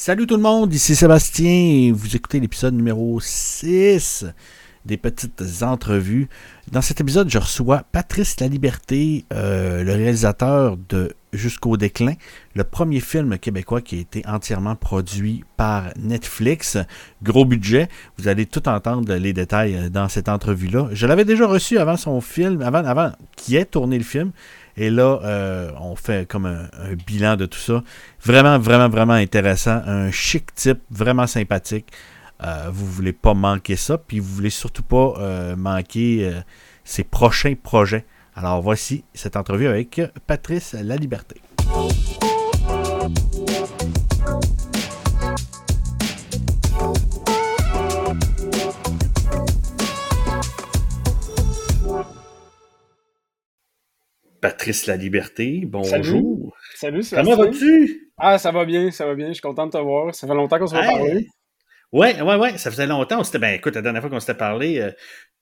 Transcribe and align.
Salut 0.00 0.28
tout 0.28 0.36
le 0.36 0.42
monde, 0.42 0.72
ici 0.72 0.94
Sébastien. 0.94 1.92
Vous 1.92 2.14
écoutez 2.14 2.38
l'épisode 2.38 2.72
numéro 2.72 3.18
6 3.18 4.26
des 4.84 4.96
petites 4.96 5.42
entrevues. 5.62 6.28
Dans 6.70 6.82
cet 6.82 7.00
épisode, 7.00 7.28
je 7.28 7.38
reçois 7.38 7.82
Patrice 7.90 8.38
Laliberté, 8.38 9.24
euh, 9.32 9.82
le 9.82 9.92
réalisateur 9.94 10.76
de 10.88 11.16
Jusqu'au 11.34 11.76
déclin, 11.76 12.14
le 12.54 12.64
premier 12.64 13.00
film 13.00 13.36
québécois 13.36 13.82
qui 13.82 13.96
a 13.96 13.98
été 13.98 14.22
entièrement 14.26 14.76
produit 14.76 15.44
par 15.58 15.90
Netflix. 15.98 16.78
Gros 17.22 17.44
budget. 17.44 17.88
Vous 18.16 18.28
allez 18.28 18.46
tout 18.46 18.66
entendre 18.66 19.14
les 19.14 19.34
détails 19.34 19.90
dans 19.90 20.08
cette 20.08 20.30
entrevue-là. 20.30 20.88
Je 20.92 21.06
l'avais 21.06 21.26
déjà 21.26 21.46
reçu 21.46 21.76
avant 21.76 21.98
son 21.98 22.22
film, 22.22 22.62
avant, 22.62 22.82
avant 22.82 23.12
qu'il 23.36 23.56
ait 23.56 23.66
tourné 23.66 23.98
le 23.98 24.04
film. 24.04 24.30
Et 24.78 24.90
là, 24.90 25.18
euh, 25.24 25.72
on 25.80 25.96
fait 25.96 26.26
comme 26.28 26.46
un, 26.46 26.68
bilan 27.06 27.36
de 27.36 27.46
tout 27.46 27.58
ça. 27.58 27.82
Vraiment, 28.24 28.58
vraiment, 28.60 28.88
vraiment 28.88 29.14
intéressant. 29.14 29.82
Un 29.84 30.12
chic 30.12 30.54
type, 30.54 30.78
vraiment 30.88 31.26
sympathique. 31.26 31.90
Euh, 32.44 32.68
vous 32.72 32.86
voulez 32.86 33.12
pas 33.12 33.34
manquer 33.34 33.74
ça, 33.74 33.98
puis 33.98 34.20
vous 34.20 34.32
voulez 34.32 34.50
surtout 34.50 34.84
pas 34.84 35.14
euh, 35.18 35.56
manquer 35.56 36.32
ses 36.84 37.02
prochains 37.02 37.54
projets. 37.60 38.04
Alors 38.36 38.62
voici 38.62 39.02
cette 39.14 39.34
entrevue 39.36 39.66
avec 39.66 40.00
Patrice 40.28 40.76
La 40.80 40.96
Patrice 54.40 54.86
La 54.86 54.96
Liberté, 54.96 55.62
bonjour. 55.64 56.56
Salut, 56.74 57.02
Salut 57.02 57.24
Comment 57.24 57.36
vas-tu? 57.36 58.12
Ah, 58.16 58.38
ça 58.38 58.52
va 58.52 58.64
bien, 58.64 58.90
ça 58.90 59.06
va 59.06 59.14
bien. 59.14 59.28
Je 59.28 59.34
suis 59.34 59.42
content 59.42 59.66
de 59.66 59.72
te 59.72 59.78
voir. 59.78 60.14
Ça 60.14 60.26
fait 60.26 60.34
longtemps 60.34 60.58
qu'on 60.58 60.66
se 60.66 60.76
hey. 60.76 60.86
parlé. 60.86 61.26
Ouais, 61.92 62.20
ouais, 62.20 62.36
ouais, 62.36 62.58
ça 62.58 62.70
faisait 62.70 62.86
longtemps. 62.86 63.22
Ben, 63.34 63.54
écoute, 63.54 63.74
la 63.74 63.82
dernière 63.82 64.02
fois 64.02 64.10
qu'on 64.10 64.20
s'était 64.20 64.34
parlé, 64.34 64.78
euh, 64.78 64.92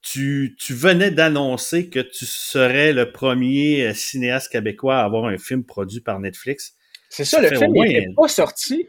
tu, 0.01 0.57
tu 0.59 0.75
venais 0.75 1.11
d'annoncer 1.11 1.91
que 1.91 1.99
tu 2.01 2.25
serais 2.25 2.93
le 2.93 3.11
premier 3.11 3.89
euh, 3.89 3.95
cinéaste 3.95 4.53
québécois 4.53 4.99
à 4.99 5.05
avoir 5.05 5.25
un 5.27 5.39
film 5.39 5.65
produit 5.65 6.01
par 6.01 6.21
Netflix. 6.21 6.75
C'est 7.09 7.25
ça, 7.25 7.41
le 7.41 7.49
film 7.49 7.73
n'est 7.73 8.07
pas 8.17 8.29
sorti. 8.29 8.89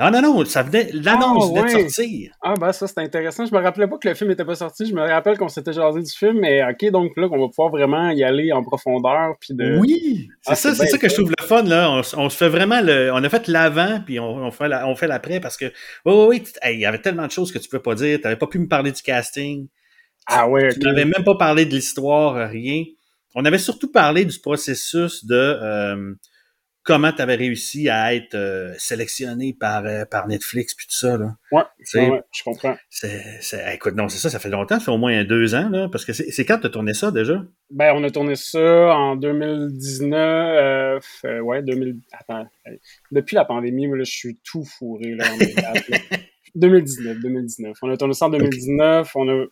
Ah 0.00 0.12
non, 0.12 0.22
non, 0.22 0.44
ça 0.44 0.62
venait, 0.62 0.90
l'annonce 0.92 1.46
ah, 1.56 1.60
venait 1.60 1.74
de 1.74 1.88
sortir. 1.88 2.32
Ah 2.40 2.54
ben 2.54 2.70
ça, 2.70 2.86
c'est 2.86 3.00
intéressant. 3.00 3.44
Je 3.46 3.52
me 3.52 3.60
rappelais 3.60 3.88
pas 3.88 3.98
que 3.98 4.08
le 4.08 4.14
film 4.14 4.30
n'était 4.30 4.44
pas 4.44 4.54
sorti. 4.54 4.86
Je 4.86 4.94
me 4.94 5.00
rappelle 5.00 5.36
qu'on 5.36 5.48
s'était 5.48 5.72
jasé 5.72 6.00
du 6.00 6.10
film, 6.12 6.38
mais 6.38 6.62
ok, 6.62 6.92
donc 6.92 7.16
là, 7.16 7.28
qu'on 7.28 7.40
va 7.40 7.48
pouvoir 7.48 7.70
vraiment 7.70 8.10
y 8.10 8.22
aller 8.22 8.52
en 8.52 8.62
profondeur. 8.62 9.34
Puis 9.40 9.54
de... 9.54 9.76
Oui, 9.80 10.28
c'est 10.42 10.52
ah, 10.52 10.54
ça, 10.54 10.72
c'est 10.72 10.86
ça 10.86 10.98
que 10.98 11.08
je 11.08 11.14
trouve 11.14 11.32
le 11.36 11.44
fun, 11.44 11.64
là. 11.64 11.90
On, 11.90 12.02
on, 12.16 12.30
se 12.30 12.36
fait 12.36 12.48
vraiment 12.48 12.80
le. 12.80 13.10
On 13.12 13.24
a 13.24 13.28
fait 13.28 13.48
l'avant, 13.48 14.00
puis 14.06 14.20
on, 14.20 14.36
on, 14.36 14.52
fait 14.52 14.70
on 14.84 14.94
fait 14.94 15.08
l'après 15.08 15.40
parce 15.40 15.56
que. 15.56 15.64
Oui, 16.04 16.14
oui, 16.14 16.26
oui. 16.28 16.44
Il 16.72 16.78
y 16.78 16.86
avait 16.86 17.00
tellement 17.00 17.26
de 17.26 17.32
choses 17.32 17.50
que 17.50 17.58
tu 17.58 17.68
peux 17.68 17.82
pas 17.82 17.96
dire. 17.96 18.18
Tu 18.18 18.22
n'avais 18.22 18.36
pas 18.36 18.46
pu 18.46 18.60
me 18.60 18.68
parler 18.68 18.92
du 18.92 19.02
casting. 19.02 19.66
Ah 20.26 20.48
ouais, 20.48 20.72
Tu 20.74 20.80
n'avais 20.80 21.06
même 21.06 21.24
pas 21.24 21.34
parlé 21.34 21.66
de 21.66 21.74
l'histoire, 21.74 22.48
rien. 22.48 22.84
On 23.34 23.44
avait 23.44 23.58
surtout 23.58 23.90
parlé 23.90 24.24
du 24.24 24.38
processus 24.38 25.24
de. 25.24 25.34
Euh, 25.34 26.14
comment 26.88 27.12
tu 27.12 27.20
avais 27.20 27.34
réussi 27.34 27.90
à 27.90 28.14
être 28.14 28.34
euh, 28.34 28.72
sélectionné 28.78 29.52
par, 29.52 29.84
euh, 29.84 30.06
par 30.06 30.26
Netflix 30.26 30.74
puis 30.74 30.86
tout 30.86 30.96
ça. 30.96 31.18
Là. 31.18 31.36
Ouais, 31.52 31.62
ouais, 31.94 32.22
je 32.32 32.42
comprends. 32.42 32.76
C'est, 32.88 33.42
écoute, 33.74 33.94
non, 33.94 34.08
c'est 34.08 34.16
ça, 34.16 34.30
ça 34.30 34.38
fait 34.38 34.48
longtemps, 34.48 34.78
ça 34.78 34.86
fait 34.86 34.90
au 34.90 34.96
moins 34.96 35.22
deux 35.22 35.54
ans, 35.54 35.68
là, 35.68 35.90
parce 35.92 36.06
que 36.06 36.14
c'est, 36.14 36.46
quand 36.46 36.58
tu 36.58 36.66
as 36.66 36.70
tourné 36.70 36.94
ça 36.94 37.10
déjà? 37.10 37.42
Ben, 37.70 37.92
on 37.94 38.02
a 38.04 38.10
tourné 38.10 38.36
ça 38.36 38.96
en 38.96 39.16
2019, 39.16 41.04
euh, 41.26 41.40
ouais, 41.40 41.62
2000, 41.62 41.98
attends, 42.10 42.46
depuis 43.12 43.36
la 43.36 43.44
pandémie, 43.44 43.86
moi, 43.86 43.98
là, 43.98 44.04
je 44.04 44.10
suis 44.10 44.40
tout 44.42 44.64
fourré, 44.64 45.14
là, 45.14 45.26
2019, 46.54 47.18
2019. 47.20 47.76
On 47.82 47.90
a 47.90 47.98
tourné 47.98 48.14
ça 48.14 48.26
en 48.26 48.30
2019, 48.30 49.14
on 49.14 49.28
a 49.28 49.44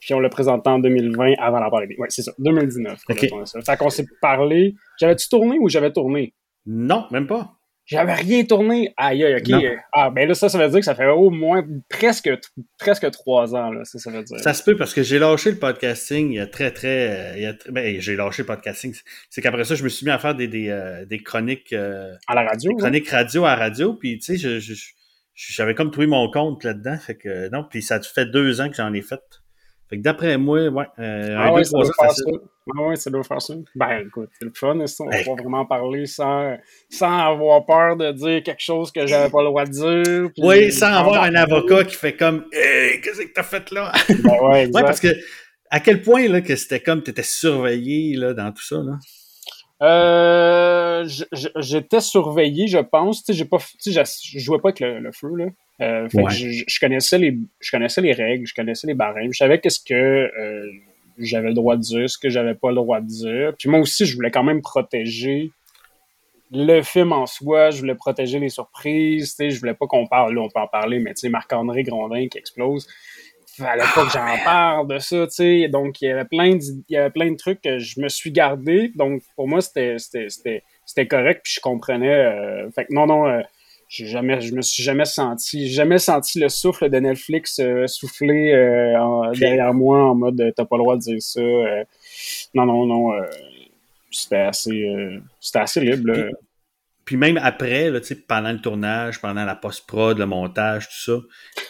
puis 0.00 0.14
on 0.14 0.20
l'a 0.20 0.28
présenté 0.28 0.70
en 0.70 0.78
2020 0.78 1.34
avant 1.38 1.58
la 1.58 1.68
pandémie. 1.70 1.96
Ouais, 1.98 2.06
c'est 2.08 2.22
ça, 2.22 2.32
2019 2.38 3.02
qu'on 3.04 3.14
a 3.14 3.26
tourné 3.26 3.46
ça. 3.46 3.60
Fait 3.60 3.76
qu'on 3.76 3.90
s'est 3.90 4.06
parlé. 4.22 4.76
J'avais-tu 5.00 5.28
tourné 5.28 5.58
ou 5.58 5.68
j'avais 5.68 5.92
tourné? 5.92 6.34
Non, 6.70 7.06
même 7.10 7.26
pas. 7.26 7.54
J'avais 7.86 8.12
rien 8.12 8.44
tourné. 8.44 8.92
Aïe, 8.98 9.24
aïe, 9.24 9.36
ok. 9.36 9.64
Ah, 9.94 10.10
ben 10.10 10.28
là, 10.28 10.34
ça, 10.34 10.50
ça 10.50 10.58
veut 10.58 10.68
dire 10.68 10.80
que 10.80 10.84
ça 10.84 10.94
fait 10.94 11.06
au 11.06 11.30
moins 11.30 11.66
presque, 11.88 12.28
presque 12.78 13.10
trois 13.10 13.54
ans, 13.54 13.70
là, 13.70 13.82
ça, 13.84 13.98
ça 13.98 14.10
veut 14.10 14.22
dire. 14.22 14.38
Ça 14.40 14.52
se 14.52 14.62
peut 14.62 14.76
parce 14.76 14.92
que 14.92 15.02
j'ai 15.02 15.18
lâché 15.18 15.50
le 15.50 15.56
podcasting 15.56 16.30
il 16.30 16.36
y 16.36 16.40
a 16.40 16.46
très, 16.46 16.70
très. 16.70 17.32
Il 17.38 17.42
y 17.42 17.46
a, 17.46 17.54
ben, 17.70 17.98
j'ai 17.98 18.14
lâché 18.14 18.42
le 18.42 18.46
podcasting. 18.46 18.94
C'est 19.30 19.40
qu'après 19.40 19.64
ça, 19.64 19.74
je 19.74 19.82
me 19.82 19.88
suis 19.88 20.04
mis 20.04 20.12
à 20.12 20.18
faire 20.18 20.34
des, 20.34 20.48
des, 20.48 20.68
euh, 20.68 21.06
des 21.06 21.20
chroniques. 21.20 21.72
Euh, 21.72 22.14
à 22.26 22.34
la 22.34 22.42
radio. 22.42 22.72
Des 22.72 22.76
chroniques 22.76 23.08
radio 23.08 23.46
à 23.46 23.56
la 23.56 23.56
radio. 23.56 23.94
Puis, 23.94 24.18
tu 24.18 24.36
sais, 24.36 24.60
je, 24.60 24.74
j'avais 25.34 25.74
comme 25.74 25.90
trouvé 25.90 26.06
mon 26.06 26.30
compte 26.30 26.64
là-dedans. 26.64 26.98
Fait 26.98 27.16
que, 27.16 27.48
non, 27.48 27.64
puis 27.64 27.80
ça 27.80 28.02
fait 28.02 28.26
deux 28.26 28.60
ans 28.60 28.68
que 28.68 28.76
j'en 28.76 28.92
ai 28.92 29.00
fait. 29.00 29.22
Fait 29.88 29.96
que 29.96 30.02
d'après 30.02 30.36
moi, 30.36 30.68
ouais, 30.68 30.84
euh, 30.98 31.34
ah 31.38 31.48
un, 31.48 31.52
ouais, 31.52 31.62
deux, 31.62 31.90
trois 31.90 32.08
ans, 32.08 32.38
ah 32.76 32.82
ouais, 32.88 32.96
ça 32.96 33.08
doit 33.10 33.22
faire 33.22 33.40
ça. 33.40 33.54
Ben 33.74 34.04
écoute, 34.06 34.28
c'est 34.38 34.44
le 34.44 34.52
fun, 34.54 34.86
ça. 34.86 35.04
On 35.04 35.34
va 35.34 35.42
vraiment 35.42 35.64
parler 35.64 36.04
sans, 36.04 36.56
sans 36.90 37.18
avoir 37.18 37.64
peur 37.64 37.96
de 37.96 38.12
dire 38.12 38.42
quelque 38.42 38.60
chose 38.60 38.92
que 38.92 39.06
j'avais 39.06 39.30
pas 39.30 39.40
le 39.40 39.46
droit 39.46 39.64
de 39.64 39.70
dire. 39.70 40.30
Oui, 40.38 40.70
sans 40.70 40.92
avoir 40.92 41.22
un 41.22 41.34
avocat 41.34 41.84
qui 41.84 41.94
fait 41.94 42.14
comme 42.14 42.44
Hey, 42.52 43.00
qu'est-ce 43.00 43.22
que 43.22 43.32
t'as 43.32 43.42
fait 43.42 43.70
là? 43.70 43.92
Ben 44.08 44.30
ouais, 44.42 44.64
exact. 44.64 44.74
ouais, 44.74 44.82
parce 44.82 45.00
que 45.00 45.08
à 45.70 45.80
quel 45.80 46.02
point 46.02 46.28
là, 46.28 46.40
que 46.42 46.56
c'était 46.56 46.80
comme 46.80 47.02
t'étais 47.02 47.22
surveillé 47.22 48.16
là, 48.16 48.34
dans 48.34 48.52
tout 48.52 48.62
ça, 48.62 48.76
là? 48.76 48.98
Euh, 49.80 51.06
j'étais 51.56 52.00
surveillé, 52.00 52.66
je 52.66 52.78
pense. 52.78 53.22
Tu 53.22 53.32
sais, 53.32 53.38
j'ai 53.38 53.44
pas, 53.44 53.58
tu 53.58 53.92
sais, 53.92 54.02
je 54.04 54.38
jouais 54.38 54.58
pas 54.58 54.70
avec 54.70 54.80
le, 54.80 55.12
feu, 55.12 55.34
là. 55.36 55.46
Euh, 55.80 56.08
fait 56.08 56.24
que 56.24 56.30
je, 56.30 56.64
je, 56.66 56.80
connaissais 56.80 57.18
les, 57.18 57.38
je 57.60 57.70
connaissais 57.70 58.00
les 58.00 58.12
règles, 58.12 58.46
je 58.46 58.54
connaissais 58.54 58.88
les 58.88 58.94
barèmes, 58.94 59.32
je 59.32 59.38
savais 59.38 59.60
qu'est-ce 59.60 59.78
que 59.78 59.94
euh, 59.94 60.66
j'avais 61.18 61.48
le 61.48 61.54
droit 61.54 61.76
de 61.76 61.82
dire, 61.82 62.10
ce 62.10 62.18
que 62.18 62.28
j'avais 62.28 62.54
pas 62.54 62.70
le 62.70 62.76
droit 62.76 63.00
de 63.00 63.06
dire. 63.06 63.52
Puis 63.56 63.68
moi 63.68 63.78
aussi, 63.78 64.04
je 64.04 64.16
voulais 64.16 64.32
quand 64.32 64.42
même 64.42 64.60
protéger 64.60 65.52
le 66.50 66.82
film 66.82 67.12
en 67.12 67.26
soi, 67.26 67.70
je 67.70 67.80
voulais 67.80 67.94
protéger 67.94 68.40
les 68.40 68.48
surprises, 68.48 69.30
tu 69.30 69.36
sais, 69.36 69.50
je 69.50 69.60
voulais 69.60 69.74
pas 69.74 69.86
qu'on 69.86 70.06
parle, 70.06 70.34
là 70.34 70.40
on 70.40 70.48
peut 70.48 70.60
en 70.60 70.66
parler, 70.66 70.98
mais 70.98 71.14
tu 71.14 71.20
sais, 71.20 71.28
Marc-André 71.28 71.82
Grondin 71.82 72.26
qui 72.28 72.38
explose, 72.38 72.88
fallait 73.64 73.84
pas 73.94 74.04
que 74.04 74.12
j'en 74.12 74.44
parle 74.44 74.88
de 74.88 74.98
ça, 74.98 75.26
tu 75.26 75.34
sais, 75.34 75.68
donc 75.68 76.00
il 76.00 76.08
y 76.08 76.10
avait 76.10 76.24
plein 76.24 76.56
de, 76.56 76.62
il 76.88 76.94
y 76.94 76.96
avait 76.96 77.10
plein 77.10 77.30
de 77.30 77.36
trucs 77.36 77.60
que 77.60 77.78
je 77.78 78.00
me 78.00 78.08
suis 78.08 78.30
gardé, 78.32 78.92
donc 78.94 79.22
pour 79.36 79.48
moi 79.48 79.60
c'était, 79.60 79.96
c'était, 79.98 81.06
correct, 81.06 81.42
puis 81.44 81.54
je 81.56 81.60
comprenais, 81.60 82.14
euh, 82.14 82.70
fait 82.70 82.86
que 82.86 82.94
non, 82.94 83.06
non, 83.06 83.26
euh, 83.26 83.40
j'ai 83.88 84.06
jamais, 84.06 84.40
je 84.40 84.54
me 84.54 84.62
suis 84.62 84.82
jamais 84.82 85.04
senti, 85.04 85.70
jamais 85.70 85.98
senti 85.98 86.38
le 86.40 86.48
souffle 86.48 86.90
de 86.90 86.98
Netflix 86.98 87.58
euh, 87.58 87.86
souffler 87.86 88.52
euh, 88.52 89.32
derrière 89.38 89.72
moi 89.72 90.10
en 90.10 90.14
mode 90.14 90.52
t'as 90.54 90.64
pas 90.64 90.76
le 90.76 90.82
droit 90.82 90.96
de 90.96 91.00
dire 91.00 91.22
ça. 91.22 91.40
Non, 92.54 92.66
non, 92.66 92.86
non. 92.86 93.12
c'était 94.10 94.36
assez, 94.36 95.20
c'était 95.40 95.60
assez 95.60 95.80
libre. 95.80 96.12
Puis, 96.12 96.34
même 97.16 97.38
après, 97.42 97.90
là, 97.90 98.00
pendant 98.26 98.52
le 98.52 98.58
tournage, 98.58 99.20
pendant 99.20 99.44
la 99.44 99.54
post-prod, 99.54 100.18
le 100.18 100.26
montage, 100.26 100.88
tout 100.88 101.20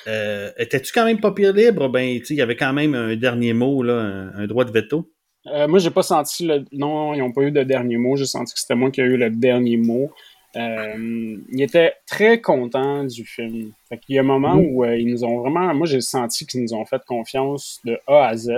ça, 0.07 0.53
étais-tu 0.59 0.93
quand 0.93 1.05
même 1.05 1.21
pas 1.21 1.33
pire 1.33 1.53
libre? 1.53 1.89
Ben, 1.89 2.21
il 2.29 2.37
y 2.37 2.43
avait 2.43 2.57
quand 2.57 2.73
même 2.73 2.95
un 2.95 3.17
dernier 3.17 3.53
mot, 3.53 3.83
là, 3.83 4.31
un, 4.35 4.47
droit 4.47 4.65
de 4.65 4.73
veto. 4.73 5.11
moi, 5.45 5.79
j'ai 5.79 5.91
pas 5.91 6.03
senti 6.03 6.47
le. 6.47 6.65
Non, 6.73 7.15
ils 7.15 7.19
n'ont 7.19 7.33
pas 7.33 7.43
eu 7.43 7.53
de 7.53 7.63
dernier 7.63 7.97
mot. 7.97 8.17
J'ai 8.17 8.27
senti 8.27 8.55
que 8.55 8.61
c'était 8.61 8.75
moi 8.75 8.91
qui 8.91 9.01
ai 9.01 9.05
eu 9.05 9.17
le 9.17 9.31
dernier 9.31 9.77
mot. 9.77 10.11
Euh, 10.57 11.37
il 11.51 11.63
était 11.63 11.95
très 12.07 12.41
content 12.41 13.05
du 13.05 13.25
film. 13.25 13.73
Fait 13.89 14.01
il 14.09 14.17
y 14.17 14.19
a 14.19 14.23
un 14.23 14.25
moment 14.25 14.57
mm. 14.57 14.67
où 14.67 14.85
euh, 14.85 14.97
ils 14.97 15.07
nous 15.07 15.25
ont 15.25 15.41
vraiment, 15.41 15.75
moi 15.75 15.87
j'ai 15.87 16.01
senti 16.01 16.47
qu'ils 16.47 16.63
nous 16.63 16.75
ont 16.75 16.85
fait 16.87 17.03
confiance 17.05 17.81
de 17.85 17.99
A 18.07 18.29
à 18.29 18.37
Z, 18.37 18.51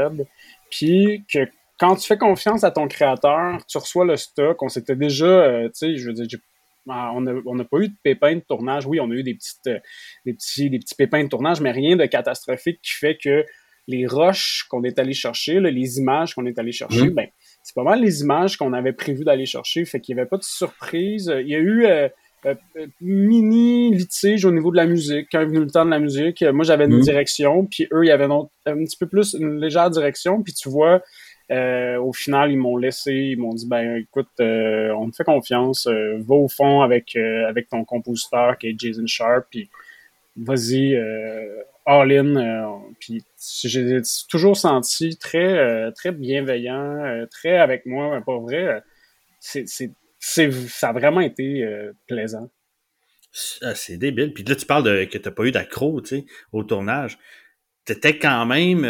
puis 0.70 1.24
que 1.32 1.48
quand 1.78 1.96
tu 1.96 2.06
fais 2.06 2.18
confiance 2.18 2.62
à 2.62 2.70
ton 2.70 2.86
créateur, 2.86 3.58
tu 3.66 3.78
reçois 3.78 4.04
le 4.04 4.16
stock. 4.16 4.62
On 4.62 4.68
s'était 4.68 4.96
déjà, 4.96 5.26
euh, 5.26 5.64
tu 5.68 5.72
sais, 5.74 5.96
je 5.96 6.06
veux 6.06 6.12
dire, 6.12 6.26
ah, 6.88 7.12
on 7.14 7.20
n'a 7.20 7.64
pas 7.64 7.78
eu 7.78 7.88
de 7.88 7.96
pépins 8.02 8.34
de 8.34 8.40
tournage. 8.40 8.86
Oui, 8.86 9.00
on 9.00 9.10
a 9.10 9.14
eu 9.14 9.22
des, 9.22 9.34
petites, 9.34 9.70
des, 10.24 10.32
petits, 10.32 10.70
des 10.70 10.78
petits 10.78 10.94
pépins 10.94 11.22
de 11.22 11.28
tournage, 11.28 11.60
mais 11.60 11.70
rien 11.70 11.96
de 11.96 12.06
catastrophique 12.06 12.80
qui 12.82 12.92
fait 12.92 13.18
que 13.22 13.44
les 13.86 14.06
roches 14.06 14.66
qu'on 14.68 14.84
est 14.84 14.98
allé 14.98 15.12
chercher, 15.12 15.60
les 15.60 15.98
images 15.98 16.34
qu'on 16.34 16.46
est 16.46 16.58
allé 16.58 16.72
chercher, 16.72 17.08
mm. 17.08 17.14
ben, 17.14 17.26
c'est 17.62 17.74
pas 17.74 17.82
mal 17.82 18.00
les 18.00 18.22
images 18.22 18.56
qu'on 18.56 18.72
avait 18.72 18.92
prévu 18.92 19.24
d'aller 19.24 19.46
chercher, 19.46 19.84
fait 19.84 20.00
qu'il 20.00 20.14
n'y 20.14 20.20
avait 20.20 20.28
pas 20.28 20.36
de 20.36 20.44
surprise. 20.44 21.32
Il 21.40 21.48
y 21.48 21.54
a 21.54 21.58
eu 21.58 21.86
euh, 21.86 22.08
euh, 22.46 22.54
mini 23.00 23.94
litige 23.94 24.44
au 24.44 24.52
niveau 24.52 24.70
de 24.70 24.76
la 24.76 24.86
musique, 24.86 25.28
quand 25.30 25.40
est 25.40 25.46
venu 25.46 25.60
le 25.60 25.70
temps 25.70 25.84
de 25.84 25.90
la 25.90 25.98
musique. 25.98 26.42
Moi, 26.42 26.64
j'avais 26.64 26.84
une 26.86 26.96
mhm. 26.96 27.02
direction, 27.02 27.66
puis 27.66 27.86
eux, 27.92 28.04
il 28.04 28.08
y 28.08 28.12
avait 28.12 28.24
un, 28.24 28.48
petit 28.64 28.96
peu 28.98 29.06
plus 29.06 29.34
une 29.34 29.60
légère 29.60 29.90
direction, 29.90 30.42
puis 30.42 30.54
tu 30.54 30.70
vois, 30.70 31.02
euh, 31.50 31.98
au 31.98 32.12
final, 32.12 32.52
ils 32.52 32.56
m'ont 32.58 32.76
laissé, 32.76 33.12
ils 33.12 33.38
m'ont 33.38 33.54
dit, 33.54 33.66
ben 33.66 33.96
écoute, 33.96 34.28
on 34.38 35.10
te 35.10 35.16
fait 35.16 35.24
confiance, 35.24 35.86
va 35.86 36.34
au 36.34 36.48
fond 36.48 36.82
avec, 36.82 37.16
avec 37.16 37.68
ton 37.68 37.84
compositeur 37.84 38.58
qui 38.58 38.68
est 38.68 38.74
Jason 38.78 39.06
Sharp, 39.06 39.46
puis 39.50 39.68
vas-y, 40.36 40.96
all-in. 41.90 42.36
Euh, 42.36 42.78
puis 42.98 43.22
j'ai 43.64 44.00
toujours 44.28 44.56
senti 44.56 45.16
très, 45.16 45.58
euh, 45.58 45.90
très 45.90 46.12
bienveillant, 46.12 47.04
euh, 47.04 47.26
très 47.26 47.58
avec 47.58 47.86
moi, 47.86 48.20
pas 48.24 48.38
vrai. 48.38 48.82
C'est, 49.40 49.66
ça 50.18 50.88
a 50.88 50.92
vraiment 50.92 51.20
été 51.20 51.66
plaisant. 52.06 52.50
Ah, 53.62 53.74
c'est 53.74 53.96
débile. 53.96 54.34
Puis 54.34 54.44
là, 54.44 54.54
tu 54.54 54.66
parles 54.66 54.84
de 54.84 55.04
que 55.04 55.16
tu 55.16 55.28
n'as 55.28 55.34
pas 55.34 55.44
eu 55.44 55.50
d'accro 55.50 56.02
au 56.52 56.62
tournage. 56.62 57.18
Tu 57.86 57.92
étais 57.92 58.18
quand 58.18 58.44
même. 58.44 58.84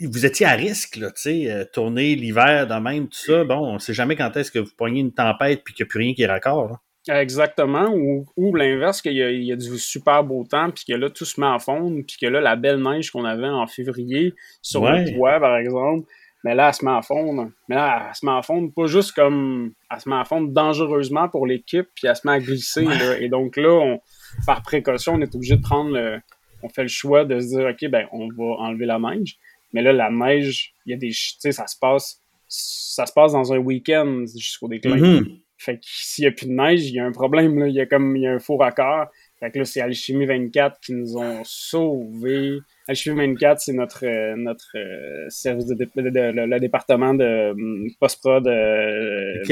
Vous 0.00 0.26
étiez 0.26 0.46
à 0.46 0.52
risque, 0.52 0.96
là, 0.96 1.10
tu 1.10 1.22
sais, 1.22 1.50
euh, 1.50 1.64
tourner 1.72 2.14
l'hiver 2.14 2.66
de 2.66 2.74
même, 2.74 3.08
tout 3.08 3.18
ça. 3.18 3.44
Bon, 3.44 3.74
on 3.74 3.78
sait 3.78 3.94
jamais 3.94 4.16
quand 4.16 4.36
est-ce 4.36 4.50
que 4.50 4.58
vous 4.58 4.72
poignez 4.76 5.00
une 5.00 5.12
tempête 5.12 5.62
puis 5.64 5.74
qu'il 5.74 5.84
n'y 5.84 5.88
a 5.88 5.90
plus 5.90 5.98
rien 5.98 6.14
qui 6.14 6.22
est 6.22 6.26
raccord. 6.26 6.78
Exactement. 7.08 7.94
Ou, 8.36 8.54
l'inverse, 8.54 9.00
qu'il 9.00 9.14
y, 9.14 9.52
a 9.52 9.56
du 9.56 9.78
super 9.78 10.24
beau 10.24 10.44
temps, 10.44 10.70
puis 10.70 10.84
que 10.86 10.92
là, 10.92 11.08
tout 11.08 11.24
se 11.24 11.40
met 11.40 11.46
à 11.46 11.58
fondre, 11.58 12.02
puis 12.06 12.16
que 12.20 12.26
là, 12.26 12.40
la 12.40 12.56
belle 12.56 12.82
neige 12.82 13.10
qu'on 13.10 13.24
avait 13.24 13.48
en 13.48 13.66
février 13.66 14.34
sur 14.62 14.84
le 14.84 15.14
toit, 15.14 15.40
par 15.40 15.56
exemple, 15.56 16.06
mais 16.44 16.54
là, 16.54 16.68
elle 16.68 16.74
se 16.74 16.84
met 16.84 16.92
à 16.92 17.02
fondre. 17.02 17.50
Mais 17.68 17.76
là, 17.76 18.06
elle 18.08 18.14
se 18.14 18.24
met 18.24 18.32
à 18.32 18.42
fondre 18.42 18.72
pas 18.72 18.86
juste 18.86 19.12
comme. 19.12 19.72
Elle 19.90 20.00
se 20.00 20.08
met 20.08 20.16
à 20.16 20.24
fondre 20.24 20.50
dangereusement 20.52 21.28
pour 21.28 21.46
l'équipe, 21.46 21.88
puis 21.94 22.06
elle 22.06 22.16
se 22.16 22.26
met 22.26 22.34
à 22.34 22.38
glisser. 22.38 22.86
Et 23.20 23.28
donc 23.28 23.56
là, 23.56 23.70
on, 23.70 24.00
par 24.46 24.62
précaution, 24.62 25.14
on 25.14 25.20
est 25.20 25.34
obligé 25.34 25.56
de 25.56 25.62
prendre 25.62 25.90
le. 25.90 26.20
On 26.62 26.68
fait 26.68 26.82
le 26.82 26.88
choix 26.88 27.24
de 27.24 27.38
se 27.38 27.46
dire, 27.48 27.68
OK, 27.68 27.88
ben, 27.90 28.06
on 28.12 28.28
va 28.36 28.56
enlever 28.58 28.86
la 28.86 28.98
neige. 28.98 29.38
Mais 29.72 29.82
là, 29.82 29.92
la 29.92 30.10
neige, 30.10 30.72
il 30.86 30.90
y 30.90 30.94
a 30.94 30.96
des. 30.96 31.10
Tu 31.10 31.34
sais, 31.38 31.52
ça 31.52 31.66
se 31.66 31.76
passe. 31.78 32.22
Ça 32.48 33.04
se 33.04 33.12
passe 33.12 33.32
dans 33.32 33.52
un 33.52 33.58
week-end 33.58 34.24
jusqu'au 34.34 34.68
déclin. 34.68 34.96
Mm-hmm. 34.96 35.40
Fait 35.58 35.74
que 35.74 35.80
s'il 35.82 36.22
n'y 36.22 36.28
a 36.28 36.32
plus 36.32 36.46
de 36.46 36.52
neige, 36.52 36.86
il 36.86 36.94
y 36.94 37.00
a 37.00 37.04
un 37.04 37.12
problème. 37.12 37.58
Là. 37.58 37.68
Il 37.68 37.74
y 37.74 37.80
a 37.80 37.86
comme 37.86 38.16
il 38.16 38.22
y 38.22 38.26
a 38.26 38.32
un 38.32 38.38
faux 38.38 38.56
raccord. 38.56 39.08
Fait 39.40 39.50
que 39.50 39.58
là, 39.58 39.64
c'est 39.64 39.80
Alchimie 39.80 40.26
24 40.26 40.80
qui 40.80 40.94
nous 40.94 41.16
ont 41.16 41.42
sauvés. 41.44 42.58
Alchimie 42.88 43.16
24, 43.16 43.60
c'est 43.60 43.72
notre 43.72 44.06
euh, 44.06 44.34
notre 44.36 44.76
euh, 44.76 45.26
service 45.28 45.66
de, 45.66 45.76
le, 45.76 46.58
département 46.58 47.14
de 47.14 47.50
hum, 47.50 47.88
post-prod 48.00 48.46
euh, 48.46 49.42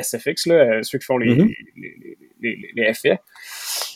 SFX, 0.00 0.46
là, 0.46 0.82
ceux 0.82 0.98
qui 0.98 1.04
font 1.04 1.18
les, 1.18 1.34
mm-hmm. 1.34 1.54
les, 1.76 1.94
les, 2.00 2.56
les, 2.56 2.70
les 2.74 2.82
effets. 2.82 3.20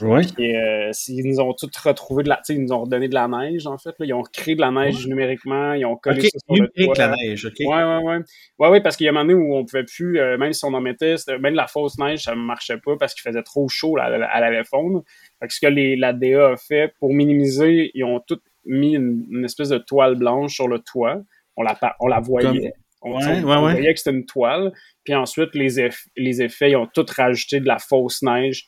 Ouais. 0.00 0.23
Euh, 0.39 0.93
ils 1.09 1.27
nous 1.27 1.41
ont 1.41 1.53
tous 1.53 1.71
retrouvé 1.79 2.23
de 2.23 2.29
la, 2.29 2.41
ils 2.49 2.62
nous 2.62 2.73
ont 2.73 2.83
redonné 2.83 3.09
de 3.09 3.15
la 3.15 3.27
neige 3.27 3.67
en 3.67 3.79
fait. 3.79 3.95
Là. 3.99 4.06
Ils 4.06 4.15
ont 4.15 4.23
créé 4.23 4.55
de 4.55 4.61
la 4.61 4.71
neige 4.71 5.06
numériquement, 5.06 5.73
ils 5.73 5.85
ont 5.85 5.97
collé 5.97 6.23
ça 6.23 6.39
sur 6.39 6.62
le 6.62 6.69
toit. 6.69 6.95
la 6.97 7.17
neige, 7.17 7.47
ok. 7.47 7.55
Ouais, 7.61 7.67
ouais, 7.67 8.03
ouais. 8.03 8.19
Ouais, 8.59 8.69
ouais, 8.69 8.81
parce 8.81 8.97
qu'il 8.97 9.06
y 9.06 9.09
a 9.09 9.11
un 9.11 9.15
moment 9.15 9.33
donné 9.33 9.35
où 9.35 9.56
on 9.56 9.65
pouvait 9.65 9.85
plus, 9.85 10.19
euh, 10.19 10.39
même 10.39 10.53
si 10.53 10.65
on 10.65 10.75
en 10.75 10.81
mettait, 10.81 11.17
même 11.41 11.55
la 11.55 11.67
fausse 11.67 11.99
neige, 11.99 12.25
ça 12.25 12.35
ne 12.35 12.41
marchait 12.41 12.79
pas 12.79 12.97
parce 12.97 13.15
qu'il 13.15 13.23
faisait 13.23 13.43
trop 13.43 13.69
chaud, 13.69 13.97
là, 13.97 14.11
elle, 14.12 14.23
allait 14.23 14.65
fondre. 14.65 15.03
Fait 15.41 15.49
que 15.49 15.55
ce 15.55 15.61
que 15.61 15.67
les, 15.67 15.97
la 15.97 16.12
DA 16.12 16.50
a 16.50 16.56
fait 16.56 16.93
pour 16.99 17.12
minimiser, 17.12 17.91
ils 17.95 18.05
ont 18.05 18.21
tout 18.21 18.41
mis 18.65 18.95
une, 18.95 19.45
espèce 19.45 19.71
de 19.71 19.79
toile 19.79 20.17
blanche 20.17 20.55
sur 20.55 20.69
le 20.69 20.79
toit. 20.79 21.23
On 21.56 21.62
la, 21.62 21.77
on 22.00 22.06
la 22.06 22.21
voyait. 22.21 22.73
On, 23.00 23.17
ouais, 23.17 23.43
ouais, 23.43 23.43
voyait 23.43 23.95
que 23.95 24.00
c'était 24.00 24.17
une 24.17 24.27
toile. 24.27 24.73
Puis 25.05 25.15
ensuite, 25.15 25.55
les, 25.55 25.89
les 26.17 26.43
effets, 26.43 26.73
ils 26.73 26.77
ont 26.77 26.89
tout 26.93 27.06
rajouté 27.17 27.61
de 27.61 27.67
la 27.67 27.79
fausse 27.79 28.23
neige 28.23 28.67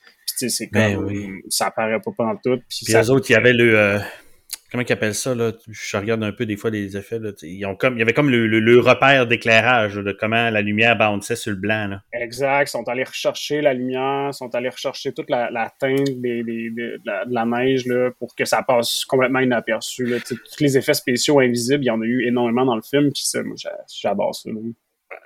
c'est 0.49 0.71
ben 0.73 0.97
comme, 0.97 1.07
oui. 1.07 1.29
ça 1.49 1.67
apparaît 1.67 2.01
pas 2.01 2.11
pendant 2.17 2.37
tout. 2.37 2.59
Puis, 2.69 2.87
les 2.89 3.11
autres, 3.11 3.31
il 3.31 3.35
y 3.35 3.37
avait 3.37 3.53
le, 3.53 3.79
euh, 3.79 3.99
comment 4.71 4.85
ils 4.87 4.93
appellent 4.93 5.15
ça, 5.15 5.35
là? 5.35 5.53
Je 5.69 5.97
regarde 5.97 6.23
un 6.23 6.33
peu 6.33 6.47
des 6.47 6.57
fois 6.57 6.71
les 6.71 6.97
effets, 6.97 7.19
là. 7.19 7.31
Ils 7.43 7.65
ont 7.67 7.77
comme, 7.77 7.97
il 7.97 7.99
y 7.99 8.03
avait 8.03 8.13
comme 8.13 8.31
le, 8.31 8.47
le, 8.47 8.79
repère 8.79 9.27
d'éclairage, 9.27 9.95
de 9.95 10.13
comment 10.13 10.51
la 10.51 10.63
lumière 10.63 10.97
bounçait 10.97 11.37
sur 11.37 11.53
le 11.53 11.59
blanc, 11.59 11.89
là. 11.89 12.03
Exact. 12.13 12.69
Ils 12.69 12.71
sont 12.71 12.89
allés 12.89 13.05
rechercher 13.05 13.61
la 13.61 13.75
lumière, 13.75 14.29
ils 14.31 14.35
sont 14.35 14.55
allés 14.55 14.69
rechercher 14.69 15.13
toute 15.13 15.31
la, 15.31 15.51
la 15.51 15.71
teinte 15.79 16.21
des, 16.21 16.43
des, 16.43 16.71
de, 16.71 17.01
la, 17.05 17.45
neige, 17.45 17.87
là, 17.87 18.11
pour 18.19 18.35
que 18.35 18.45
ça 18.45 18.63
passe 18.63 19.05
complètement 19.05 19.41
inaperçu, 19.41 20.07
là. 20.07 20.19
tous 20.21 20.39
les 20.61 20.79
effets 20.79 20.95
spéciaux 20.95 21.41
invisibles, 21.41 21.85
il 21.85 21.89
y 21.89 21.91
en 21.91 22.01
a 22.01 22.05
eu 22.05 22.27
énormément 22.27 22.65
dans 22.65 22.77
le 22.77 22.83
film, 22.83 23.11
puis 23.13 23.23
ça, 23.25 23.43
moi, 23.43 23.57
j'adore 23.89 24.35
ça, 24.35 24.51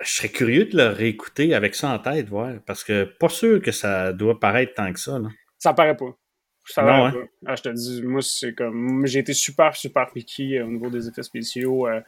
je 0.01 0.11
serais 0.11 0.29
curieux 0.29 0.65
de 0.65 0.77
le 0.77 0.87
réécouter 0.87 1.53
avec 1.53 1.75
ça 1.75 1.89
en 1.89 1.99
tête, 1.99 2.27
voir, 2.27 2.53
parce 2.65 2.83
que 2.83 3.03
pas 3.03 3.29
sûr 3.29 3.61
que 3.61 3.71
ça 3.71 4.13
doit 4.13 4.39
paraître 4.39 4.73
tant 4.73 4.91
que 4.91 4.99
ça. 4.99 5.19
Là. 5.19 5.29
Ça 5.57 5.73
paraît 5.73 5.95
pas. 5.95 6.17
Ça 6.65 6.81
hein? 6.81 7.11
pas. 7.11 7.17
Ah, 7.45 7.55
je 7.55 7.61
te 7.61 7.69
dis, 7.69 8.01
moi, 8.03 8.21
c'est 8.21 8.53
comme. 8.53 9.05
J'ai 9.05 9.19
été 9.19 9.33
super, 9.33 9.75
super 9.75 10.11
piqué 10.11 10.57
euh, 10.57 10.65
au 10.65 10.71
niveau 10.71 10.89
des 10.89 11.07
effets 11.07 11.23
spéciaux. 11.23 11.87
Euh, 11.87 12.01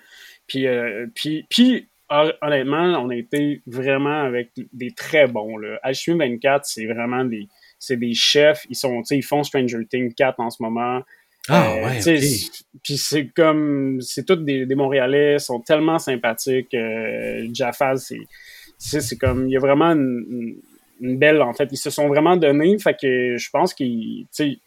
puis, 0.48 0.68
euh, 0.68 1.08
puis, 1.14 1.46
puis, 1.50 1.88
honnêtement, 2.10 3.04
on 3.04 3.10
a 3.10 3.16
été 3.16 3.62
vraiment 3.68 4.24
avec 4.24 4.52
des 4.74 4.92
très 4.92 5.28
bons. 5.28 5.58
Là. 5.58 5.80
Alchemy 5.84 6.18
24, 6.18 6.66
c'est 6.66 6.86
vraiment 6.86 7.24
des. 7.24 7.48
C'est 7.80 7.98
des 7.98 8.16
chefs. 8.16 8.66
Ils 8.70 8.76
sont, 8.76 9.04
ils 9.12 9.24
font 9.24 9.44
Stranger 9.44 9.86
Things 9.88 10.14
4 10.16 10.40
en 10.40 10.50
ce 10.50 10.64
moment. 10.64 11.04
Ah 11.50 11.72
euh, 11.72 11.86
ouais, 11.86 12.20
Puis 12.84 12.98
c'est 12.98 13.28
comme, 13.28 14.02
c'est 14.02 14.26
tous 14.26 14.36
des, 14.36 14.66
des 14.66 14.76
Montréalais, 14.76 15.40
sont 15.40 15.62
tellement 15.62 15.98
sympathiques. 15.98 16.74
Euh, 16.74 17.48
Jaffa, 17.54 17.96
c'est, 17.96 18.20
c'est 18.78 19.18
comme, 19.18 19.48
il 19.48 19.54
y 19.54 19.58
a 19.58 19.60
vraiment 19.60 19.92
une, 19.92 20.58
belle, 21.00 21.42
en 21.42 21.54
fait, 21.54 21.70
ils 21.72 21.78
se 21.78 21.90
sont 21.90 22.08
vraiment 22.08 22.38
donnés, 22.38 22.78
fait 22.80 22.96
que 23.00 23.38
je 23.38 23.50
pense 23.50 23.74
qu'ils, 23.74 24.26
tu 24.26 24.28
sais, 24.32 24.60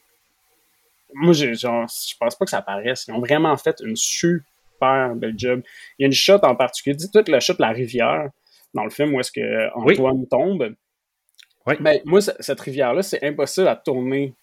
moi, 1.15 1.33
je, 1.33 1.55
genre, 1.55 1.87
je 1.89 2.15
pense 2.19 2.37
pas 2.37 2.45
que 2.45 2.51
ça 2.51 2.59
apparaisse. 2.59 3.07
Ils 3.09 3.15
ont 3.15 3.21
vraiment 3.21 3.57
fait 3.57 3.77
une 3.85 3.97
super 3.97 5.15
belle 5.15 5.35
job. 5.37 5.63
Il 5.99 6.03
y 6.03 6.05
a 6.05 6.07
une 6.07 6.13
shot 6.13 6.39
en 6.43 6.55
particulier, 6.55 6.95
dis 6.95 7.11
toute 7.11 7.29
la 7.29 7.41
shot 7.41 7.55
de 7.55 7.63
la 7.63 7.71
rivière 7.71 8.31
dans 8.75 8.85
le 8.85 8.91
film 8.91 9.15
où 9.15 9.21
est-ce 9.21 9.33
que 9.33 9.69
Antoine 9.75 10.27
tombe. 10.29 10.75
Oui. 11.67 11.75
Ben, 11.81 12.01
moi, 12.05 12.21
cette 12.21 12.61
rivière-là, 12.61 13.03
c'est 13.03 13.23
impossible 13.25 13.69
à 13.69 13.77
tourner 13.77 14.35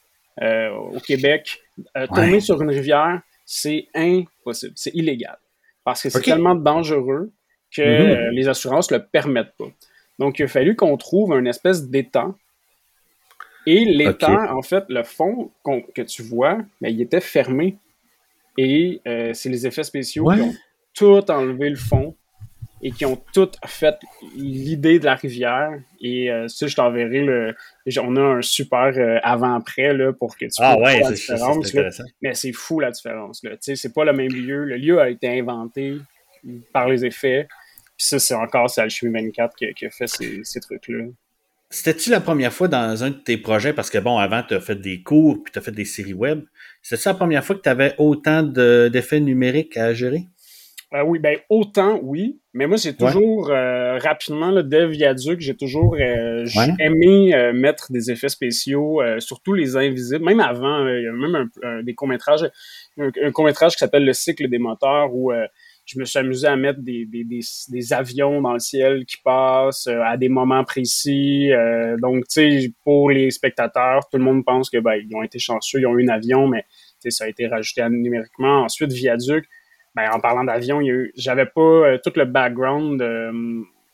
euh, 0.42 0.70
au 0.70 1.00
Québec, 1.00 1.60
euh, 1.96 2.06
tourner 2.08 2.40
sur 2.42 2.62
une 2.62 2.70
rivière, 2.70 3.22
c'est 3.46 3.88
impossible, 3.96 4.74
c'est 4.76 4.94
illégal. 4.94 5.38
Parce 5.84 6.04
que 6.04 6.10
c'est 6.10 6.22
tellement 6.22 6.56
dangereux 6.56 7.32
que 7.72 7.82
mhm. 7.82 8.10
euh, 8.10 8.32
les 8.32 8.48
assurances 8.48 8.92
ne 8.92 8.98
le 8.98 9.06
permettent 9.06 9.56
pas. 9.58 9.70
Donc, 10.20 10.40
il 10.40 10.44
a 10.44 10.48
fallu 10.48 10.76
qu'on 10.76 10.98
trouve 10.98 11.34
un 11.34 11.46
espèce 11.46 11.88
d'étang. 11.88 12.36
Et 13.66 13.84
l'étang, 13.86 14.56
en 14.56 14.62
fait, 14.62 14.86
le 14.88 15.04
fond 15.04 15.52
que 15.94 16.02
tu 16.02 16.22
vois, 16.22 16.58
ben, 16.82 16.90
il 16.90 17.02
était 17.02 17.22
fermé. 17.22 17.78
Et 18.58 19.02
c'est 19.34 19.50
les 19.50 19.68
effets 19.68 19.84
spéciaux 19.84 20.30
qui 20.32 20.42
ont 20.42 20.54
tout 20.94 21.30
enlevé 21.30 21.70
le 21.70 21.76
fond 21.76 22.16
et 22.82 22.92
qui 22.92 23.06
ont 23.06 23.20
toutes 23.34 23.58
fait 23.66 23.96
l'idée 24.36 25.00
de 25.00 25.06
la 25.06 25.16
rivière. 25.16 25.72
Et 26.00 26.32
euh, 26.32 26.48
ça, 26.48 26.68
je 26.68 26.76
t'enverrai 26.76 27.22
le. 27.22 27.56
On 28.00 28.16
a 28.16 28.22
un 28.22 28.42
super 28.42 28.94
euh, 28.98 29.20
avant-après 29.24 29.94
là, 29.94 30.14
pour 30.14 30.38
que 30.38 30.46
tu 30.46 30.52
ah, 30.60 30.78
ouais, 30.78 31.00
la 31.00 31.12
différence. 31.12 31.74
Mais 32.22 32.34
c'est 32.34 32.52
fou 32.52 32.80
la 32.80 32.92
différence. 32.92 33.42
C'est 33.60 33.94
pas 33.94 34.06
le 34.06 34.14
même 34.14 34.32
lieu. 34.32 34.64
Le 34.64 34.78
lieu 34.78 35.00
a 35.00 35.10
été 35.10 35.40
inventé 35.40 35.98
par 36.72 36.88
les 36.88 37.06
effets. 37.06 37.48
Puis 37.98 38.08
ça, 38.08 38.20
c'est 38.20 38.36
encore 38.36 38.70
c'est 38.70 38.82
Alchemy 38.82 39.12
24 39.12 39.56
qui, 39.56 39.74
qui, 39.74 39.86
a 39.86 39.90
fait 39.90 40.08
ces, 40.08 40.42
ces 40.44 40.60
trucs-là. 40.60 41.06
C'était-tu 41.70 42.12
la 42.12 42.22
première 42.22 42.54
fois 42.54 42.70
dans 42.70 43.04
un 43.04 43.10
de 43.10 43.16
tes 43.16 43.38
projets? 43.38 43.74
Parce 43.74 43.90
que 43.90 43.98
bon, 43.98 44.18
avant, 44.18 44.42
tu 44.42 44.54
as 44.54 44.62
fait 44.62 44.76
des 44.76 45.02
cours 45.02 45.44
puis 45.44 45.52
tu 45.52 45.60
as 45.60 45.62
fait 45.62 45.72
des 45.72 45.84
séries 45.84 46.14
web. 46.14 46.44
C'était-tu 46.82 47.10
la 47.10 47.16
première 47.16 47.44
fois 47.44 47.56
que 47.58 47.62
tu 47.62 47.70
avais 47.70 47.94
autant 47.98 48.44
d'effets 48.44 49.20
numériques 49.20 49.76
à 49.76 49.94
gérer? 49.94 50.28
Euh, 50.94 51.04
oui, 51.04 51.20
ben 51.20 51.38
autant, 51.50 52.00
oui. 52.02 52.40
Mais 52.54 52.66
moi, 52.66 52.78
j'ai 52.78 52.96
toujours, 52.96 53.50
euh, 53.50 53.98
rapidement, 53.98 54.52
le 54.52 54.64
dès 54.64 54.88
Viaduc, 54.88 55.42
j'ai 55.42 55.56
toujours 55.56 55.98
euh, 56.00 56.46
aimé 56.80 57.52
mettre 57.54 57.92
des 57.92 58.10
effets 58.10 58.30
spéciaux, 58.30 59.02
surtout 59.20 59.54
les 59.54 59.76
invisibles. 59.76 60.24
Même 60.24 60.40
avant, 60.40 60.88
il 60.88 61.04
y 61.04 61.08
a 61.08 61.12
même 61.12 61.50
un, 61.62 61.84
des 61.84 61.94
courts-métrages, 61.94 62.50
un, 62.98 63.32
court-métrage 63.32 63.74
qui 63.74 63.80
s'appelle 63.80 64.06
Le 64.06 64.14
cycle 64.14 64.48
des 64.48 64.60
moteurs, 64.60 65.14
où 65.14 65.34
je 65.88 66.00
me 66.00 66.06
suis 66.06 66.20
amusé 66.20 66.48
à 66.48 66.56
mettre 66.56 66.82
des, 66.82 67.06
des, 67.06 67.24
des, 67.24 67.94
avions 67.94 68.42
dans 68.42 68.54
le 68.54 68.60
ciel 68.60 69.06
qui 69.06 69.18
passent 69.24 69.88
à 69.88 70.18
des 70.18 70.30
moments 70.30 70.64
précis. 70.64 71.50
donc, 72.02 72.28
tu 72.28 72.62
sais, 72.62 72.74
pour 72.84 73.10
les 73.10 73.32
spectateurs, 73.32 74.08
tout 74.10 74.18
le 74.18 74.24
monde 74.24 74.44
pense 74.46 74.70
que 74.70 74.78
ben, 74.78 74.96
ils 74.96 75.16
ont 75.16 75.24
été 75.24 75.40
chanceux, 75.40 75.80
ils 75.80 75.88
ont 75.88 75.98
eu 75.98 76.06
un 76.06 76.14
avion, 76.14 76.48
mais 76.48 76.66
ça 77.10 77.26
a 77.26 77.28
été 77.28 77.48
rajouté 77.48 77.88
numériquement. 77.90 78.64
Ensuite, 78.64 78.92
Viaduc, 78.92 79.46
ben, 79.96 80.10
en 80.12 80.20
parlant 80.20 80.44
d'avion, 80.44 80.80
j'avais 81.16 81.46
pas 81.46 81.62
euh, 81.62 81.98
tout 82.04 82.12
le 82.16 82.26
background. 82.26 83.02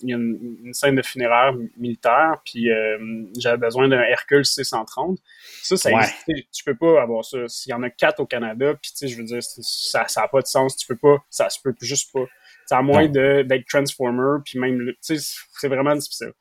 Il 0.04 0.10
y 0.10 0.14
a 0.14 0.18
une, 0.18 0.74
scène 0.74 0.96
de 0.96 1.02
funéraire 1.02 1.54
militaire, 1.78 2.42
puis 2.46 2.70
euh, 2.70 3.26
j'avais 3.38 3.58
besoin 3.58 3.88
d'un 3.88 4.02
Hercule 4.02 4.46
630. 4.46 5.20
Ça, 5.62 5.78
ça 5.78 5.90
tu 6.28 6.64
peux 6.64 6.76
pas 6.76 7.02
avoir 7.02 7.24
ça. 7.24 7.48
S'il 7.48 7.72
y 7.72 7.74
en 7.74 7.84
a 7.84 7.90
quatre 7.90 8.20
au 8.20 8.26
Canada, 8.26 8.74
puis 8.82 8.92
tu 8.92 8.98
sais, 8.98 9.08
je 9.08 9.18
veux 9.18 9.24
dire, 9.24 9.42
ça 9.42 10.06
n'a 10.18 10.28
pas 10.28 10.42
de 10.42 10.48
sens. 10.48 10.76
Tu 10.78 10.86
peux 10.88 10.98
pas, 10.98 11.18
ça 11.30 11.50
se 11.50 11.60
peut 11.62 11.74
juste 11.82 12.12
pas. 12.14 12.26
C'est 12.66 12.76
à 12.76 12.82
moins 12.82 13.08
d'être 13.08 13.66
Transformer, 13.68 14.42
puis 14.46 14.60
même, 14.60 14.80
tu 15.06 15.18
sais, 15.18 15.36
c'est 15.60 15.68
vraiment 15.68 15.96
difficile. 15.96 16.34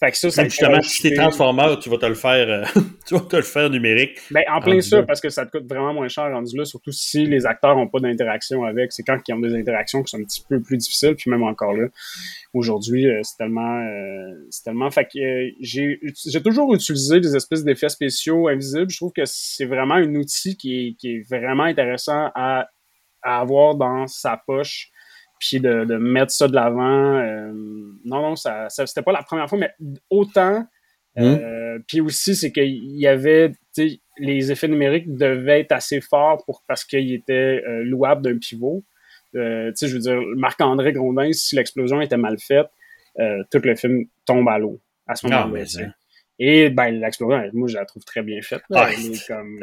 Fait 0.00 0.10
que 0.10 0.18
ça, 0.18 0.30
ça 0.30 0.44
justement, 0.44 0.82
si 0.82 1.02
t'es 1.02 1.14
transformeur, 1.14 1.78
tu 1.78 1.88
vas 1.88 1.98
te 1.98 2.06
le 2.06 2.14
faire, 2.14 2.48
euh, 2.48 2.64
tu 3.06 3.14
vas 3.14 3.20
te 3.20 3.36
le 3.36 3.42
faire 3.42 3.70
numérique. 3.70 4.18
Ben, 4.32 4.42
en 4.52 4.60
plein 4.60 4.80
ça, 4.80 5.04
parce 5.04 5.20
que 5.20 5.28
ça 5.30 5.46
te 5.46 5.56
coûte 5.56 5.68
vraiment 5.68 5.94
moins 5.94 6.08
cher 6.08 6.32
rendu 6.32 6.56
là, 6.56 6.64
surtout 6.64 6.90
si 6.90 7.26
les 7.26 7.46
acteurs 7.46 7.76
n'ont 7.76 7.86
pas 7.86 8.00
d'interaction 8.00 8.64
avec. 8.64 8.92
C'est 8.92 9.04
quand 9.04 9.18
ils 9.28 9.34
ont 9.34 9.38
des 9.38 9.54
interactions 9.54 10.02
qui 10.02 10.10
sont 10.10 10.18
un 10.18 10.24
petit 10.24 10.44
peu 10.48 10.60
plus 10.60 10.78
difficiles, 10.78 11.14
puis 11.14 11.30
même 11.30 11.44
encore 11.44 11.74
là. 11.74 11.86
Aujourd'hui, 12.54 13.06
euh, 13.06 13.20
c'est 13.22 13.36
tellement, 13.36 13.80
euh, 13.82 14.46
c'est 14.50 14.64
tellement, 14.64 14.90
fait 14.90 15.04
que 15.04 15.54
j'ai, 15.60 16.00
j'ai 16.26 16.42
toujours 16.42 16.74
utilisé 16.74 17.20
des 17.20 17.36
espèces 17.36 17.62
d'effets 17.62 17.88
spéciaux 17.88 18.48
invisibles. 18.48 18.90
Je 18.90 18.96
trouve 18.96 19.12
que 19.12 19.24
c'est 19.24 19.66
vraiment 19.66 19.94
un 19.94 20.14
outil 20.16 20.56
qui 20.56 20.88
est, 20.88 20.94
qui 20.94 21.16
est 21.16 21.28
vraiment 21.28 21.64
intéressant 21.64 22.30
à, 22.34 22.66
à 23.22 23.40
avoir 23.40 23.76
dans 23.76 24.08
sa 24.08 24.40
poche 24.44 24.90
puis 25.38 25.60
de, 25.60 25.84
de, 25.84 25.96
mettre 25.96 26.32
ça 26.32 26.48
de 26.48 26.54
l'avant. 26.54 27.16
Euh, 27.16 27.52
non, 28.04 28.22
non, 28.22 28.36
ça, 28.36 28.68
ça 28.68 28.86
c'était 28.86 29.02
pas 29.02 29.12
la 29.12 29.22
première 29.22 29.48
fois, 29.48 29.58
mais 29.58 29.72
autant 30.10 30.66
Euh, 31.16 31.78
puis 31.86 32.00
aussi, 32.00 32.34
c'est 32.34 32.52
qu'il 32.52 32.98
y 32.98 33.06
avait, 33.06 33.52
les 34.18 34.52
effets 34.52 34.68
numériques 34.68 35.14
devaient 35.14 35.60
être 35.60 35.72
assez 35.72 36.00
forts 36.00 36.44
pour 36.44 36.62
parce 36.66 36.84
qu'ils 36.84 37.12
étaient 37.12 37.62
euh, 37.66 37.82
louables 37.84 38.22
d'un 38.22 38.38
pivot. 38.38 38.84
Euh, 39.36 39.72
je 39.80 39.86
veux 39.86 40.00
dire, 40.00 40.20
Marc-André 40.36 40.92
Grondin, 40.92 41.32
si 41.32 41.56
l'explosion 41.56 42.00
était 42.00 42.16
mal 42.16 42.38
faite, 42.38 42.66
euh, 43.18 43.42
tout 43.50 43.60
le 43.62 43.74
film 43.74 44.04
tombe 44.26 44.48
à 44.48 44.58
l'eau 44.58 44.80
à 45.06 45.14
ce 45.14 45.26
ah, 45.26 45.46
moment-là. 45.46 45.64
Et 46.40 46.68
ben 46.68 46.90
l'explosion, 46.90 47.48
moi 47.52 47.68
je 47.68 47.76
la 47.76 47.84
trouve 47.84 48.04
très 48.04 48.22
bien 48.22 48.40
faite. 48.42 48.62
Ah, 48.72 48.90
comme, 49.28 49.60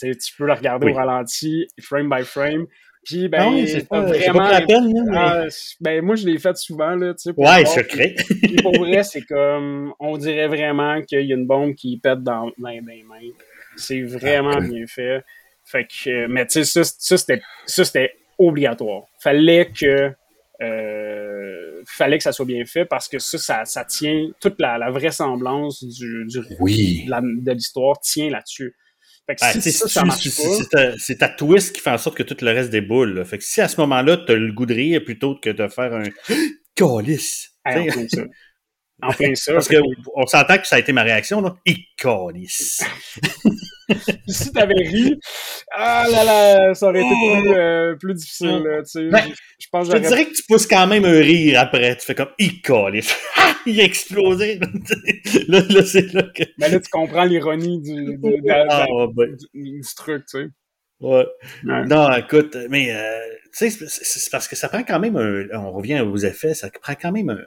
tu 0.00 0.36
peux 0.38 0.46
la 0.46 0.54
regarder 0.54 0.90
au 0.90 0.94
ralenti, 0.94 1.66
frame 1.80 2.08
by 2.08 2.22
frame. 2.22 2.66
Puis 3.04 3.28
ben, 3.28 3.66
c'est 3.66 3.86
pas, 3.86 4.00
vraiment. 4.00 4.48
la 4.48 4.62
peine, 4.62 4.92
ah, 5.14 5.44
Ben 5.80 6.02
moi 6.02 6.16
je 6.16 6.26
l'ai 6.26 6.38
fait 6.38 6.56
souvent 6.56 6.94
là, 6.94 7.14
tu 7.14 7.30
sais. 7.30 7.32
Ouais, 7.36 7.64
secret. 7.66 8.14
pour 8.62 8.78
vrai, 8.78 9.02
c'est 9.02 9.22
comme 9.28 9.92
on 10.00 10.16
dirait 10.16 10.48
vraiment 10.48 11.02
qu'il 11.02 11.26
y 11.26 11.32
a 11.32 11.36
une 11.36 11.46
bombe 11.46 11.74
qui 11.74 11.98
pète 11.98 12.22
dans, 12.22 12.50
dans 12.58 12.68
les 12.68 12.80
mains. 12.80 13.00
C'est 13.76 14.02
vraiment 14.02 14.60
bien 14.60 14.86
fait. 14.86 15.22
Fait 15.64 15.84
que, 15.84 16.26
mais 16.26 16.46
tu 16.46 16.64
sais, 16.64 16.84
ça, 16.84 16.94
ça 16.96 17.84
c'était 17.84 18.12
obligatoire. 18.38 19.04
Fallait 19.18 19.70
que 19.70 20.12
euh, 20.62 21.82
fallait 21.86 22.18
que 22.18 22.24
ça 22.24 22.32
soit 22.32 22.44
bien 22.44 22.64
fait 22.64 22.84
parce 22.84 23.08
que 23.08 23.18
ça, 23.18 23.64
ça, 23.64 23.84
tient 23.84 24.28
toute 24.40 24.60
la, 24.60 24.78
la 24.78 24.90
vraisemblance 24.90 25.84
du, 25.84 26.26
du 26.26 26.38
de 26.38 27.52
l'histoire 27.52 27.98
tient 28.00 28.30
là-dessus. 28.30 28.74
Fait 29.26 29.36
que 29.36 29.60
si 29.62 29.72
ça, 29.72 29.88
ça 29.88 30.04
marche 30.04 30.28
pas. 30.36 30.92
C'est 30.98 31.16
ta, 31.16 31.28
twist 31.28 31.74
qui 31.74 31.80
fait 31.80 31.90
en 31.90 31.98
sorte 31.98 32.16
que 32.16 32.22
tout 32.22 32.36
le 32.42 32.50
reste 32.50 32.70
déboule. 32.70 33.14
Là. 33.14 33.24
Fait 33.24 33.38
que 33.38 33.44
si 33.44 33.60
à 33.60 33.68
ce 33.68 33.80
moment-là, 33.80 34.18
t'as 34.18 34.34
le 34.34 34.52
goût 34.52 34.66
de 34.66 34.74
rire 34.74 35.02
plutôt 35.02 35.36
que 35.36 35.50
de 35.50 35.66
faire 35.68 35.94
un 35.94 36.04
calice. 36.74 37.50
en 39.02 39.12
plein 39.12 39.34
ça. 39.34 39.52
Parce 39.52 39.68
qu'on 39.68 40.26
s'entend 40.26 40.58
que 40.58 40.66
ça 40.66 40.76
a 40.76 40.78
été 40.78 40.92
ma 40.92 41.02
réaction, 41.02 41.40
là. 41.40 41.56
Calice. 41.96 42.84
si 44.28 44.52
t'avais 44.52 44.74
ri, 44.74 45.18
ah 45.72 46.06
là 46.10 46.24
là, 46.24 46.74
ça 46.74 46.88
aurait 46.88 47.04
été 47.04 47.14
plus, 47.14 47.52
euh, 47.52 47.94
plus 47.96 48.14
difficile. 48.14 48.62
Là, 48.64 48.82
tu 48.82 48.90
sais. 48.90 49.08
Ben, 49.08 49.22
je, 49.58 49.66
pense 49.70 49.86
je 49.86 49.92
te 49.92 49.98
dirais 49.98 50.26
que 50.26 50.32
tu 50.32 50.42
pousses 50.48 50.66
quand 50.66 50.86
même 50.86 51.04
un 51.04 51.20
rire 51.20 51.60
après. 51.60 51.96
Tu 51.96 52.06
fais 52.06 52.14
comme, 52.14 52.30
il 52.38 52.60
il 53.66 53.80
a 53.80 53.84
explosé. 53.84 54.58
là, 55.48 55.60
là 55.68 55.84
c'est 55.84 56.12
là 56.12 56.22
que. 56.22 56.44
Mais 56.58 56.68
là, 56.68 56.80
tu 56.80 56.88
comprends 56.90 57.24
l'ironie 57.24 57.80
du, 57.80 58.16
du, 58.16 58.50
ah, 58.50 58.86
ben. 59.14 59.36
du, 59.54 59.80
truc, 59.96 60.24
tu 60.30 60.38
sais. 60.38 60.48
Ouais. 61.00 61.26
Non, 61.64 62.10
écoute, 62.16 62.56
mais 62.70 62.94
euh, 62.94 63.18
tu 63.56 63.70
sais, 63.70 63.86
c'est 63.88 64.30
parce 64.30 64.48
que 64.48 64.56
ça 64.56 64.68
prend 64.68 64.82
quand 64.82 65.00
même 65.00 65.16
un. 65.16 65.46
On 65.58 65.72
revient 65.72 66.00
aux 66.00 66.16
effets, 66.16 66.54
ça 66.54 66.70
prend 66.70 66.94
quand 66.94 67.12
même 67.12 67.30
un, 67.30 67.44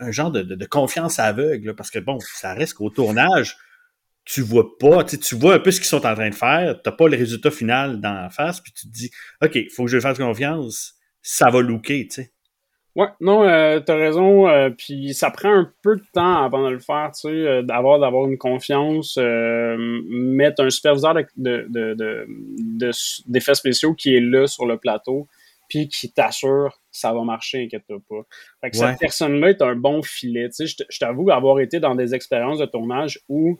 un 0.00 0.10
genre 0.10 0.30
de, 0.30 0.42
de, 0.42 0.66
confiance 0.66 1.18
aveugle, 1.18 1.74
parce 1.74 1.90
que 1.90 1.98
bon, 1.98 2.18
ça 2.20 2.54
reste 2.54 2.74
qu'au 2.74 2.90
tournage 2.90 3.56
tu 4.24 4.42
vois 4.42 4.78
pas, 4.78 5.02
tu 5.04 5.34
vois 5.34 5.54
un 5.54 5.58
peu 5.58 5.70
ce 5.70 5.80
qu'ils 5.80 5.88
sont 5.88 6.06
en 6.06 6.14
train 6.14 6.30
de 6.30 6.34
faire, 6.34 6.80
t'as 6.82 6.92
pas 6.92 7.08
le 7.08 7.16
résultat 7.16 7.50
final 7.50 8.00
dans 8.00 8.12
la 8.12 8.30
face, 8.30 8.60
puis 8.60 8.72
tu 8.72 8.86
te 8.86 8.92
dis, 8.92 9.10
OK, 9.42 9.58
faut 9.74 9.84
que 9.84 9.90
je 9.90 9.98
fasse 9.98 10.18
confiance, 10.18 10.94
ça 11.22 11.50
va 11.50 11.60
looker, 11.60 12.06
tu 12.06 12.22
sais. 12.22 12.32
Ouais, 12.96 13.06
non, 13.20 13.44
euh, 13.44 13.78
t'as 13.78 13.94
raison, 13.94 14.48
euh, 14.48 14.70
puis 14.70 15.14
ça 15.14 15.30
prend 15.30 15.52
un 15.52 15.72
peu 15.82 15.96
de 15.96 16.02
temps 16.12 16.44
avant 16.44 16.66
de 16.66 16.72
le 16.72 16.80
faire, 16.80 17.10
tu 17.14 17.20
sais, 17.22 17.28
euh, 17.28 17.62
d'avoir 17.62 18.00
d'avoir 18.00 18.26
une 18.26 18.36
confiance, 18.36 19.16
mettre 19.16 20.62
un 20.62 20.70
superviseur 20.70 21.14
de, 21.14 21.24
de, 21.68 21.94
de, 21.94 22.90
d'effets 23.26 23.54
spéciaux 23.54 23.94
qui 23.94 24.14
est 24.14 24.20
là 24.20 24.48
sur 24.48 24.66
le 24.66 24.76
plateau, 24.76 25.28
puis 25.70 25.88
qui 25.88 26.12
t'assure 26.12 26.72
que 26.72 26.98
ça 26.98 27.14
va 27.14 27.22
marcher, 27.22 27.64
inquiète-toi 27.64 28.00
pas. 28.08 28.26
Fait 28.60 28.70
que 28.70 28.76
cette 28.76 28.98
personne-là 28.98 29.50
est 29.50 29.62
un 29.62 29.76
bon 29.76 30.02
filet, 30.02 30.50
tu 30.50 30.66
sais, 30.66 30.84
je 30.88 30.98
t'avoue 30.98 31.30
avoir 31.30 31.60
été 31.60 31.80
dans 31.80 31.94
des 31.94 32.14
expériences 32.14 32.58
de 32.58 32.66
tournage 32.66 33.20
où 33.28 33.56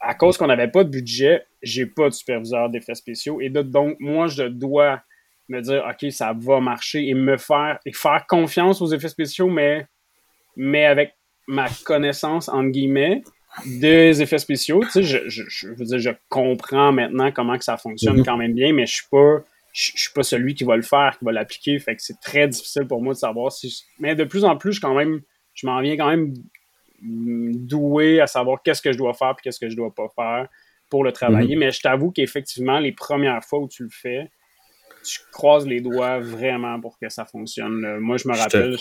à 0.00 0.14
cause 0.14 0.36
qu'on 0.36 0.46
n'avait 0.46 0.68
pas 0.68 0.84
de 0.84 0.90
budget, 0.90 1.44
j'ai 1.62 1.86
pas 1.86 2.08
de 2.08 2.14
superviseur 2.14 2.68
d'effets 2.68 2.94
spéciaux. 2.94 3.40
Et 3.40 3.48
donc, 3.48 3.96
moi, 4.00 4.26
je 4.26 4.44
dois 4.44 5.02
me 5.48 5.60
dire, 5.60 5.84
OK, 5.88 6.10
ça 6.12 6.34
va 6.36 6.60
marcher 6.60 7.08
et 7.08 7.14
me 7.14 7.36
faire, 7.36 7.78
et 7.86 7.92
faire 7.92 8.26
confiance 8.26 8.82
aux 8.82 8.86
effets 8.86 9.08
spéciaux, 9.08 9.48
mais, 9.48 9.86
mais 10.56 10.84
avec 10.84 11.14
ma 11.46 11.68
connaissance, 11.84 12.48
entre 12.48 12.70
guillemets, 12.70 13.22
des 13.66 14.20
effets 14.20 14.38
spéciaux. 14.38 14.80
Tu 14.84 14.90
sais, 14.90 15.02
je, 15.02 15.18
je, 15.26 15.68
veux 15.68 15.84
dire, 15.84 15.98
je 15.98 16.10
comprends 16.28 16.92
maintenant 16.92 17.30
comment 17.32 17.56
que 17.56 17.64
ça 17.64 17.76
fonctionne 17.76 18.20
mm-hmm. 18.20 18.24
quand 18.24 18.36
même 18.36 18.54
bien, 18.54 18.72
mais 18.72 18.86
je 18.86 18.94
suis 18.94 19.08
pas, 19.10 19.38
je, 19.74 19.90
suis 19.96 20.12
pas 20.14 20.22
celui 20.22 20.54
qui 20.54 20.64
va 20.64 20.76
le 20.76 20.82
faire, 20.82 21.16
qui 21.18 21.24
va 21.24 21.32
l'appliquer. 21.32 21.78
Fait 21.80 21.96
que 21.96 22.02
c'est 22.02 22.20
très 22.20 22.46
difficile 22.48 22.86
pour 22.86 23.02
moi 23.02 23.12
de 23.12 23.18
savoir 23.18 23.52
si. 23.52 23.84
Mais 23.98 24.14
de 24.14 24.24
plus 24.24 24.44
en 24.44 24.56
plus, 24.56 24.74
je 24.74 24.80
quand 24.80 24.94
même, 24.94 25.20
je 25.52 25.66
m'en 25.66 25.80
viens 25.82 25.96
quand 25.96 26.08
même 26.08 26.32
doué 27.02 28.20
à 28.20 28.26
savoir 28.26 28.62
qu'est-ce 28.62 28.80
que 28.80 28.92
je 28.92 28.96
dois 28.96 29.12
faire 29.12 29.30
et 29.32 29.42
qu'est-ce 29.42 29.58
que 29.58 29.68
je 29.68 29.76
dois 29.76 29.92
pas 29.92 30.08
faire 30.14 30.48
pour 30.90 31.02
le 31.02 31.10
travailler. 31.10 31.56
Mhm. 31.56 31.60
Mais 31.60 31.72
je 31.72 31.80
t'avoue 31.80 32.12
qu'effectivement, 32.12 32.78
les 32.78 32.92
premières 32.92 33.42
fois 33.44 33.58
où 33.58 33.68
tu 33.68 33.82
le 33.82 33.90
fais, 33.90 34.30
tu 35.04 35.18
croises 35.32 35.66
les 35.66 35.80
doigts 35.80 36.20
vraiment 36.20 36.80
pour 36.80 36.96
que 36.98 37.08
ça 37.08 37.24
fonctionne. 37.24 37.98
Moi, 37.98 38.16
je 38.16 38.28
me 38.28 38.34
rappelle, 38.34 38.76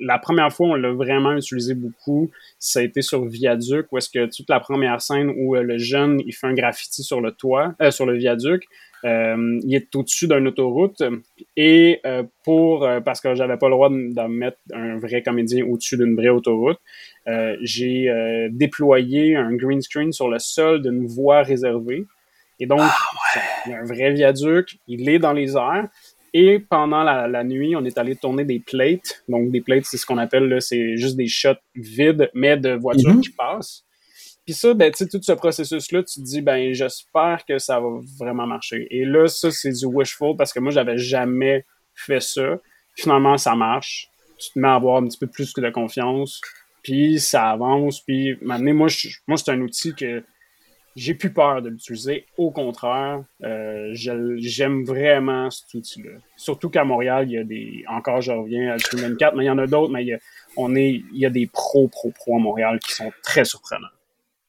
la 0.00 0.18
première 0.18 0.52
fois, 0.52 0.68
on 0.68 0.74
l'a 0.76 0.92
vraiment 0.92 1.32
utilisé 1.32 1.74
beaucoup. 1.74 2.30
Ça 2.58 2.78
a 2.78 2.82
été 2.82 3.02
sur 3.02 3.24
Viaduc, 3.26 3.86
où 3.90 3.98
est-ce 3.98 4.08
que 4.08 4.34
toute 4.34 4.48
la 4.48 4.60
première 4.60 5.02
scène 5.02 5.30
où 5.36 5.56
euh, 5.56 5.62
le 5.62 5.76
jeune, 5.76 6.22
il 6.24 6.32
fait 6.32 6.46
un 6.46 6.54
graffiti 6.54 7.02
sur 7.02 7.20
le 7.20 7.32
toit, 7.32 7.74
euh, 7.82 7.90
sur 7.90 8.06
le 8.06 8.16
viaduc, 8.16 8.66
euh, 9.04 9.60
il 9.64 9.74
est 9.74 9.94
au-dessus 9.96 10.28
d'une 10.28 10.46
autoroute 10.46 11.02
et 11.56 12.00
euh, 12.06 12.22
pour 12.44 12.84
euh, 12.84 13.00
parce 13.00 13.20
que 13.20 13.34
j'avais 13.34 13.56
pas 13.56 13.68
le 13.68 13.74
droit 13.74 13.90
de, 13.90 14.28
mettre 14.28 14.58
un 14.72 14.98
vrai 14.98 15.22
comédien 15.22 15.66
au-dessus 15.66 15.96
d'une 15.96 16.14
vraie 16.14 16.28
autoroute, 16.28 16.78
j'ai 17.60 18.08
déployé 18.50 19.36
un 19.36 19.54
green 19.54 19.80
screen 19.80 20.12
sur 20.12 20.28
le 20.28 20.38
sol 20.38 20.82
d'une 20.82 21.06
voie 21.06 21.42
réservée. 21.42 22.04
Et 22.60 22.66
donc, 22.66 22.80
ah, 22.80 23.40
il 23.66 23.72
y 23.72 23.74
a 23.74 23.80
un 23.80 23.84
vrai 23.84 24.12
viaduc, 24.12 24.78
il 24.86 25.08
est 25.08 25.18
dans 25.18 25.32
les 25.32 25.56
airs. 25.56 25.88
Et 26.34 26.60
pendant 26.60 27.02
la, 27.02 27.44
nuit, 27.44 27.76
on 27.76 27.84
est 27.84 27.98
allé 27.98 28.16
tourner 28.16 28.44
des 28.44 28.60
plates. 28.60 29.22
Donc, 29.28 29.50
des 29.50 29.60
plates, 29.60 29.84
c'est 29.84 29.98
ce 29.98 30.06
qu'on 30.06 30.18
appelle, 30.18 30.62
c'est 30.62 30.96
juste 30.96 31.16
des 31.16 31.26
shots 31.26 31.50
vides, 31.74 32.30
mais 32.34 32.56
de 32.56 32.70
voitures 32.70 33.14
mm-hmm. 33.14 33.20
qui 33.20 33.30
passent. 33.30 33.84
Puis 34.44 34.54
ça, 34.54 34.74
ben, 34.74 34.90
tu 34.90 35.08
tout 35.08 35.20
ce 35.22 35.32
processus-là, 35.32 36.02
tu 36.02 36.20
te 36.20 36.24
dis, 36.24 36.42
ben, 36.42 36.72
j'espère 36.72 37.44
que 37.46 37.58
ça 37.58 37.78
va 37.78 37.88
vraiment 38.18 38.46
marcher. 38.46 38.86
Et 38.90 39.04
là, 39.04 39.28
ça, 39.28 39.50
c'est 39.50 39.72
du 39.72 39.86
wishful 39.86 40.36
parce 40.36 40.52
que 40.52 40.58
moi, 40.58 40.72
j'avais 40.72 40.98
jamais 40.98 41.64
fait 41.94 42.20
ça. 42.20 42.58
Finalement, 42.96 43.38
ça 43.38 43.54
marche. 43.54 44.10
Tu 44.38 44.50
te 44.52 44.58
mets 44.58 44.68
à 44.68 44.74
avoir 44.74 44.96
un 44.96 45.06
petit 45.06 45.18
peu 45.18 45.28
plus 45.28 45.52
que 45.52 45.60
de 45.60 45.70
confiance. 45.70 46.40
Puis 46.82 47.20
ça 47.20 47.50
avance. 47.50 48.00
Puis 48.00 48.36
maintenant, 48.42 48.74
moi, 48.74 48.88
moi 49.28 49.36
c'est 49.36 49.50
un 49.52 49.60
outil 49.60 49.94
que 49.94 50.24
j'ai 50.96 51.14
plus 51.14 51.32
peur 51.32 51.62
de 51.62 51.70
l'utiliser. 51.70 52.26
Au 52.36 52.50
contraire, 52.50 53.22
euh, 53.42 53.90
j'aime 53.92 54.84
vraiment 54.84 55.50
cet 55.50 55.72
outil-là. 55.74 56.18
Surtout 56.36 56.68
qu'à 56.68 56.84
Montréal, 56.84 57.26
il 57.28 57.32
y 57.32 57.38
a 57.38 57.44
des. 57.44 57.84
Encore, 57.88 58.20
je 58.20 58.32
reviens 58.32 58.72
à 58.72 58.78
4, 58.78 59.36
mais 59.36 59.44
il 59.44 59.46
y 59.46 59.50
en 59.50 59.58
a 59.58 59.66
d'autres, 59.66 59.92
mais 59.92 60.02
il 60.02 60.08
y 60.08 60.12
a, 60.12 60.18
on 60.56 60.74
est, 60.74 61.02
il 61.12 61.18
y 61.18 61.26
a 61.26 61.30
des 61.30 61.46
pros, 61.46 61.88
pros, 61.88 62.10
pros 62.10 62.36
à 62.36 62.40
Montréal 62.40 62.78
qui 62.80 62.92
sont 62.92 63.12
très 63.22 63.44
surprenants. 63.44 63.88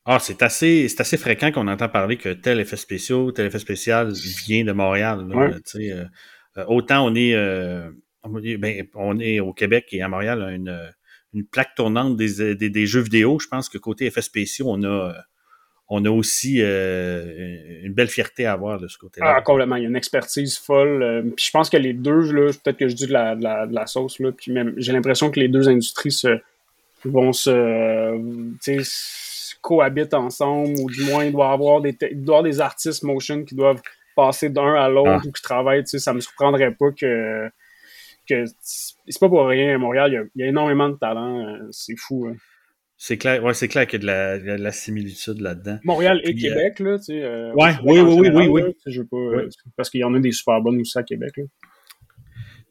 Ah, 0.05 0.19
c'est 0.19 0.41
assez, 0.43 0.89
c'est 0.89 0.99
assez 0.99 1.17
fréquent 1.17 1.51
qu'on 1.51 1.67
entend 1.67 1.87
parler 1.87 2.17
que 2.17 2.29
tel 2.29 2.59
effet 2.59 2.75
spécial, 2.75 3.31
tel 3.33 3.45
effet 3.45 3.59
spécial 3.59 4.11
vient 4.45 4.65
de 4.65 4.73
Montréal. 4.73 5.25
Euh, 5.31 6.05
euh, 6.57 6.65
autant 6.67 7.05
on 7.05 7.15
est, 7.15 7.33
euh, 7.33 7.89
ben, 8.25 8.85
on 8.95 9.17
est 9.19 9.39
au 9.39 9.53
Québec 9.53 9.87
et 9.93 10.01
à 10.01 10.09
Montréal 10.09 10.41
une, 10.53 10.77
une 11.33 11.45
plaque 11.45 11.73
tournante 11.75 12.17
des, 12.17 12.55
des, 12.55 12.85
jeux 12.85 12.99
vidéo. 12.99 13.39
Je 13.39 13.47
pense 13.47 13.69
que 13.69 13.77
côté 13.77 14.05
effets 14.05 14.21
spéciaux, 14.21 14.65
on 14.67 14.83
a, 14.83 15.13
on 15.87 16.03
a 16.03 16.09
aussi 16.09 16.59
une 16.59 17.93
belle 17.93 18.09
fierté 18.09 18.45
à 18.45 18.51
avoir 18.51 18.81
de 18.81 18.89
ce 18.89 18.97
côté-là. 18.97 19.35
Ah, 19.37 19.41
complètement. 19.41 19.77
Il 19.77 19.83
y 19.83 19.85
a 19.85 19.89
une 19.89 19.95
expertise 19.95 20.57
folle. 20.57 21.31
puis 21.37 21.45
je 21.45 21.51
pense 21.51 21.69
que 21.69 21.77
les 21.77 21.93
deux, 21.93 22.33
là, 22.33 22.51
peut-être 22.51 22.77
que 22.77 22.89
je 22.89 22.95
dis 22.95 23.07
de 23.07 23.13
la, 23.13 23.37
de 23.37 23.43
la, 23.43 23.67
de 23.67 23.73
la 23.73 23.87
sauce, 23.87 24.19
là, 24.19 24.33
puis 24.33 24.51
même, 24.51 24.73
j'ai 24.75 24.91
l'impression 24.91 25.31
que 25.31 25.39
les 25.39 25.47
deux 25.47 25.69
industries 25.69 26.11
se, 26.11 26.39
vont 27.05 27.31
se, 27.31 28.19
cohabitent 29.63 30.13
ensemble, 30.13 30.75
ou 30.79 30.91
du 30.91 31.05
moins 31.05 31.23
il 31.25 31.31
doit 31.31 31.49
y 31.49 31.53
avoir 31.53 31.81
des, 31.81 31.97
doit 32.11 32.43
des 32.43 32.59
artistes 32.59 33.01
motion 33.01 33.43
qui 33.45 33.55
doivent 33.55 33.81
passer 34.15 34.49
d'un 34.49 34.75
à 34.75 34.89
l'autre 34.89 35.21
ah. 35.23 35.27
ou 35.27 35.31
qui 35.31 35.41
travaillent. 35.41 35.83
Ça 35.85 36.13
me 36.13 36.19
surprendrait 36.19 36.75
pas 36.75 36.91
que. 36.91 37.49
que 38.29 38.43
c'est 38.65 39.19
pas 39.19 39.29
pour 39.29 39.47
rien 39.47 39.73
à 39.73 39.77
Montréal, 39.77 40.29
il 40.35 40.41
y 40.41 40.43
a, 40.43 40.47
énormément 40.47 40.89
de 40.89 40.97
talent. 40.97 41.39
Euh, 41.39 41.67
c'est 41.71 41.95
fou. 41.97 42.27
Hein. 42.27 42.35
C'est 42.97 43.17
clair, 43.17 43.43
ouais, 43.43 43.53
c'est 43.53 43.69
clair 43.69 43.87
qu'il 43.87 44.03
y 44.03 44.09
a 44.09 44.37
de 44.37 44.63
la, 44.63 44.71
similitude 44.71 45.39
là-dedans. 45.39 45.79
Montréal 45.83 46.21
et 46.23 46.35
Québec, 46.35 46.79
là, 46.79 46.97
tu 46.97 47.05
sais. 47.05 47.23
Euh, 47.23 47.53
ouais, 47.53 47.71
oui, 47.83 47.99
oui, 48.01 48.29
oui, 48.33 48.47
oui, 48.47 48.63
oui. 49.11 49.49
parce 49.75 49.89
qu'il 49.89 50.01
y 50.01 50.03
en 50.03 50.13
a 50.13 50.19
des 50.19 50.31
super 50.31 50.61
bonnes 50.61 50.79
aussi 50.79 50.97
à 50.97 51.03
Québec, 51.03 51.33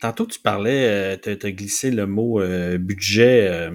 Tantôt, 0.01 0.27
tu 0.27 0.41
parlais, 0.41 1.17
euh, 1.17 1.17
tu 1.17 1.31
as, 1.31 1.53
glissé 1.53 1.91
le 1.91 2.07
mot 2.07 2.41
budget 2.79 3.71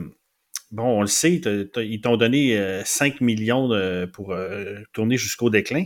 bon, 0.71 0.99
on 0.99 1.01
le 1.01 1.07
sait, 1.07 1.41
ils 1.77 2.01
t'ont 2.01 2.17
donné 2.17 2.81
5 2.83 3.13
euh, 3.13 3.25
millions 3.25 3.69
pour 4.13 4.33
euh, 4.33 4.79
tourner 4.93 5.17
jusqu'au 5.17 5.49
déclin. 5.49 5.85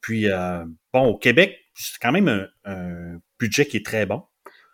Puis, 0.00 0.30
euh, 0.30 0.64
bon, 0.92 1.06
au 1.06 1.18
Québec, 1.18 1.58
c'est 1.74 1.98
quand 2.00 2.12
même 2.12 2.48
un, 2.64 3.18
budget 3.38 3.66
qui 3.66 3.78
est 3.78 3.84
très 3.84 4.06
bon. 4.06 4.22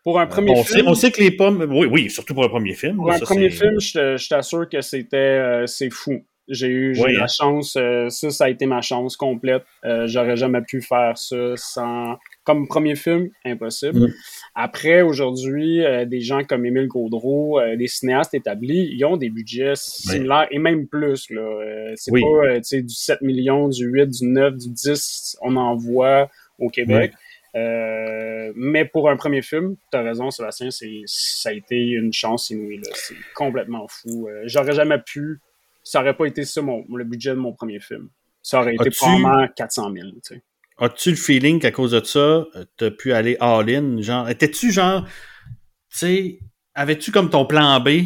Pour 0.02 0.20
un 0.20 0.26
premier 0.26 0.54
film. 0.64 0.86
on 0.86 0.94
sait 0.94 1.10
que 1.10 1.20
les 1.20 1.32
pommes. 1.32 1.66
Oui, 1.70 1.86
oui, 1.90 2.10
surtout 2.10 2.34
pour 2.34 2.44
un 2.44 2.48
premier 2.48 2.74
film. 2.74 2.96
Pour 2.96 3.10
un 3.10 3.18
premier 3.18 3.50
film, 3.50 3.80
je, 3.80 4.28
t'assure 4.28 4.68
que 4.68 4.80
c'était 4.80 5.64
c'est 5.66 5.90
fou. 5.90 6.24
J'ai 6.48 6.68
eu, 6.68 6.92
la 6.92 7.24
hein. 7.24 7.26
chance, 7.26 7.76
euh, 7.76 8.08
ça, 8.08 8.30
ça 8.30 8.44
a 8.44 8.48
été 8.48 8.66
ma 8.66 8.80
chance 8.80 9.16
complète. 9.16 9.64
Euh, 9.84 10.06
j'aurais 10.06 10.36
jamais 10.36 10.62
pu 10.62 10.80
faire 10.80 11.18
ça 11.18 11.56
sans. 11.56 12.16
Comme 12.44 12.68
premier 12.68 12.94
film, 12.94 13.30
impossible. 13.44 13.98
Mm. 13.98 14.14
Après, 14.54 15.02
aujourd'hui, 15.02 15.84
euh, 15.84 16.04
des 16.04 16.20
gens 16.20 16.44
comme 16.44 16.64
Émile 16.64 16.86
Gaudreau, 16.86 17.60
des 17.76 17.88
cinéastes 17.88 18.34
établis, 18.34 18.88
ils 18.92 19.04
ont 19.04 19.16
des 19.16 19.30
budgets 19.30 19.74
similaires 19.74 20.46
et 20.52 20.58
même 20.58 20.86
plus. 20.86 21.28
Là. 21.30 21.92
c'est 21.96 22.12
pas 22.12 22.60
du 22.60 22.94
7 22.94 23.22
millions, 23.22 23.68
du 23.68 23.86
8, 23.86 24.06
du 24.06 24.26
9, 24.26 24.56
du 24.56 24.68
10, 24.68 25.38
on 25.42 25.56
en 25.56 25.74
voit 25.74 26.30
au 26.60 26.68
Québec. 26.68 27.12
mais 27.54 28.84
pour 28.84 29.10
un 29.10 29.16
premier 29.16 29.42
film, 29.42 29.74
tu 29.90 29.98
as 29.98 30.02
raison, 30.02 30.30
Sébastien, 30.30 30.68
ça 30.70 31.48
a 31.48 31.52
été 31.52 31.76
une 31.76 32.12
chance 32.12 32.50
inouïe. 32.50 32.82
C'est 32.94 33.16
complètement 33.34 33.88
fou. 33.88 34.28
J'aurais 34.44 34.74
jamais 34.74 34.98
pu 35.04 35.40
ça 35.86 36.00
aurait 36.00 36.16
pas 36.16 36.26
été 36.26 36.44
ça 36.44 36.62
mon, 36.62 36.84
le 36.92 37.04
budget 37.04 37.30
de 37.30 37.36
mon 37.36 37.52
premier 37.52 37.78
film. 37.78 38.08
Ça 38.42 38.60
aurait 38.60 38.74
été 38.74 38.90
probablement 38.90 39.46
400 39.54 39.92
000. 39.92 40.08
Tu 40.08 40.20
sais. 40.22 40.42
As-tu 40.78 41.10
le 41.10 41.16
feeling 41.16 41.60
qu'à 41.60 41.70
cause 41.70 41.92
de 41.92 42.04
ça, 42.04 42.18
euh, 42.18 42.64
tu 42.76 42.86
as 42.86 42.90
pu 42.90 43.12
aller 43.12 43.36
all-in? 43.38 44.00
Genre, 44.00 44.28
étais-tu 44.28 44.72
genre, 44.72 45.04
tu 45.04 45.98
sais, 45.98 46.38
avais-tu 46.74 47.12
comme 47.12 47.30
ton 47.30 47.46
plan 47.46 47.78
B? 47.78 48.00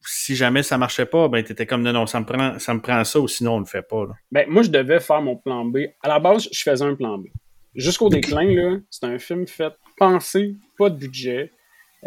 Si 0.00 0.36
jamais 0.36 0.62
ça 0.62 0.78
marchait 0.78 1.04
pas, 1.04 1.26
ben 1.26 1.42
t'étais 1.42 1.66
comme 1.66 1.82
non, 1.82 1.92
non, 1.92 2.06
ça 2.06 2.20
me 2.20 2.24
prend 2.24 2.58
ça, 2.60 2.72
me 2.72 2.80
prend 2.80 3.02
ça 3.02 3.18
ou 3.18 3.26
sinon 3.26 3.56
on 3.56 3.58
le 3.58 3.66
fait 3.66 3.82
pas. 3.82 4.04
Là. 4.04 4.12
Ben, 4.30 4.48
moi, 4.48 4.62
je 4.62 4.70
devais 4.70 5.00
faire 5.00 5.20
mon 5.20 5.36
plan 5.36 5.64
B. 5.64 5.78
À 6.00 6.08
la 6.08 6.20
base, 6.20 6.48
je 6.52 6.62
faisais 6.62 6.84
un 6.84 6.94
plan 6.94 7.18
B. 7.18 7.26
Jusqu'au 7.74 8.08
déclin, 8.08 8.54
là, 8.54 8.76
c'est 8.88 9.04
un 9.04 9.18
film 9.18 9.48
fait 9.48 9.72
pensé, 9.96 10.54
pas 10.78 10.90
de 10.90 10.96
budget. 10.96 11.50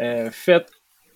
Euh, 0.00 0.30
fait. 0.30 0.66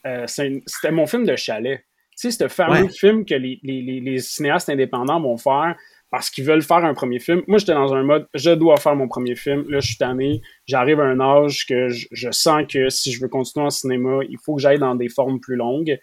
Euh, 0.06 0.26
c'était 0.26 0.92
mon 0.92 1.06
film 1.06 1.25
de 1.25 1.34
chalet. 1.36 1.86
Tu 2.18 2.30
sais, 2.30 2.44
ce 2.44 2.49
fameux 2.49 2.88
film 2.88 3.25
que 3.25 3.35
les, 3.35 4.18
cinéastes 4.20 4.68
indépendants 4.68 5.20
vont 5.20 5.37
faire 5.37 5.76
parce 6.11 6.30
qu'ils 6.30 6.44
veulent 6.44 6.62
faire 6.62 6.85
un 6.85 6.94
premier 6.94 7.18
film. 7.18 7.42
Moi, 7.46 7.58
j'étais 7.58 7.75
dans 7.75 7.92
un 7.92 8.02
mode, 8.02 8.26
je 8.32 8.50
dois 8.50 8.78
faire 8.78 8.96
mon 8.96 9.08
premier 9.08 9.35
film. 9.35 9.64
Là, 9.68 9.80
je 9.80 9.88
suis 9.88 9.99
tanné. 9.99 10.40
J'arrive 10.66 11.00
à 11.00 11.04
un 11.04 11.20
âge 11.20 11.66
que 11.66 11.88
je, 11.88 12.30
sens 12.30 12.62
que 12.73 12.88
si 12.88 13.12
je 13.12 13.20
veux 13.20 13.28
continuer 13.28 13.66
en 13.66 13.70
cinéma, 13.70 14.20
il 14.28 14.38
faut 14.42 14.54
que 14.54 14.62
j'aille 14.62 14.78
dans 14.78 14.94
des 14.94 15.08
formes 15.08 15.40
plus 15.40 15.56
longues. 15.56 15.99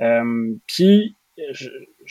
Euh, 0.00 0.54
puis, 0.66 1.14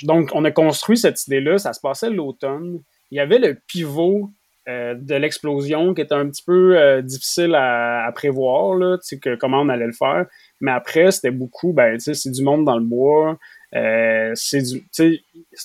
donc, 0.03 0.29
on 0.33 0.45
a 0.45 0.51
construit 0.51 0.97
cette 0.97 1.25
idée-là. 1.27 1.57
Ça 1.57 1.73
se 1.73 1.81
passait 1.81 2.09
l'automne. 2.09 2.81
Il 3.11 3.17
y 3.17 3.19
avait 3.19 3.39
le 3.39 3.59
pivot 3.67 4.31
euh, 4.69 4.95
de 4.95 5.15
l'explosion 5.15 5.93
qui 5.93 5.99
était 5.99 6.15
un 6.15 6.29
petit 6.29 6.43
peu 6.43 6.77
euh, 6.77 7.01
difficile 7.01 7.53
à, 7.53 8.09
prévoir, 8.15 8.75
là, 8.75 8.97
que, 9.21 9.35
comment 9.35 9.59
on 9.59 9.67
allait 9.67 9.87
le 9.87 9.91
faire. 9.91 10.25
Mais 10.61 10.71
après, 10.71 11.11
c'était 11.11 11.31
beaucoup, 11.31 11.73
ben, 11.73 11.99
c'est 11.99 12.31
du 12.31 12.43
monde 12.43 12.63
dans 12.63 12.77
le 12.77 12.85
bois, 12.85 13.37
euh, 13.75 14.31
c'est 14.35 14.61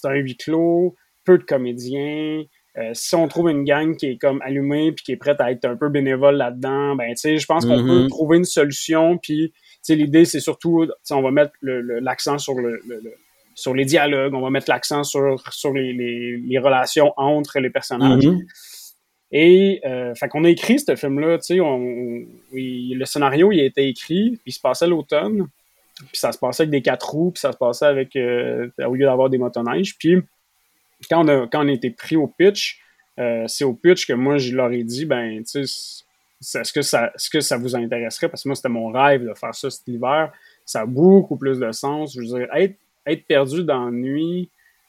un 0.05 0.15
huis 0.15 0.37
clos, 0.37 0.97
peu 1.25 1.39
de 1.39 1.45
comédiens. 1.45 2.43
si 2.93 3.15
on 3.15 3.29
trouve 3.29 3.51
une 3.51 3.63
gang 3.63 3.95
qui 3.95 4.07
est 4.07 4.19
comme 4.19 4.43
allumée 4.43 4.91
puis 4.91 5.05
qui 5.05 5.13
est 5.13 5.17
prête 5.17 5.41
à 5.41 5.53
être 5.53 5.65
un 5.65 5.77
peu 5.77 5.91
bénévole 5.91 6.35
là-dedans, 6.35 6.97
ben, 6.97 7.15
je 7.17 7.47
pense 7.47 7.67
qu'on 7.67 7.77
peut 7.77 8.05
mm-hmm. 8.05 8.09
trouver 8.09 8.39
une 8.39 8.45
solution. 8.45 9.17
Puis, 9.19 9.53
l'idée, 9.89 10.25
c'est 10.25 10.41
surtout, 10.41 10.89
on 11.11 11.23
va 11.23 11.31
mettre 11.31 11.53
l'accent 11.63 12.39
sur 12.39 12.55
le, 12.55 12.81
sur 13.55 13.75
les 13.75 13.85
dialogues, 13.85 14.35
on 14.35 14.41
va 14.41 14.51
mettre 14.51 14.71
l'accent 14.71 15.05
sur, 15.05 15.41
sur 15.53 15.73
les, 15.73 15.93
les, 15.93 16.59
relations 16.59 17.13
entre 17.17 17.61
les 17.61 17.71
personnages. 17.71 18.25
Mm-hmm. 18.25 18.45
Et 19.31 19.81
euh, 19.85 20.15
fait 20.15 20.29
qu'on 20.29 20.45
a 20.45 20.49
écrit 20.49 20.79
ce 20.79 20.97
film-là, 20.97 21.39
tu 21.39 21.57
sais, 21.57 21.57
le 21.59 23.05
scénario 23.05 23.53
il 23.53 23.61
a 23.61 23.65
été 23.65 23.87
écrit, 23.87 24.31
puis 24.31 24.43
il 24.47 24.53
se 24.53 24.61
passait 24.61 24.87
l'automne, 24.87 25.49
puis 25.99 26.19
ça 26.19 26.33
se 26.33 26.39
passait 26.39 26.63
avec 26.63 26.71
des 26.71 26.83
quatre 26.83 27.11
roues, 27.11 27.33
puis 27.33 27.41
ça 27.41 27.53
se 27.53 27.59
passait 27.59 27.87
avec 27.87 28.17
euh, 28.17 28.71
au 28.87 28.95
lieu 28.95 29.05
d'avoir 29.05 29.29
des 29.29 29.39
motoneiges. 29.39 29.99
Puis 29.99 30.23
quand 31.11 31.25
on 31.25 31.29
a 31.29 31.47
quand 31.47 31.65
on 31.65 31.69
a 31.69 31.73
été 31.73 31.91
pris 31.91 32.17
au 32.17 32.27
pitch, 32.27 32.81
euh, 33.19 33.45
c'est 33.49 33.65
au 33.65 33.75
pitch 33.75 34.07
que 34.07 34.15
moi 34.15 34.39
je 34.39 34.55
leur 34.55 34.73
ai 34.73 34.83
dit 34.83 35.05
ben 35.05 35.45
tu 35.45 35.67
sais 35.67 36.05
est-ce 36.61 36.73
que 36.73 36.83
ça 36.83 37.13
est-ce 37.15 37.29
que 37.29 37.41
ça 37.41 37.59
vous 37.59 37.77
intéresserait? 37.77 38.29
Parce 38.31 38.45
que 38.45 38.49
moi 38.49 38.57
c'était 38.57 38.71
mon 38.71 38.89
rêve 38.89 39.25
de 39.25 39.35
faire 39.35 39.55
ça 39.55 39.69
cet 39.69 39.87
hiver, 39.89 40.33
ça 40.65 40.83
a 40.83 40.87
beaucoup 40.87 41.37
plus 41.37 41.59
de 41.59 41.71
sens, 41.73 42.15
je 42.15 42.21
veux 42.21 42.39
dire 42.39 42.49
être 42.55 42.77
être 43.07 43.27
perdu 43.27 43.65
dans 43.65 43.87
la 43.87 43.91
nuit 43.91 44.49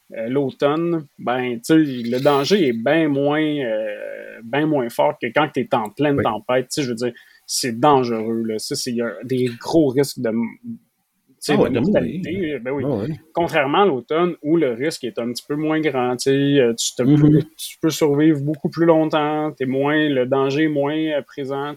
l'automne, 0.10 1.08
ben, 1.18 1.60
le 1.70 2.20
danger 2.20 2.68
est 2.68 2.74
bien 2.74 3.08
moins, 3.08 3.42
euh, 3.42 4.40
ben 4.44 4.66
moins 4.66 4.90
fort 4.90 5.18
que 5.22 5.28
quand 5.28 5.50
tu 5.54 5.62
es 5.62 5.76
en 5.76 5.90
pleine 5.90 6.22
tempête. 6.22 6.72
Je 6.78 6.90
veux 6.90 6.96
dire, 6.96 7.14
c'est 7.46 7.80
dangereux, 7.80 8.44
là. 8.46 8.60
Ça, 8.60 8.76
c'est, 8.76 8.92
y 8.92 9.02
a 9.02 9.12
des 9.24 9.50
gros 9.60 9.90
risques 9.90 10.20
de, 10.20 10.32
ah 11.48 11.70
mortalité. 11.70 12.60
Ben 12.60 12.72
oui. 12.72 12.84
Ah 12.86 13.14
Contrairement 13.34 13.84
à 13.84 13.86
l'automne, 13.86 14.36
où 14.42 14.58
le 14.58 14.74
risque 14.74 15.04
est 15.04 15.20
un 15.20 15.32
petit 15.32 15.44
peu 15.48 15.56
moins 15.56 15.80
grand, 15.80 16.18
tu, 16.18 16.30
mm-hmm. 16.30 17.46
tu 17.56 17.78
peux 17.80 17.90
survivre 17.90 18.42
beaucoup 18.42 18.70
plus 18.70 18.86
longtemps, 18.86 19.54
es 19.60 19.66
moins, 19.66 20.10
le 20.10 20.26
danger 20.26 20.64
est 20.64 20.70
moins 20.70 20.98
euh, 20.98 21.22
présent, 21.22 21.74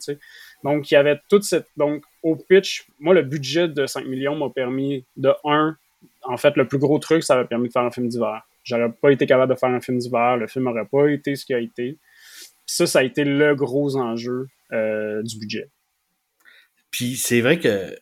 Donc, 0.65 0.91
il 0.91 0.95
y 0.95 0.97
avait 0.97 1.19
toute 1.29 1.45
cette. 1.45 1.67
Donc, 1.77 2.03
au 2.23 2.37
pitch, 2.37 2.87
moi, 2.99 3.15
le 3.15 3.23
budget 3.23 3.69
de 3.69 3.87
5 3.87 4.07
millions 4.07 4.37
m'a 4.37 4.51
permis 4.51 5.05
de 5.17 5.33
1 5.45 5.77
en 6.23 6.37
fait, 6.37 6.57
le 6.57 6.67
plus 6.67 6.79
gros 6.79 6.99
truc, 6.99 7.23
ça 7.23 7.37
m'a 7.37 7.45
permis 7.45 7.69
de 7.69 7.73
faire 7.73 7.83
un 7.83 7.91
film 7.91 8.09
d'hiver. 8.09 8.43
J'aurais 8.65 8.93
pas 8.93 9.11
été 9.11 9.27
capable 9.27 9.53
de 9.53 9.59
faire 9.59 9.71
un 9.71 9.81
film 9.81 9.99
d'hiver, 9.99 10.37
le 10.37 10.47
film 10.47 10.65
n'aurait 10.65 10.87
pas 10.87 11.09
été 11.09 11.35
ce 11.37 11.45
qu'il 11.45 11.57
a 11.57 11.61
été. 11.61 11.99
ça, 12.67 12.87
ça 12.87 13.01
a 13.01 13.03
été 13.03 13.25
le 13.25 13.55
gros 13.55 13.97
enjeu 13.97 14.49
euh, 14.73 15.23
du 15.23 15.39
budget. 15.39 15.71
Puis 16.91 17.17
c'est 17.17 17.41
vrai 17.41 17.59
que 17.59 17.95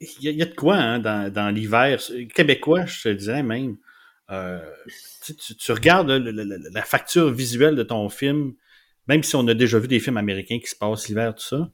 il 0.00 0.30
y, 0.30 0.42
a 0.42 0.46
de 0.46 0.54
quoi 0.54 0.76
hein, 0.76 1.00
dans, 1.00 1.52
l'hiver 1.52 2.00
québécois, 2.32 2.86
je 2.86 3.02
te 3.02 3.08
disais 3.08 3.42
même. 3.42 3.76
Euh, 4.30 4.60
tu, 5.58 5.72
regardes 5.72 6.08
la 6.08 6.82
facture 6.82 7.32
visuelle 7.32 7.74
de 7.74 7.82
ton 7.82 8.08
film, 8.08 8.52
même 9.08 9.22
si 9.22 9.34
on 9.34 9.46
a 9.48 9.54
déjà 9.54 9.78
vu 9.78 9.88
des 9.88 9.98
films 9.98 10.18
américains 10.18 10.58
qui 10.60 10.68
se 10.68 10.76
passent 10.76 11.08
l'hiver, 11.08 11.34
tout 11.34 11.42
ça, 11.42 11.70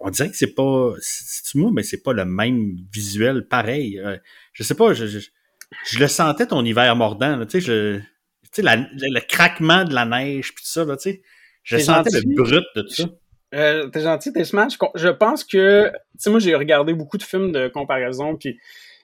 on 0.00 0.10
dirait 0.10 0.30
que 0.30 0.36
c'est 0.36 0.54
pas, 0.54 0.92
c'est 1.00 1.54
moi, 1.54 1.70
mais 1.72 1.82
c'est 1.82 2.02
pas 2.02 2.12
le 2.12 2.24
même 2.24 2.76
visuel 2.92 3.46
pareil. 3.46 3.98
Euh, 3.98 4.16
je 4.52 4.62
sais 4.62 4.74
pas, 4.74 4.92
je, 4.92 5.06
je, 5.06 5.98
le 5.98 6.08
sentais 6.08 6.46
ton 6.46 6.64
hiver 6.64 6.94
mordant, 6.96 7.44
tu 7.46 7.60
sais, 7.60 7.60
je, 7.60 7.98
tu 8.52 8.62
sais, 8.62 8.62
le, 8.62 9.20
craquement 9.20 9.84
de 9.84 9.94
la 9.94 10.04
neige 10.04 10.54
puis 10.54 10.64
tout 10.64 10.70
ça, 10.70 10.84
tu 10.84 10.96
sais, 10.98 11.22
je 11.62 11.78
sentais 11.78 12.10
le 12.12 12.34
brut 12.34 12.64
de 12.76 12.82
tout 12.82 12.94
ça. 12.94 13.08
Euh, 13.54 13.88
t'es 13.88 14.02
gentil, 14.02 14.32
t'es 14.32 14.44
smash. 14.44 14.74
Je 14.94 15.08
pense 15.08 15.44
que, 15.44 15.88
tu 15.88 15.94
sais, 16.18 16.30
moi 16.30 16.38
j'ai 16.38 16.54
regardé 16.54 16.92
beaucoup 16.92 17.16
de 17.16 17.22
films 17.22 17.52
de 17.52 17.68
comparaison, 17.68 18.36
puis 18.36 18.58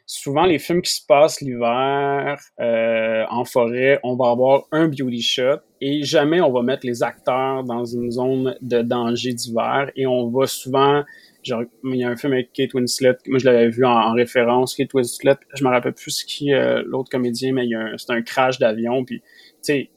souvent 0.06 0.44
les 0.44 0.58
films 0.58 0.82
qui 0.82 0.92
se 0.92 1.04
passent 1.06 1.40
l'hiver 1.40 2.38
euh, 2.60 3.24
en 3.30 3.44
forêt, 3.44 4.00
on 4.02 4.16
va 4.16 4.30
avoir 4.30 4.64
un 4.70 4.88
beauty 4.88 5.22
shot 5.22 5.60
et 5.80 6.02
jamais 6.02 6.40
on 6.40 6.52
va 6.52 6.62
mettre 6.62 6.86
les 6.86 7.02
acteurs 7.02 7.64
dans 7.64 7.84
une 7.84 8.10
zone 8.10 8.56
de 8.60 8.82
danger 8.82 9.32
d'hiver 9.32 9.90
et 9.96 10.06
on 10.06 10.28
va 10.30 10.46
souvent 10.46 11.04
genre 11.42 11.62
il 11.84 11.96
y 11.96 12.04
a 12.04 12.08
un 12.08 12.16
film 12.16 12.32
avec 12.32 12.52
Kate 12.52 12.72
Winslet 12.74 13.16
moi 13.26 13.38
je 13.38 13.44
l'avais 13.44 13.68
vu 13.68 13.84
en, 13.84 14.12
référence 14.12 14.74
Kate 14.74 14.94
Winslet 14.94 15.36
je 15.54 15.64
me 15.64 15.70
rappelle 15.70 15.92
plus 15.92 16.24
qui 16.24 16.52
euh, 16.52 16.82
l'autre 16.86 17.10
comédien 17.10 17.52
mais 17.52 17.66
c'est 17.98 18.12
un 18.12 18.22
crash 18.22 18.58
d'avion 18.58 19.04
puis 19.04 19.20
tu 19.20 19.24
sais 19.62 19.90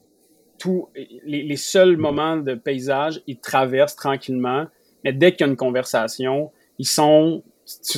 tous 0.58 0.88
les, 0.94 1.42
les 1.44 1.56
seuls 1.56 1.96
moments 1.96 2.36
de 2.36 2.54
paysage 2.54 3.22
ils 3.26 3.38
traversent 3.38 3.96
tranquillement 3.96 4.66
mais 5.04 5.12
dès 5.12 5.32
qu'il 5.32 5.46
y 5.46 5.48
a 5.48 5.50
une 5.50 5.56
conversation 5.56 6.50
ils 6.78 6.86
sont 6.86 7.42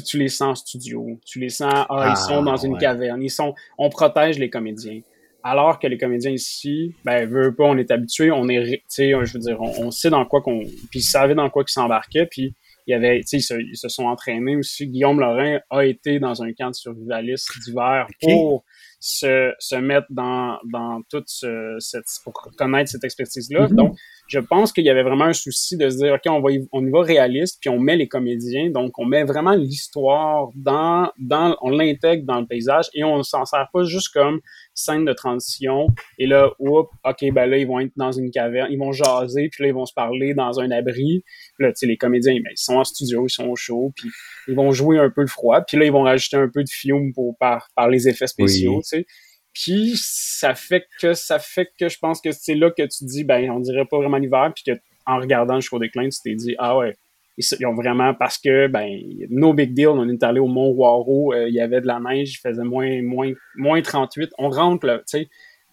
tu, 0.07 0.19
les 0.19 0.29
sens 0.29 0.49
en 0.49 0.55
studio, 0.55 1.19
tu 1.25 1.39
les 1.39 1.49
sens, 1.49 1.73
ah, 1.73 1.87
ils 1.91 2.13
ah, 2.13 2.17
sont 2.17 2.43
dans 2.43 2.57
une 2.57 2.79
caverne, 2.79 3.23
ils 3.23 3.31
sont, 3.31 3.55
on 3.79 3.89
protège 3.89 4.39
les 4.39 4.51
comédiens. 4.51 5.01
Alors 5.43 5.79
que 5.79 5.87
les 5.87 5.97
comédiens 5.97 6.33
ici, 6.33 6.95
ben, 7.05 7.27
veut 7.27 7.55
pas, 7.55 7.65
on 7.65 7.79
est 7.79 7.91
habitué, 7.91 8.31
on 8.31 8.49
est, 8.49 8.65
tu 8.65 8.83
sais, 8.89 9.11
je 9.11 9.33
veux 9.33 9.39
dire, 9.39 9.61
on, 9.61 9.91
sait 9.91 10.11
dans 10.11 10.25
quoi 10.27 10.43
qu'on, 10.43 10.61
puis 10.91 11.01
ils 11.01 11.03
savaient 11.03 11.35
dans 11.35 11.49
quoi 11.49 11.65
qu'ils 11.65 11.73
s'embarquaient, 11.73 12.27
puis 12.27 12.55
il 12.87 12.91
y 12.91 12.95
avait, 12.95 13.21
tu 13.21 13.41
sais, 13.41 13.57
ils, 13.59 13.77
se, 13.77 13.89
sont 13.89 14.05
entraînés 14.05 14.57
aussi. 14.57 14.87
Guillaume 14.87 15.21
Lorrain 15.21 15.61
a 15.71 15.85
été 15.85 16.19
dans 16.19 16.43
un 16.43 16.53
camp 16.53 16.71
de 16.71 16.75
survivalistes 16.75 17.51
d'hiver 17.65 18.07
pour 18.21 18.65
se, 19.01 19.53
se 19.59 19.77
mettre 19.77 20.07
dans, 20.11 20.59
dans 20.71 21.01
toute 21.09 21.29
cette, 21.29 22.05
pour 22.23 22.35
connaître 22.57 22.91
cette 22.91 23.03
expertise-là. 23.03 23.67
Mm-hmm. 23.67 23.75
Donc, 23.75 23.97
je 24.29 24.39
pense 24.39 24.73
qu'il 24.73 24.85
y 24.85 24.91
avait 24.91 25.03
vraiment 25.03 25.25
un 25.25 25.33
souci 25.33 25.77
de 25.77 25.89
se 25.89 25.97
dire, 25.97 26.13
OK, 26.15 26.31
on, 26.31 26.41
va 26.41 26.53
y, 26.53 26.69
on 26.71 26.87
y 26.87 26.91
va 26.91 27.01
réaliste, 27.01 27.59
puis 27.61 27.71
on 27.71 27.79
met 27.81 27.97
les 27.97 28.09
comédiens, 28.09 28.71
donc 28.71 28.99
on 28.99 29.07
met 29.07 29.25
vraiment 29.25 29.55
l'histoire 29.55 30.49
dans, 30.55 31.11
dans, 31.19 31.57
on 31.63 31.71
l'intègre 31.71 32.25
dans 32.27 32.41
le 32.41 32.47
paysage 32.47 32.87
et 32.95 33.03
on 33.03 33.23
s'en 33.23 33.45
sert 33.47 33.69
pas 33.73 33.85
juste 33.85 34.13
comme 34.13 34.41
scène 34.81 35.05
de 35.05 35.13
transition. 35.13 35.87
Et 36.19 36.27
là, 36.27 36.51
oups, 36.59 36.91
OK, 37.05 37.33
ben 37.33 37.47
là, 37.47 37.59
ils 37.59 37.67
vont 37.67 37.81
être 37.81 37.93
dans 37.97 38.13
une 38.13 38.31
caverne, 38.31 38.69
ils 38.71 38.79
vont 38.79 38.93
jaser, 38.93 39.49
puis 39.51 39.65
là, 39.65 39.69
ils 39.69 39.75
vont 39.75 39.87
se 39.87 39.95
parler 39.95 40.35
dans 40.35 40.61
un 40.61 40.71
abri. 40.71 41.23
Puis 41.57 41.67
là, 41.67 41.73
tu 41.73 41.79
sais, 41.79 41.87
les 41.87 41.97
comédiens, 41.97 42.35
ben, 42.35 42.51
ils 42.51 42.61
sont 42.61 42.77
en 42.77 42.85
studio, 42.85 43.27
ils 43.27 43.31
sont 43.31 43.49
au 43.49 43.57
show, 43.57 43.93
puis 43.95 44.09
ils 44.49 44.55
vont 44.55 44.73
jouer 44.73 44.99
un 44.99 45.11
peu 45.11 45.23
le 45.23 45.27
froid. 45.27 45.61
Puis 45.63 45.77
là, 45.77 45.85
ils 45.85 45.93
vont 45.93 46.03
rajouter 46.03 46.37
un 46.37 46.49
peu 46.49 46.63
de 46.63 46.71
fiume 46.71 47.13
pour, 47.13 47.37
par, 47.39 47.69
par 47.75 47.89
les 47.89 48.09
effets 48.09 48.27
spéciaux, 48.27 48.81
tu 48.83 48.99
sais. 48.99 49.07
Puis 49.53 49.95
ça 49.97 50.55
fait 50.55 50.85
que 51.01 51.13
ça 51.13 51.39
fait 51.39 51.69
que 51.79 51.89
je 51.89 51.99
pense 51.99 52.21
que 52.21 52.31
c'est 52.31 52.55
là 52.55 52.71
que 52.71 52.83
tu 52.83 53.05
dis 53.05 53.25
ben 53.25 53.51
on 53.51 53.59
dirait 53.59 53.85
pas 53.85 53.99
vraiment 53.99 54.17
l'hiver 54.17 54.53
puis 54.55 54.63
que 54.65 54.81
en 55.07 55.19
regardant 55.19 55.59
jusqu'au 55.59 55.81
déclin 55.81 56.09
tu 56.09 56.19
t'es 56.23 56.37
dit 56.37 56.55
ah 56.59 56.77
ouais 56.77 56.97
ils, 57.37 57.67
ont 57.67 57.75
vraiment, 57.75 58.15
parce 58.15 58.39
que, 58.39 58.67
ben, 58.67 59.01
no 59.31 59.53
big 59.53 59.73
deal, 59.73 59.89
on 59.89 60.09
est 60.09 60.23
allé 60.23 60.41
au 60.41 60.47
Mont 60.47 60.71
Waro, 60.71 61.35
il 61.35 61.55
y 61.55 61.61
avait 61.61 61.81
de 61.81 61.87
la 61.87 62.01
neige, 62.01 62.35
il 62.35 62.39
faisait 62.39 62.65
moins, 62.65 63.03
moins, 63.03 63.33
moins 63.57 63.81
38. 63.81 64.31
On 64.39 64.51
rentre, 64.51 64.87
là, 64.87 64.99
tu 64.99 65.05
sais, 65.07 65.29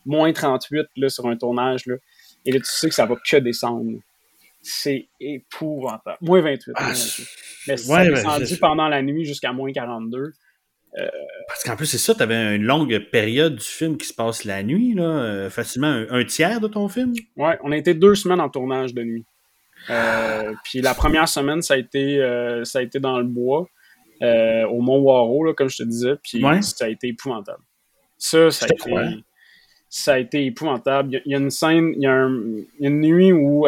moins 0.06 0.32
38 0.32 0.88
là, 0.96 1.10
sur 1.10 1.28
un 1.28 1.36
tournage, 1.36 1.86
là, 1.86 1.96
et 2.46 2.52
là, 2.52 2.60
tu 2.60 2.66
sais 2.66 2.88
que 2.88 2.96
ça 2.96 3.06
va 3.06 3.16
que 3.16 3.38
descendre. 3.38 4.00
C'est 4.62 5.08
épouvantable. 5.20 6.18
Moins 6.22 6.42
28. 6.42 6.74
Ah, 6.76 6.94
Mais 7.68 7.78
ça 7.78 7.98
a 7.98 8.06
descendu 8.06 8.58
pendant 8.58 8.88
la 8.88 9.02
nuit 9.02 9.26
jusqu'à 9.26 9.54
moins 9.54 9.72
42. 9.72 10.34
Euh, 10.98 11.08
Parce 11.48 11.64
qu'en 11.64 11.76
plus, 11.76 11.86
c'est 11.86 11.98
ça, 11.98 12.16
tu 12.16 12.24
avais 12.24 12.56
une 12.56 12.64
longue 12.64 12.98
période 13.12 13.56
du 13.56 13.66
film 13.66 13.98
qui 13.98 14.08
se 14.08 14.14
passe 14.14 14.46
la 14.46 14.64
nuit, 14.64 14.94
là, 14.94 15.04
euh, 15.04 15.50
facilement 15.50 16.06
un, 16.10 16.24
tiers 16.24 16.60
de 16.60 16.68
ton 16.68 16.88
film? 16.88 17.14
Ouais, 17.36 17.58
on 17.64 17.72
a 17.72 17.78
été 17.78 17.94
deux 17.94 18.16
semaines 18.16 18.40
en 18.40 18.50
tournage 18.50 18.94
de 18.94 19.04
nuit. 19.04 19.26
Euh, 19.90 20.54
puis 20.64 20.82
la 20.82 20.94
première 20.94 21.28
semaine, 21.28 21.62
ça 21.62 21.76
a 21.76 21.78
été, 21.78 22.20
ça 22.64 22.80
a 22.80 22.82
été 22.82 23.00
dans 23.00 23.18
le 23.18 23.26
bois, 23.26 23.68
au 24.22 24.82
Mont 24.82 25.00
Waro, 25.00 25.54
comme 25.54 25.70
je 25.70 25.78
te 25.78 25.84
disais, 25.84 26.16
puis 26.22 26.44
ça 26.62 26.86
a 26.86 26.90
été 26.90 27.08
épouvantable. 27.08 27.64
Ça, 28.18 28.50
ça 28.50 28.66
a 28.66 28.70
été, 28.74 29.24
ça 29.90 30.14
a 30.14 30.20
été 30.20 30.46
épouvantable. 30.46 31.22
Il 31.26 31.32
y 31.32 31.36
a, 31.36 31.38
une 31.38 31.52
scène, 31.52 31.94
il 31.96 32.02
y 32.02 32.08
a, 32.08 32.28
une 32.80 33.02
nuit 33.02 33.32
où 33.32 33.68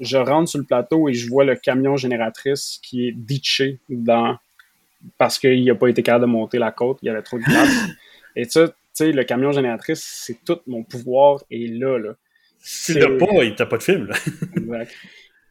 je 0.00 0.16
rentre 0.16 0.50
sur 0.50 0.58
le 0.58 0.64
plateau 0.64 1.08
et 1.08 1.14
je 1.14 1.28
vois 1.28 1.44
le 1.44 1.56
camion 1.56 1.96
génératrice 1.96 2.80
qui 2.82 3.08
est 3.08 3.12
ditché 3.12 3.78
dans 3.88 4.36
parce 5.18 5.38
qu'il 5.38 5.64
n'a 5.64 5.74
pas 5.74 5.88
été 5.88 6.02
capable 6.02 6.26
de 6.26 6.30
monter 6.30 6.58
la 6.58 6.70
côte, 6.70 6.98
il 7.02 7.06
y 7.06 7.08
avait 7.08 7.22
trop 7.22 7.38
de 7.38 7.44
glace. 7.44 7.86
Et 8.36 8.44
ça, 8.44 8.68
tu 8.68 8.74
sais, 8.94 9.12
le 9.12 9.24
camion 9.24 9.52
génératrice, 9.52 10.02
c'est 10.02 10.38
tout 10.44 10.58
mon 10.66 10.84
pouvoir 10.84 11.42
et 11.50 11.66
là, 11.66 11.98
là. 11.98 12.14
Tu 12.84 12.94
l'as 12.94 13.10
pas, 13.18 13.42
il 13.42 13.54
t'a 13.54 13.66
pas 13.66 13.76
de 13.76 13.82
film, 13.82 14.06
là. 14.06 14.14
exact. 14.56 14.92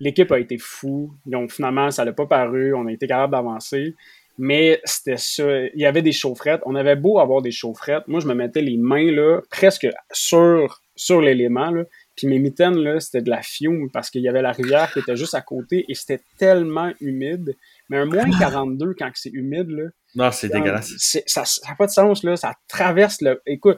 L'équipe 0.02 0.32
a 0.32 0.40
été 0.40 0.58
fou. 0.58 1.14
Donc, 1.26 1.52
finalement, 1.52 1.92
ça 1.92 2.04
n'a 2.04 2.12
pas 2.12 2.26
paru. 2.26 2.74
On 2.74 2.88
a 2.88 2.92
été 2.92 3.08
capable 3.08 3.32
d'avancer. 3.32 3.96
Mais 4.38 4.82
c'était 4.84 5.18
ça. 5.18 5.44
Il 5.68 5.80
y 5.80 5.86
avait 5.86 6.02
des 6.02 6.12
chaufferettes. 6.12 6.62
On 6.66 6.74
avait 6.74 6.96
beau 6.96 7.20
avoir 7.20 7.44
des 7.44 7.52
chaufferettes. 7.52 8.08
Moi, 8.08 8.20
je 8.20 8.28
me 8.28 8.34
mettais 8.34 8.62
les 8.62 8.78
mains, 8.78 9.12
là, 9.12 9.42
presque 9.52 9.88
sur, 10.12 10.82
sur 10.96 11.22
l'élément, 11.22 11.70
là. 11.70 11.84
Puis 12.16 12.28
mes 12.28 12.40
mitaines, 12.40 12.78
là, 12.78 13.00
c'était 13.00 13.22
de 13.22 13.30
la 13.30 13.42
fiume 13.42 13.90
parce 13.92 14.10
qu'il 14.10 14.22
y 14.22 14.28
avait 14.28 14.42
la 14.42 14.52
rivière 14.52 14.92
qui 14.92 15.00
était 15.00 15.16
juste 15.16 15.34
à 15.34 15.42
côté 15.42 15.86
et 15.88 15.94
c'était 15.94 16.22
tellement 16.38 16.92
humide. 17.00 17.56
Mais 17.90 17.98
un 17.98 18.06
moins 18.06 18.30
42 18.40 18.96
quand 18.98 19.10
c'est 19.14 19.30
humide, 19.30 19.70
là. 19.70 19.84
Non, 20.16 20.32
c'est 20.32 20.50
dégueulasse. 20.50 20.94
Ça 20.98 21.44
n'a 21.68 21.76
pas 21.76 21.86
de 21.86 21.92
sens, 21.92 22.24
là. 22.24 22.36
Ça 22.36 22.54
traverse 22.68 23.22
le. 23.22 23.42
Écoute, 23.46 23.78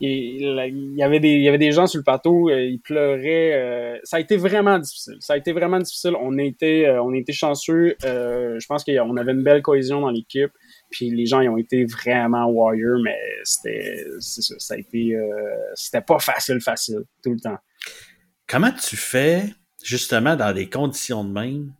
il, 0.00 0.94
y 0.96 1.02
avait 1.02 1.20
des, 1.20 1.28
il 1.28 1.42
y 1.42 1.48
avait 1.48 1.58
des 1.58 1.72
gens 1.72 1.86
sur 1.86 1.98
le 1.98 2.04
plateau, 2.04 2.48
euh, 2.48 2.64
ils 2.64 2.80
pleuraient. 2.80 3.52
Euh, 3.54 3.98
ça 4.02 4.16
a 4.16 4.20
été 4.20 4.36
vraiment 4.36 4.78
difficile. 4.78 5.16
Ça 5.20 5.34
a 5.34 5.36
été 5.36 5.52
vraiment 5.52 5.78
difficile. 5.78 6.14
On 6.18 6.38
été, 6.38 6.86
euh, 6.86 7.02
on 7.02 7.12
été 7.12 7.32
chanceux. 7.32 7.96
je 8.02 8.66
pense 8.66 8.84
qu'on 8.84 9.16
avait 9.16 9.32
une 9.32 9.42
belle 9.42 9.62
cohésion 9.62 10.00
dans 10.00 10.10
l'équipe. 10.10 10.50
Puis 10.90 11.10
les 11.10 11.26
gens 11.26 11.40
ils 11.40 11.48
ont 11.48 11.58
été 11.58 11.84
vraiment 11.84 12.46
warriors, 12.46 13.00
mais 13.04 13.18
c'était, 13.44 14.04
ça 14.20 14.74
a 14.74 14.78
été, 14.78 15.16
c'était 15.74 16.00
pas 16.00 16.18
facile, 16.18 16.60
facile 16.60 17.02
tout 17.22 17.32
le 17.32 17.40
temps. 17.40 17.58
Comment 18.48 18.72
tu 18.72 18.96
fais 18.96 19.44
justement 19.84 20.34
dans 20.34 20.52
des 20.52 20.68
conditions 20.68 21.24
de 21.24 21.32
même 21.32 21.72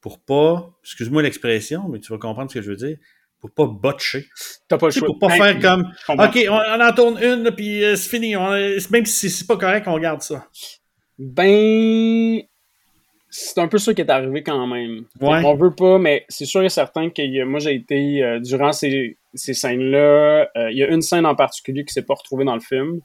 pour 0.00 0.18
pas, 0.20 0.70
excuse-moi 0.82 1.22
l'expression, 1.22 1.88
mais 1.88 1.98
tu 1.98 2.12
vas 2.12 2.18
comprendre 2.18 2.50
ce 2.50 2.58
que 2.58 2.62
je 2.62 2.70
veux 2.70 2.76
dire, 2.76 2.98
pour 3.40 3.50
pas 3.50 3.66
botcher. 3.66 4.26
T'as 4.68 4.78
pas 4.78 4.86
le 4.86 4.92
choix. 4.92 5.06
Pour 5.06 5.18
pas 5.18 5.28
ben, 5.28 5.36
faire 5.36 5.60
comme, 5.60 5.92
OK, 6.08 6.38
on, 6.48 6.80
en 6.80 6.92
tourne 6.92 7.22
une, 7.22 7.50
puis 7.52 7.84
euh, 7.84 7.96
c'est 7.96 8.08
fini. 8.08 8.34
même 8.34 9.06
si 9.06 9.30
c'est 9.30 9.46
pas 9.46 9.56
correct, 9.56 9.86
on 9.86 9.98
garde 9.98 10.22
ça. 10.22 10.46
Ben, 11.18 12.40
c'est 13.30 13.58
un 13.58 13.68
peu 13.68 13.78
ça 13.78 13.94
qui 13.94 14.00
est 14.00 14.10
arrivé 14.10 14.42
quand 14.42 14.66
même. 14.66 15.04
Ouais. 15.20 15.42
On 15.44 15.54
veut 15.54 15.74
pas, 15.74 15.98
mais 15.98 16.24
c'est 16.28 16.46
sûr 16.46 16.62
et 16.62 16.68
certain 16.68 17.10
que 17.10 17.44
moi, 17.44 17.60
j'ai 17.60 17.74
été, 17.74 18.22
euh, 18.22 18.40
durant 18.40 18.72
ces, 18.72 19.18
ces 19.34 19.54
scènes-là, 19.54 20.48
euh, 20.56 20.70
il 20.70 20.78
y 20.78 20.82
a 20.82 20.88
une 20.88 21.02
scène 21.02 21.26
en 21.26 21.34
particulier 21.34 21.84
qui 21.84 21.92
s'est 21.92 22.04
pas 22.04 22.14
retrouvée 22.14 22.44
dans 22.44 22.54
le 22.54 22.60
film, 22.60 23.00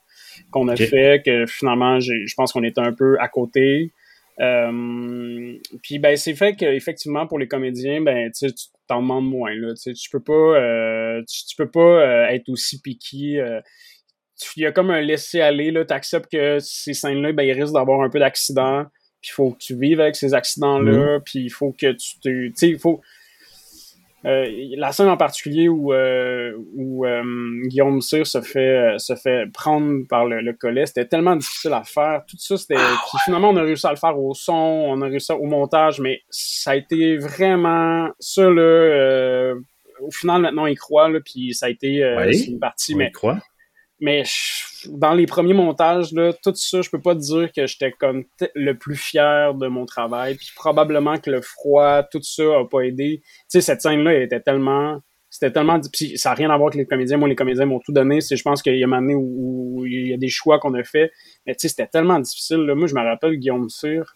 qu'on 0.52 0.68
a 0.68 0.76
fait, 0.76 1.22
que 1.26 1.46
finalement, 1.46 2.00
je 2.00 2.34
pense 2.36 2.54
qu'on 2.54 2.64
était 2.64 2.82
un 2.82 2.94
peu 2.94 3.18
à 3.20 3.28
côté. 3.28 3.92
Euh, 4.40 5.60
puis 5.84 6.00
ben 6.00 6.18
c'est 6.18 6.34
fait 6.34 6.56
qu'effectivement 6.56 7.28
pour 7.28 7.38
les 7.38 7.48
comédiens 7.48 8.02
ben 8.02 8.32
tu 8.32 8.48
t'en 8.88 9.04
demandes 9.04 9.30
moins 9.30 9.54
là 9.54 9.76
tu 9.76 10.10
peux 10.12 10.24
pas 10.24 10.34
euh, 10.34 11.22
tu, 11.30 11.56
peux 11.56 11.70
pas 11.70 11.80
euh, 11.80 12.26
être 12.30 12.50
aussi 12.50 12.82
piqué 12.82 13.62
il 14.58 14.64
y 14.64 14.66
a 14.66 14.72
comme 14.72 14.90
un 14.90 15.02
laisser 15.02 15.40
aller 15.40 15.70
là. 15.70 15.86
T'acceptes 15.86 16.32
que 16.32 16.58
ces 16.60 16.96
scènes 16.96 17.22
là 17.22 17.32
ben 17.32 17.44
ils 17.44 17.52
risquent 17.52 17.76
d'avoir 17.76 18.02
un 18.02 18.10
peu 18.10 18.18
d'accidents 18.18 18.86
puis 19.22 19.30
il 19.30 19.34
faut 19.34 19.52
que 19.52 19.60
tu 19.60 19.78
vives 19.78 20.02
avec 20.02 20.16
ces 20.16 20.34
accidents 20.34 20.80
là 20.80 21.20
mm-hmm. 21.20 21.24
puis 21.24 21.40
il 21.42 21.52
faut 21.52 21.72
que 21.72 21.92
tu 21.92 22.20
te 22.20 22.48
tu 22.48 22.54
sais 22.56 22.70
il 22.70 22.80
faut 22.80 23.02
euh, 23.02 23.02
la 24.24 24.92
scène 24.92 25.10
en 25.10 25.18
particulier 25.18 25.68
où, 25.68 25.94
euh, 25.94 26.54
où 26.76 27.06
euh, 27.06 27.24
Guillaume 27.68 28.02
Cyr 28.02 28.26
se 28.26 28.42
fait, 28.42 28.96
se 28.98 29.16
fait 29.16 29.52
prendre 29.54 30.08
par 30.08 30.26
le, 30.26 30.42
le 30.42 30.54
collet, 30.54 30.86
c'était 30.86 31.06
tellement 31.06 31.36
difficile 31.36 31.74
à 31.74 31.84
faire. 31.84 32.24
Tout 32.28 32.38
ça, 32.40 32.58
c'était. 32.58 32.76
Ah, 32.78 32.98
finalement, 33.26 33.50
on 33.50 33.58
a 33.58 33.64
réussi 33.64 33.86
à 33.86 33.92
le 33.92 33.98
faire 33.98 34.18
au 34.18 34.34
son, 34.34 34.54
on 34.54 35.02
a 35.02 35.06
réussi 35.08 35.32
au 35.34 35.46
montage, 35.46 36.00
mais 36.00 36.22
ça 36.30 36.72
a 36.72 36.76
été 36.76 37.18
vraiment 37.18 38.10
ça, 38.20 38.50
là. 38.50 39.54
au 40.00 40.12
final, 40.12 40.42
maintenant, 40.42 40.66
il 40.66 40.78
croit, 40.78 41.10
là, 41.10 41.20
puis 41.20 41.54
ça 41.54 41.66
a 41.66 41.70
été 41.70 42.02
une 42.48 42.60
partie. 42.60 42.96
mais, 42.96 43.12
croit. 43.12 43.40
Mais 44.00 44.24
dans 44.88 45.14
les 45.14 45.26
premiers 45.26 45.54
montages, 45.54 46.12
là, 46.12 46.34
tout 46.34 46.54
ça, 46.56 46.82
je 46.82 46.90
peux 46.90 47.02
pas 47.02 47.16
dire 47.16 47.52
que 47.56 47.66
j'étais 47.68 47.92
comme 47.92 48.26
le 48.56 48.74
plus 48.74 48.96
fier 48.96 49.54
de 49.54 49.68
mon 49.68 49.86
travail. 49.86 50.36
Puis 50.36 50.52
probablement 50.56 51.18
que 51.18 51.30
le 51.30 51.42
froid, 51.42 52.04
tout 52.04 52.22
ça 52.22 52.44
a 52.44 52.66
pas 52.66 52.82
aidé. 52.82 53.22
Tu 53.24 53.32
sais, 53.48 53.62
cette 53.62 53.82
scène-là, 53.82 54.14
elle 54.14 54.24
était 54.24 54.42
tellement. 54.42 55.00
C'était 55.30 55.52
tellement. 55.52 55.80
Puis 55.92 56.18
ça 56.18 56.30
n'a 56.30 56.36
rien 56.36 56.50
à 56.50 56.58
voir 56.58 56.68
avec 56.68 56.80
les 56.80 56.86
comédiens. 56.86 57.18
Moi, 57.18 57.30
les 57.30 57.36
comédiens 57.36 57.66
m'ont 57.66 57.80
tout 57.80 57.94
donné. 57.94 58.20
Je 58.22 58.42
pense 58.42 58.62
qu'il 58.62 58.78
y 58.78 58.84
a 58.84 58.88
un 58.88 59.02
donné 59.02 59.16
où, 59.16 59.84
il 59.86 60.10
y 60.10 60.14
a 60.14 60.18
des 60.18 60.30
choix 60.30 60.60
qu'on 60.60 60.74
a 60.74 60.84
fait. 60.84 61.12
Mais 61.46 61.54
tu 61.54 61.62
sais, 61.62 61.70
c'était 61.70 61.88
tellement 61.88 62.20
difficile. 62.20 62.60
Là. 62.60 62.76
Moi, 62.76 62.88
je 62.88 62.96
me 62.96 63.02
rappelle 63.02 63.36
Guillaume 63.38 63.70
Cyr. 63.70 64.16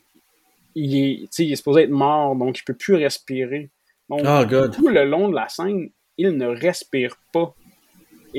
Il 0.76 0.96
est, 0.96 1.40
il 1.40 1.52
est 1.52 1.56
supposé 1.56 1.84
être 1.84 1.90
mort, 1.90 2.36
donc 2.36 2.60
il 2.60 2.64
peut 2.64 2.76
plus 2.76 2.96
respirer. 2.96 3.72
Donc, 4.10 4.22
oh, 4.24 4.68
tout 4.68 4.90
le 4.90 5.06
long 5.06 5.28
de 5.28 5.36
la 5.36 5.50
scène, 5.50 5.90
il 6.18 6.38
ne 6.38 6.48
respire 6.48 7.16
pas. 7.34 7.56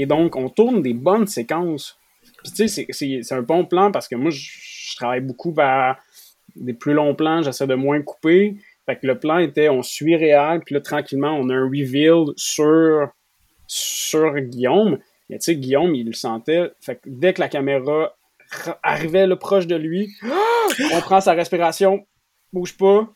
Et 0.01 0.07
donc, 0.07 0.37
on 0.37 0.49
tourne 0.49 0.81
des 0.81 0.95
bonnes 0.95 1.27
séquences. 1.27 1.99
Puis 2.45 2.53
tu 2.53 2.69
sais, 2.69 2.87
c'est 2.93 3.35
un 3.35 3.43
bon 3.43 3.65
plan 3.65 3.91
parce 3.91 4.07
que 4.07 4.15
moi, 4.15 4.31
je, 4.31 4.97
travaille 4.97 5.21
beaucoup 5.21 5.53
vers 5.53 5.97
des 6.55 6.73
plus 6.73 6.95
longs 6.95 7.17
plans, 7.17 7.43
j'essaie 7.43 7.67
de 7.67 7.75
moins 7.75 8.01
couper. 8.03 8.55
Fait 8.87 8.97
que 8.97 9.09
le 9.09 9.19
plan 9.19 9.39
était, 9.39 9.69
on 9.69 9.83
suit 9.83 10.15
réel, 10.15 10.61
puis 10.65 10.77
là, 10.77 10.81
tranquillement, 10.81 11.33
on 11.33 11.49
a 11.51 11.55
un 11.55 11.65
reveal 11.65 12.27
sur, 12.37 13.09
sur 13.67 14.39
Guillaume. 14.39 14.99
Mais 15.29 15.39
tu 15.39 15.47
sais, 15.47 15.57
Guillaume, 15.57 15.97
il 15.97 16.07
le 16.07 16.13
sentait. 16.13 16.71
Fait 16.81 16.95
que 16.95 17.01
dès 17.07 17.35
que 17.35 17.41
la 17.41 17.49
caméra 17.49 18.15
arrivait 18.85 19.27
là, 19.27 19.35
proche 19.35 19.67
de 19.67 19.75
lui, 19.75 20.15
on 20.95 21.01
prend 21.01 21.21
sa 21.21 21.33
respiration, 21.33 22.07
bouge 22.53 22.77
pas, 22.77 23.13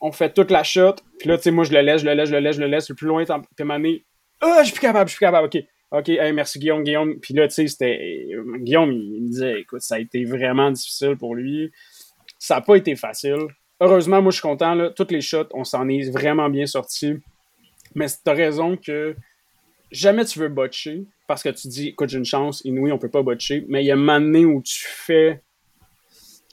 on 0.00 0.12
fait 0.12 0.32
toute 0.32 0.50
la 0.50 0.62
shot, 0.62 0.96
puis 1.18 1.28
là, 1.28 1.36
tu 1.36 1.42
sais, 1.42 1.50
moi, 1.50 1.64
je 1.64 1.74
le 1.74 1.82
laisse, 1.82 2.00
je 2.00 2.06
le 2.06 2.14
laisse, 2.14 2.30
je 2.30 2.34
le 2.34 2.40
laisse, 2.40 2.56
je 2.56 2.60
le 2.62 2.68
laisse, 2.68 2.88
le 2.88 2.94
plus 2.94 3.06
loin, 3.06 3.22
mané. 3.60 4.06
Ah, 4.40 4.60
je 4.60 4.64
suis 4.64 4.72
plus 4.72 4.80
capable, 4.80 5.08
je 5.08 5.12
suis 5.12 5.18
plus 5.18 5.26
capable, 5.26 5.46
ok. 5.46 5.62
OK, 5.92 6.08
merci 6.32 6.58
Guillaume, 6.58 6.82
Guillaume. 6.84 7.20
Puis 7.20 7.34
là, 7.34 7.46
tu 7.48 7.54
sais, 7.54 7.68
c'était. 7.68 8.26
Guillaume, 8.60 8.92
il, 8.92 9.22
me 9.22 9.28
disait, 9.28 9.60
écoute, 9.60 9.82
ça 9.82 9.96
a 9.96 9.98
été 9.98 10.24
vraiment 10.24 10.70
difficile 10.70 11.16
pour 11.16 11.34
lui. 11.34 11.70
Ça 12.38 12.56
n'a 12.56 12.60
pas 12.62 12.76
été 12.76 12.96
facile. 12.96 13.46
Heureusement, 13.78 14.22
moi, 14.22 14.30
je 14.30 14.36
suis 14.36 14.42
content. 14.42 14.74
Là, 14.74 14.90
toutes 14.90 15.10
les 15.10 15.20
shots, 15.20 15.48
on 15.52 15.64
s'en 15.64 15.88
est 15.88 16.10
vraiment 16.10 16.48
bien 16.48 16.64
sortis. 16.64 17.16
Mais 17.94 18.06
tu 18.08 18.30
as 18.30 18.32
raison 18.32 18.78
que 18.78 19.14
jamais 19.90 20.24
tu 20.24 20.38
veux 20.38 20.48
botcher 20.48 21.04
parce 21.28 21.42
que 21.42 21.50
tu 21.50 21.68
dis, 21.68 21.88
écoute, 21.88 22.08
j'ai 22.08 22.18
une 22.18 22.24
chance, 22.24 22.62
inouïe, 22.64 22.90
on 22.92 22.98
peut 22.98 23.10
pas 23.10 23.22
botcher. 23.22 23.66
Mais 23.68 23.82
il 23.82 23.86
y 23.86 23.90
a 23.90 23.94
un 23.94 23.96
moment 23.96 24.38
où 24.50 24.62
tu 24.62 24.86
fais. 24.86 25.42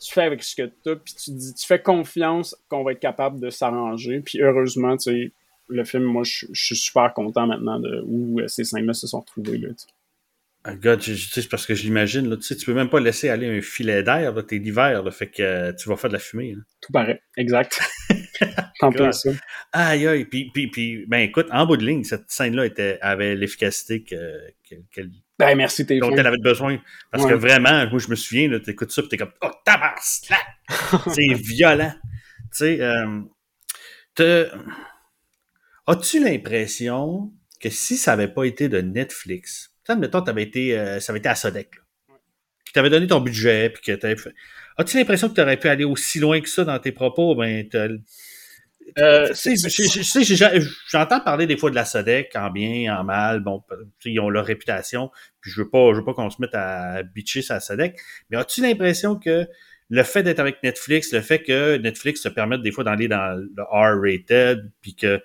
Tu 0.02 0.14
fais 0.14 0.24
avec 0.24 0.44
ce 0.44 0.56
que 0.56 0.72
tu 0.84 0.90
as, 0.90 0.96
puis 0.96 1.14
tu 1.14 1.32
dis, 1.32 1.54
tu 1.54 1.66
fais 1.66 1.82
confiance 1.82 2.56
qu'on 2.70 2.84
va 2.84 2.92
être 2.92 3.00
capable 3.00 3.40
de 3.40 3.50
s'arranger. 3.50 4.22
Puis 4.22 4.42
heureusement, 4.42 4.98
tu 4.98 5.12
sais, 5.12 5.32
le 5.70 5.84
film, 5.84 6.04
moi, 6.04 6.24
je, 6.24 6.48
suis 6.54 6.76
super 6.76 7.14
content 7.14 7.48
maintenant 7.48 7.80
de 7.80 8.02
où 8.06 8.40
euh, 8.40 8.48
ces 8.48 8.64
scènes-là 8.64 8.94
se 8.94 9.08
sont 9.08 9.20
retrouvées. 9.20 9.58
Là, 9.58 9.70
ah, 10.66 10.76
God, 10.76 11.02
c'est 11.02 11.48
parce 11.48 11.66
que 11.66 11.74
je 11.74 11.84
l'imagine, 11.84 12.36
tu 12.36 12.44
sais, 12.44 12.56
tu 12.58 12.66
peux 12.66 12.74
même 12.74 12.90
pas 12.90 13.00
laisser 13.00 13.30
aller 13.30 13.48
un 13.48 13.62
filet 13.62 14.04
d'air, 14.04 14.34
t'es 14.46 14.58
l'hiver, 14.58 15.02
fait 15.14 15.28
que 15.28 15.42
euh, 15.42 15.74
tu 15.74 15.88
vas 15.88 15.96
faire 15.96 16.10
de 16.10 16.16
la 16.16 16.20
fumée. 16.20 16.54
Tout 16.82 16.92
paraît, 16.92 17.22
exact. 17.38 17.80
T'en 18.80 18.92
ça. 19.12 19.30
Aïe, 19.72 20.06
aïe, 20.06 20.26
puis, 20.26 20.52
puis, 20.54 20.68
puis, 20.68 21.06
ben 21.08 21.20
écoute, 21.20 21.48
en 21.52 21.66
bout 21.66 21.78
de 21.78 21.86
ligne, 21.86 22.04
cette 22.04 22.30
scène-là 22.30 22.68
avait 23.02 23.36
l'efficacité 23.36 24.04
qu'elle 24.04 25.12
ben, 25.38 25.56
merci, 25.56 25.86
t'es 25.86 26.00
dont 26.00 26.12
elle 26.12 26.28
avait 26.28 26.38
besoin. 26.38 26.78
Parce 27.12 27.26
que 27.26 27.34
vraiment, 27.34 27.88
moi, 27.90 28.00
je 28.00 28.10
me 28.10 28.16
souviens, 28.16 28.60
t'écoutes 28.60 28.92
ça, 28.92 29.02
pis 29.02 29.08
t'es 29.08 29.18
comme, 29.18 29.32
oh, 29.42 29.52
tabasse, 29.64 30.30
C'est 31.08 31.34
violent. 31.34 31.94
Tu 32.52 32.58
sais, 32.58 32.82
euh, 32.82 33.22
As-tu 35.90 36.24
l'impression 36.24 37.34
que 37.60 37.72
si 37.72 37.98
ça 37.98 38.12
n'avait 38.12 38.32
pas 38.32 38.44
été 38.44 38.70
de 38.70 38.80
Netflix, 38.80 39.74
admettons, 39.88 40.20
avais 40.20 40.44
été, 40.44 40.78
euh, 40.78 41.00
ça 41.00 41.12
avait 41.12 41.18
été 41.18 41.30
à 41.30 41.34
Sodec, 41.34 41.72
qui 42.64 42.74
t'avait 42.74 42.92
donné 42.92 43.08
ton 43.08 43.20
budget, 43.20 43.72
puis 43.72 43.82
que 43.82 43.92
t'avais 43.94 44.16
fait... 44.16 44.32
As-tu 44.78 44.98
l'impression 44.98 45.30
que 45.30 45.34
tu 45.34 45.42
aurais 45.42 45.58
pu 45.58 45.68
aller 45.68 45.86
aussi 45.86 46.20
loin 46.20 46.42
que 46.42 46.48
ça 46.48 46.64
dans 46.64 46.78
tes 46.78 46.92
propos? 46.92 47.34
Ben, 47.34 47.68
Euh, 49.00 49.34
j'entends 50.92 51.22
parler 51.22 51.48
des 51.48 51.58
fois 51.58 51.72
de 51.72 51.76
la 51.76 51.86
SODEC 51.86 52.36
en 52.36 52.52
bien, 52.52 52.96
en 52.96 53.04
mal. 53.04 53.40
Bon, 53.40 53.64
ils 54.06 54.20
ont 54.20 54.30
leur 54.30 54.46
réputation. 54.46 55.10
Puis 55.42 55.50
je 55.50 55.62
veux 55.62 55.70
pas, 55.70 55.92
je 55.94 55.98
veux 55.98 56.06
pas 56.06 56.14
qu'on 56.14 56.30
se 56.30 56.40
mette 56.40 56.54
à 56.54 57.02
bitcher 57.02 57.42
sa 57.42 57.60
SODEC. 57.60 58.00
Mais 58.30 58.38
as-tu 58.38 58.62
l'impression 58.62 59.16
que 59.16 59.48
le 59.90 60.04
fait 60.04 60.22
d'être 60.22 60.40
avec 60.40 60.62
Netflix, 60.62 61.12
le 61.14 61.22
fait 61.22 61.42
que 61.42 61.78
Netflix 61.78 62.22
te 62.22 62.30
permette 62.30 62.62
des 62.62 62.72
fois 62.72 62.84
d'aller 62.84 63.08
dans 63.08 63.36
le 63.36 63.64
R-rated, 63.64 64.72
puis 64.82 64.96
que, 64.96 65.20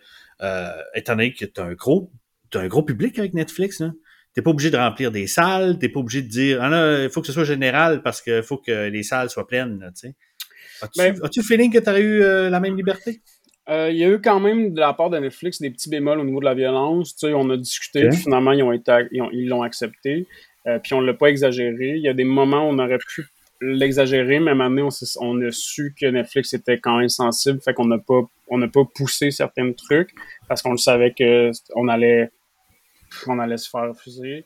étant 0.94 1.16
donné 1.16 1.32
que 1.32 1.44
tu 1.44 1.60
as 1.60 1.64
un 1.64 1.74
gros, 1.74 2.12
as 2.54 2.58
un 2.58 2.68
gros 2.68 2.82
public 2.82 3.18
avec 3.18 3.34
Netflix, 3.34 3.80
là, 3.80 3.92
T'es 4.34 4.42
pas 4.42 4.50
obligé 4.50 4.70
de 4.72 4.76
remplir 4.76 5.12
des 5.12 5.28
salles, 5.28 5.78
t'es 5.78 5.88
pas 5.88 6.00
obligé 6.00 6.20
de 6.20 6.26
dire 6.26 6.58
ah 6.60 6.68
là, 6.68 7.04
il 7.04 7.08
faut 7.10 7.20
que 7.20 7.28
ce 7.28 7.32
soit 7.32 7.44
général 7.44 8.02
parce 8.02 8.20
qu'il 8.20 8.42
faut 8.42 8.58
que 8.58 8.88
les 8.88 9.04
salles 9.04 9.30
soient 9.30 9.46
pleines. 9.46 9.80
As-tu, 9.84 10.98
ben, 10.98 11.14
as-tu 11.22 11.40
le 11.40 11.44
feeling 11.44 11.72
que 11.72 11.78
tu 11.78 11.88
aurais 11.88 12.02
eu 12.02 12.22
euh, 12.22 12.50
la 12.50 12.58
même 12.58 12.76
liberté? 12.76 13.20
Euh, 13.68 13.90
il 13.92 13.96
y 13.96 14.04
a 14.04 14.08
eu 14.08 14.20
quand 14.20 14.40
même 14.40 14.74
de 14.74 14.80
la 14.80 14.92
part 14.92 15.08
de 15.08 15.18
Netflix 15.18 15.60
des 15.60 15.70
petits 15.70 15.88
bémols 15.88 16.18
au 16.18 16.24
niveau 16.24 16.40
de 16.40 16.44
la 16.44 16.54
violence. 16.54 17.14
On 17.22 17.48
a 17.48 17.56
discuté, 17.56 18.10
finalement, 18.10 18.50
ils 18.50 18.64
ont 18.64 18.72
été 18.72 19.06
ils, 19.12 19.46
l'ont 19.46 19.62
accepté. 19.62 20.26
Euh, 20.66 20.80
puis 20.80 20.94
on 20.94 21.00
l'a 21.00 21.14
pas 21.14 21.28
exagéré. 21.28 21.94
Il 21.96 22.02
y 22.02 22.08
a 22.08 22.12
des 22.12 22.24
moments 22.24 22.68
où 22.68 22.72
on 22.72 22.78
aurait 22.80 22.98
pu 22.98 23.26
l'exagérer, 23.64 24.40
mais 24.40 24.54
maintenant 24.54 24.88
on, 25.20 25.40
a 25.42 25.50
su 25.50 25.94
que 25.98 26.06
Netflix 26.06 26.52
était 26.54 26.78
quand 26.78 26.98
même 26.98 27.08
sensible, 27.08 27.60
fait 27.60 27.74
qu'on 27.74 27.86
n'a 27.86 27.98
pas 27.98 28.22
on 28.48 28.58
n'a 28.58 28.68
pas 28.68 28.84
poussé 28.84 29.30
certains 29.30 29.72
trucs 29.72 30.10
parce 30.48 30.62
qu'on 30.62 30.72
le 30.72 30.78
savait 30.78 31.12
que 31.12 31.50
on 31.74 31.88
allait 31.88 32.30
on 33.26 33.38
allait 33.38 33.56
se 33.56 33.70
faire 33.70 33.88
refuser. 33.88 34.44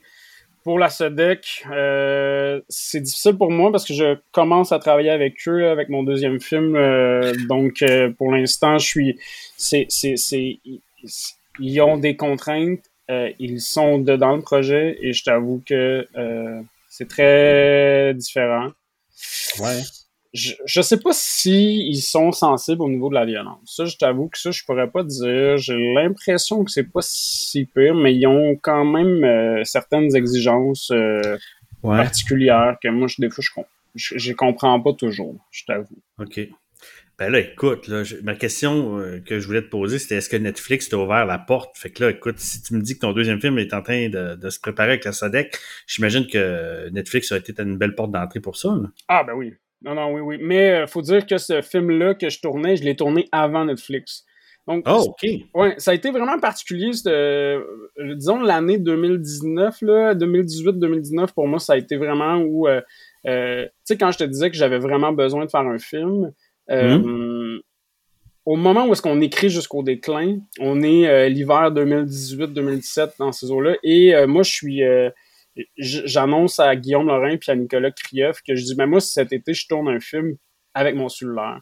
Pour 0.65 0.79
la 0.79 0.91
SEDEC, 0.91 1.65
euh, 1.71 2.61
c'est 2.69 3.01
difficile 3.01 3.37
pour 3.37 3.51
moi 3.51 3.73
parce 3.73 3.87
que 3.87 3.95
je 3.95 4.17
commence 4.33 4.71
à 4.71 4.79
travailler 4.79 5.11
avec 5.11 5.37
eux, 5.47 5.69
avec 5.69 5.89
mon 5.89 6.03
deuxième 6.03 6.41
film. 6.41 6.77
Euh, 6.77 7.33
donc, 7.49 7.81
euh, 7.81 8.11
pour 8.11 8.33
l'instant, 8.33 8.77
je 8.77 8.87
suis. 8.87 9.19
C'est, 9.57 9.89
ils 11.61 11.81
ont 11.81 11.97
des 11.97 12.17
contraintes. 12.17 12.85
ils 13.09 13.61
sont 13.61 13.99
dedans 13.99 14.37
le 14.37 14.43
projet 14.43 14.99
et 15.01 15.13
je 15.13 15.25
t'avoue 15.25 15.63
que 15.65 16.07
c'est 16.89 17.09
très 17.09 18.13
différent. 18.15 18.69
Ouais 19.61 19.83
je, 20.33 20.53
je 20.65 20.81
sais 20.83 20.99
pas 20.99 21.13
si 21.13 21.79
ils 21.89 22.01
sont 22.01 22.33
sensibles 22.33 22.83
au 22.83 22.89
niveau 22.89 23.09
de 23.09 23.15
la 23.15 23.25
violence. 23.25 23.61
Ça, 23.65 23.85
je 23.85 23.97
t'avoue 23.97 24.29
que 24.29 24.39
ça, 24.39 24.51
je 24.51 24.63
pourrais 24.65 24.91
pas 24.91 25.03
dire. 25.03 25.57
J'ai 25.57 25.77
l'impression 25.95 26.65
que 26.65 26.71
c'est 26.71 26.85
pas 26.85 27.01
si 27.03 27.65
pire, 27.65 27.95
mais 27.95 28.15
ils 28.15 28.27
ont 28.27 28.57
quand 28.57 28.85
même 28.85 29.25
euh, 29.25 29.65
certaines 29.65 30.15
exigences 30.15 30.91
euh, 30.91 31.39
particulières 31.83 32.77
que 32.83 32.89
moi, 32.89 33.09
je, 33.09 33.17
des 33.21 33.31
fois, 33.31 33.45
je, 33.95 34.19
je, 34.19 34.33
comprends 34.33 34.81
pas 34.81 34.93
toujours, 34.93 35.37
je 35.51 35.65
t'avoue. 35.65 35.99
OK. 36.19 36.41
Ben 37.19 37.31
là, 37.31 37.41
écoute, 37.41 37.89
là, 37.89 38.05
ma 38.23 38.37
question 38.37 38.99
euh, 38.99 39.19
que 39.19 39.41
je 39.41 39.47
voulais 39.47 39.63
te 39.63 39.69
poser, 39.69 39.99
c'était 39.99 40.17
est-ce 40.17 40.29
que 40.29 40.37
Netflix 40.37 40.89
t'a 40.89 40.99
ouvert 40.99 41.27
la 41.27 41.39
porte? 41.39 41.77
Fait 41.77 41.91
que 41.91 42.05
là, 42.05 42.11
écoute, 42.11 42.39
si 42.39 42.63
tu 42.63 42.75
me 42.75 42.81
dis 42.81 42.95
que 42.95 43.01
ton 43.01 43.13
deuxième 43.13 43.41
film 43.41 43.59
est 43.59 43.75
en 43.75 43.83
train 43.83 44.09
de, 44.09 44.37
de 44.37 44.51
se 44.51 44.61
préparer 44.61 44.91
avec 44.91 45.05
la 45.05 45.13
SODEC, 45.13 45.59
j'imagine 45.89 46.29
que 46.29 46.89
Netflix 46.91 47.33
a 47.33 47.39
été 47.39 47.53
une 47.61 47.77
belle 47.77 47.97
porte 47.97 48.13
d'entrée 48.13 48.39
pour 48.39 48.57
ça. 48.57 48.69
Là. 48.69 48.89
Ah 49.09 49.25
ben 49.25 49.35
oui, 49.35 49.53
non, 49.83 49.95
non, 49.95 50.13
oui, 50.13 50.21
oui. 50.21 50.39
Mais 50.41 50.69
il 50.69 50.83
euh, 50.83 50.87
faut 50.87 51.03
dire 51.03 51.27
que 51.27 51.39
ce 51.39 51.63
film-là 51.63 52.15
que 52.15 52.29
je 52.29 52.41
tournais, 52.41 52.77
je 52.77 52.85
l'ai 52.85 52.97
tourné 52.97 53.29
avant 53.33 53.65
Netflix. 53.65 54.25
Donc, 54.67 54.85
oh, 54.87 55.07
OK. 55.09 55.31
Ouais, 55.55 55.75
ça 55.79 55.93
a 55.93 55.95
été 55.95 56.11
vraiment 56.11 56.39
particulier. 56.39 56.91
Euh, 57.07 57.63
disons 58.17 58.41
l'année 58.41 58.79
2019, 58.79 59.83
2018-2019, 59.83 61.33
pour 61.33 61.49
moi, 61.49 61.59
ça 61.59 61.73
a 61.73 61.77
été 61.79 61.97
vraiment 61.97 62.37
où, 62.37 62.69
euh, 62.69 62.81
tu 63.25 63.71
sais, 63.85 63.97
quand 63.97 64.11
je 64.11 64.19
te 64.19 64.25
disais 64.25 64.51
que 64.51 64.57
j'avais 64.57 64.79
vraiment 64.79 65.13
besoin 65.13 65.47
de 65.47 65.51
faire 65.51 65.61
un 65.63 65.79
film, 65.79 66.33
hmm. 66.69 67.61
au 68.45 68.57
moment 68.57 68.87
où 68.87 68.93
est-ce 68.93 69.03
qu'on 69.03 69.21
écrit 69.21 69.49
jusqu'au 69.49 69.83
déclin, 69.83 70.39
on 70.61 70.83
est 70.83 71.29
l'hiver 71.29 71.73
2018-2017 71.73 73.13
dans 73.19 73.33
ces 73.33 73.51
eaux-là, 73.51 73.77
et 73.83 74.15
moi, 74.27 74.43
je 74.43 74.51
suis 74.51 74.83
j'annonce 75.77 76.59
à 76.59 76.75
Guillaume 76.77 77.07
Lorrain 77.07 77.37
puis 77.37 77.51
à 77.51 77.57
Nicolas 77.57 77.91
Krieff 77.91 78.43
que 78.47 78.55
je 78.55 78.65
dis, 78.65 78.75
mais 78.77 78.87
moi, 78.87 79.01
cet 79.01 79.33
été, 79.33 79.55
je 79.55 79.67
tourne 79.67 79.89
un 79.89 80.01
film 80.01 80.37
avec 80.75 80.95
mon 80.95 81.09
cellulaire. 81.09 81.61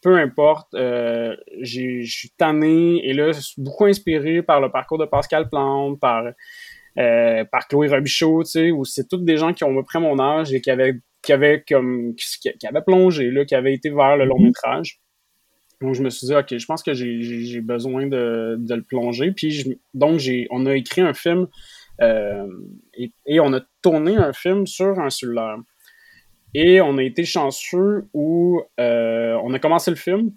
Peu 0.00 0.16
importe, 0.16 0.74
euh, 0.74 1.36
je 1.60 2.04
suis 2.04 2.30
tanné 2.36 3.04
et 3.04 3.12
là, 3.12 3.32
beaucoup 3.56 3.86
inspiré 3.86 4.42
par 4.42 4.60
le 4.60 4.70
parcours 4.70 4.98
de 4.98 5.06
Pascal 5.06 5.48
Plante, 5.48 5.98
par, 5.98 6.24
euh, 6.98 7.44
par 7.44 7.66
Chloé 7.66 7.88
Robichaud, 7.88 8.44
tu 8.44 8.50
sais, 8.50 8.70
où 8.70 8.84
c'est 8.84 9.08
tous 9.08 9.18
des 9.18 9.36
gens 9.36 9.52
qui 9.52 9.64
ont 9.64 9.72
à 9.72 9.74
peu 9.74 9.82
près 9.82 10.00
mon 10.00 10.18
âge 10.20 10.52
et 10.52 10.60
qui 10.60 10.70
avaient, 10.70 10.94
qui 11.28 11.32
avaient 11.34 11.62
comme, 11.68 12.14
qui, 12.14 12.66
avaient 12.66 12.80
plongé, 12.80 13.30
là, 13.30 13.44
qui 13.44 13.54
avaient 13.54 13.74
été 13.74 13.90
vers 13.90 14.16
le 14.16 14.24
long 14.24 14.40
métrage. 14.40 14.98
Donc, 15.82 15.94
je 15.94 16.02
me 16.02 16.08
suis 16.08 16.26
dit, 16.26 16.34
OK, 16.34 16.56
je 16.56 16.64
pense 16.64 16.82
que 16.82 16.94
j'ai 16.94 17.60
besoin 17.60 18.06
de, 18.06 18.56
de, 18.58 18.74
le 18.74 18.82
plonger. 18.82 19.32
Puis, 19.32 19.78
donc, 19.92 20.22
on 20.48 20.64
a 20.64 20.74
écrit 20.74 21.02
un 21.02 21.12
film 21.12 21.46
euh, 22.00 22.46
et, 22.94 23.40
on 23.40 23.52
a 23.52 23.60
tourné 23.82 24.16
un 24.16 24.32
film 24.32 24.66
sur 24.66 24.98
un 24.98 25.10
cellulaire. 25.10 25.58
Et 26.54 26.80
on 26.80 26.96
a 26.96 27.02
été 27.02 27.26
chanceux 27.26 28.06
où 28.14 28.62
euh, 28.80 29.38
on 29.44 29.52
a 29.52 29.58
commencé 29.58 29.90
le 29.90 29.98
film 29.98 30.32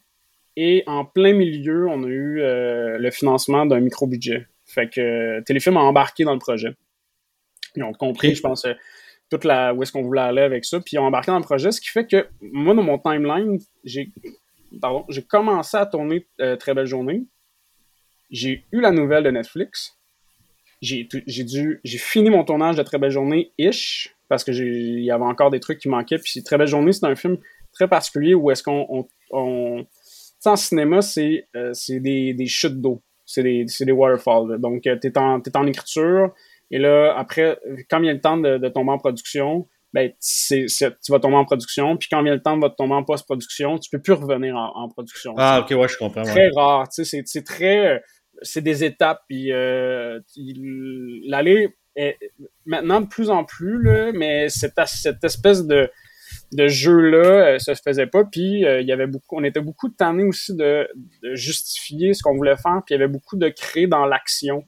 et 0.58 0.84
en 0.88 1.06
plein 1.06 1.32
milieu, 1.32 1.88
on 1.88 2.04
a 2.04 2.08
eu 2.08 2.42
euh, 2.42 2.98
le 2.98 3.12
financement 3.12 3.66
d'un 3.66 3.80
micro-budget. 3.80 4.46
Fait 4.66 4.90
que 4.90 5.40
Téléfilm 5.46 5.78
a 5.78 5.80
embarqué 5.80 6.26
dans 6.26 6.34
le 6.34 6.40
projet. 6.40 6.76
Ils 7.78 7.84
ont 7.84 7.94
compris, 7.94 8.36
je 8.36 8.42
pense, 8.42 8.68
toute 9.32 9.46
la, 9.46 9.74
où 9.74 9.82
est-ce 9.82 9.92
qu'on 9.92 10.04
voulait 10.04 10.22
aller 10.22 10.42
avec 10.42 10.66
ça. 10.66 10.80
Puis 10.80 10.92
ils 10.94 11.00
ont 11.00 11.06
embarqué 11.06 11.32
dans 11.32 11.40
le 11.40 11.44
projet, 11.44 11.72
ce 11.72 11.82
qui 11.82 11.90
fait 11.90 12.06
que 12.06 12.28
moi, 12.42 12.76
dans 12.76 12.84
mon 12.84 13.00
timeline, 13.00 13.58
j'ai 13.84 14.12
j'ai 15.10 15.24
commencé 15.24 15.76
à 15.76 15.86
tourner 15.86 16.28
Très 16.60 16.74
belle 16.74 16.86
journée. 16.86 17.24
J'ai 18.30 18.66
eu 18.72 18.80
la 18.80 18.92
nouvelle 18.92 19.24
de 19.24 19.32
Netflix 19.32 19.98
j'ai 20.82 21.44
dû 21.44 21.80
j'ai 21.84 21.98
fini 21.98 22.30
mon 22.30 22.44
tournage 22.44 22.76
de 22.76 22.84
Très 22.84 22.98
belle 22.98 23.12
journée 23.12 23.52
ish 23.58 24.16
parce 24.30 24.44
que 24.44 24.52
il 24.52 25.04
y 25.04 25.12
avait 25.12 25.24
encore 25.24 25.52
des 25.52 25.60
trucs 25.60 25.80
qui 25.80 25.90
manquaient 25.90 26.18
puis 26.18 26.42
Très 26.44 26.58
belle 26.58 26.68
journée 26.68 26.92
c'est 26.92 27.06
un 27.06 27.16
film 27.16 27.38
très 27.72 27.88
particulier 27.88 28.34
où 28.34 28.50
est-ce 28.52 28.64
qu'on 28.64 29.08
on, 29.30 29.86
en 30.46 30.56
cinéma 30.56 31.02
c'est 31.02 31.48
euh, 31.56 31.72
c'est 31.74 32.00
des, 32.00 32.34
des 32.34 32.48
chutes 32.48 32.82
d'eau 32.82 33.02
c'est 33.26 33.44
des 33.44 33.66
c'est 33.68 33.86
des 33.86 33.92
waterfalls 33.92 34.60
donc 34.60 34.88
euh, 34.88 34.96
t'es 34.96 35.16
en 35.18 35.40
t'es 35.40 35.56
en 35.56 35.68
écriture 35.68 36.34
et 36.72 36.80
là 36.80 37.14
après 37.16 37.60
quand 37.90 38.00
il 38.00 38.08
y 38.08 38.10
a 38.10 38.14
le 38.14 38.22
temps 38.22 38.38
de, 38.38 38.58
de 38.58 38.70
tomber 38.70 38.92
en 38.92 38.98
production 38.98 39.68
ben 39.94 40.12
c'est, 40.20 40.68
tu 40.68 41.12
vas 41.12 41.20
tomber 41.20 41.36
en 41.36 41.46
production 41.46 41.98
puis 41.98 42.08
quand 42.10 42.24
vient 42.24 42.34
le 42.34 42.42
temps 42.42 42.58
de 42.58 42.68
tomber 42.70 42.96
en 42.96 43.04
post-production 43.04 43.78
tu 43.78 43.90
peux 43.90 44.02
plus 44.02 44.14
revenir 44.14 44.56
en, 44.56 44.90
production 44.90 45.34
ah 45.38 45.62
ok 45.62 45.78
ouais 45.78 45.88
je 45.88 45.98
comprends 45.98 46.24
très 46.24 46.50
rare 46.56 46.88
tu 46.90 47.04
sais 47.06 47.22
c'est, 47.26 47.44
très 47.44 48.02
c'est 48.42 48.62
des 48.62 48.84
étapes. 48.84 49.22
Puis 49.28 49.52
euh, 49.52 50.20
l'aller 51.26 51.70
est 51.96 52.18
maintenant 52.66 53.02
de 53.02 53.08
plus 53.08 53.30
en 53.30 53.44
plus, 53.44 53.82
là, 53.84 54.12
mais 54.14 54.50
cette, 54.50 54.74
cette 54.86 55.24
espèce 55.24 55.66
de, 55.66 55.90
de 56.54 56.68
jeu-là, 56.68 57.54
euh, 57.54 57.60
ça 57.60 57.76
se 57.76 57.82
faisait 57.82 58.08
pas. 58.08 58.24
Puis 58.24 58.66
euh, 58.66 58.82
il 58.82 58.88
y 58.88 58.92
avait 58.92 59.08
beaucoup, 59.08 59.38
on 59.38 59.44
était 59.44 59.62
beaucoup 59.62 59.90
tannés 59.90 60.24
aussi 60.24 60.56
de, 60.56 60.88
de 61.24 61.36
justifier 61.36 62.14
ce 62.14 62.24
qu'on 62.24 62.36
voulait 62.36 62.58
faire. 62.58 62.82
Puis 62.86 62.96
il 62.96 63.00
y 63.00 63.02
avait 63.02 63.12
beaucoup 63.12 63.38
de 63.38 63.50
créer 63.50 63.88
dans 63.88 64.06
l'action. 64.06 64.64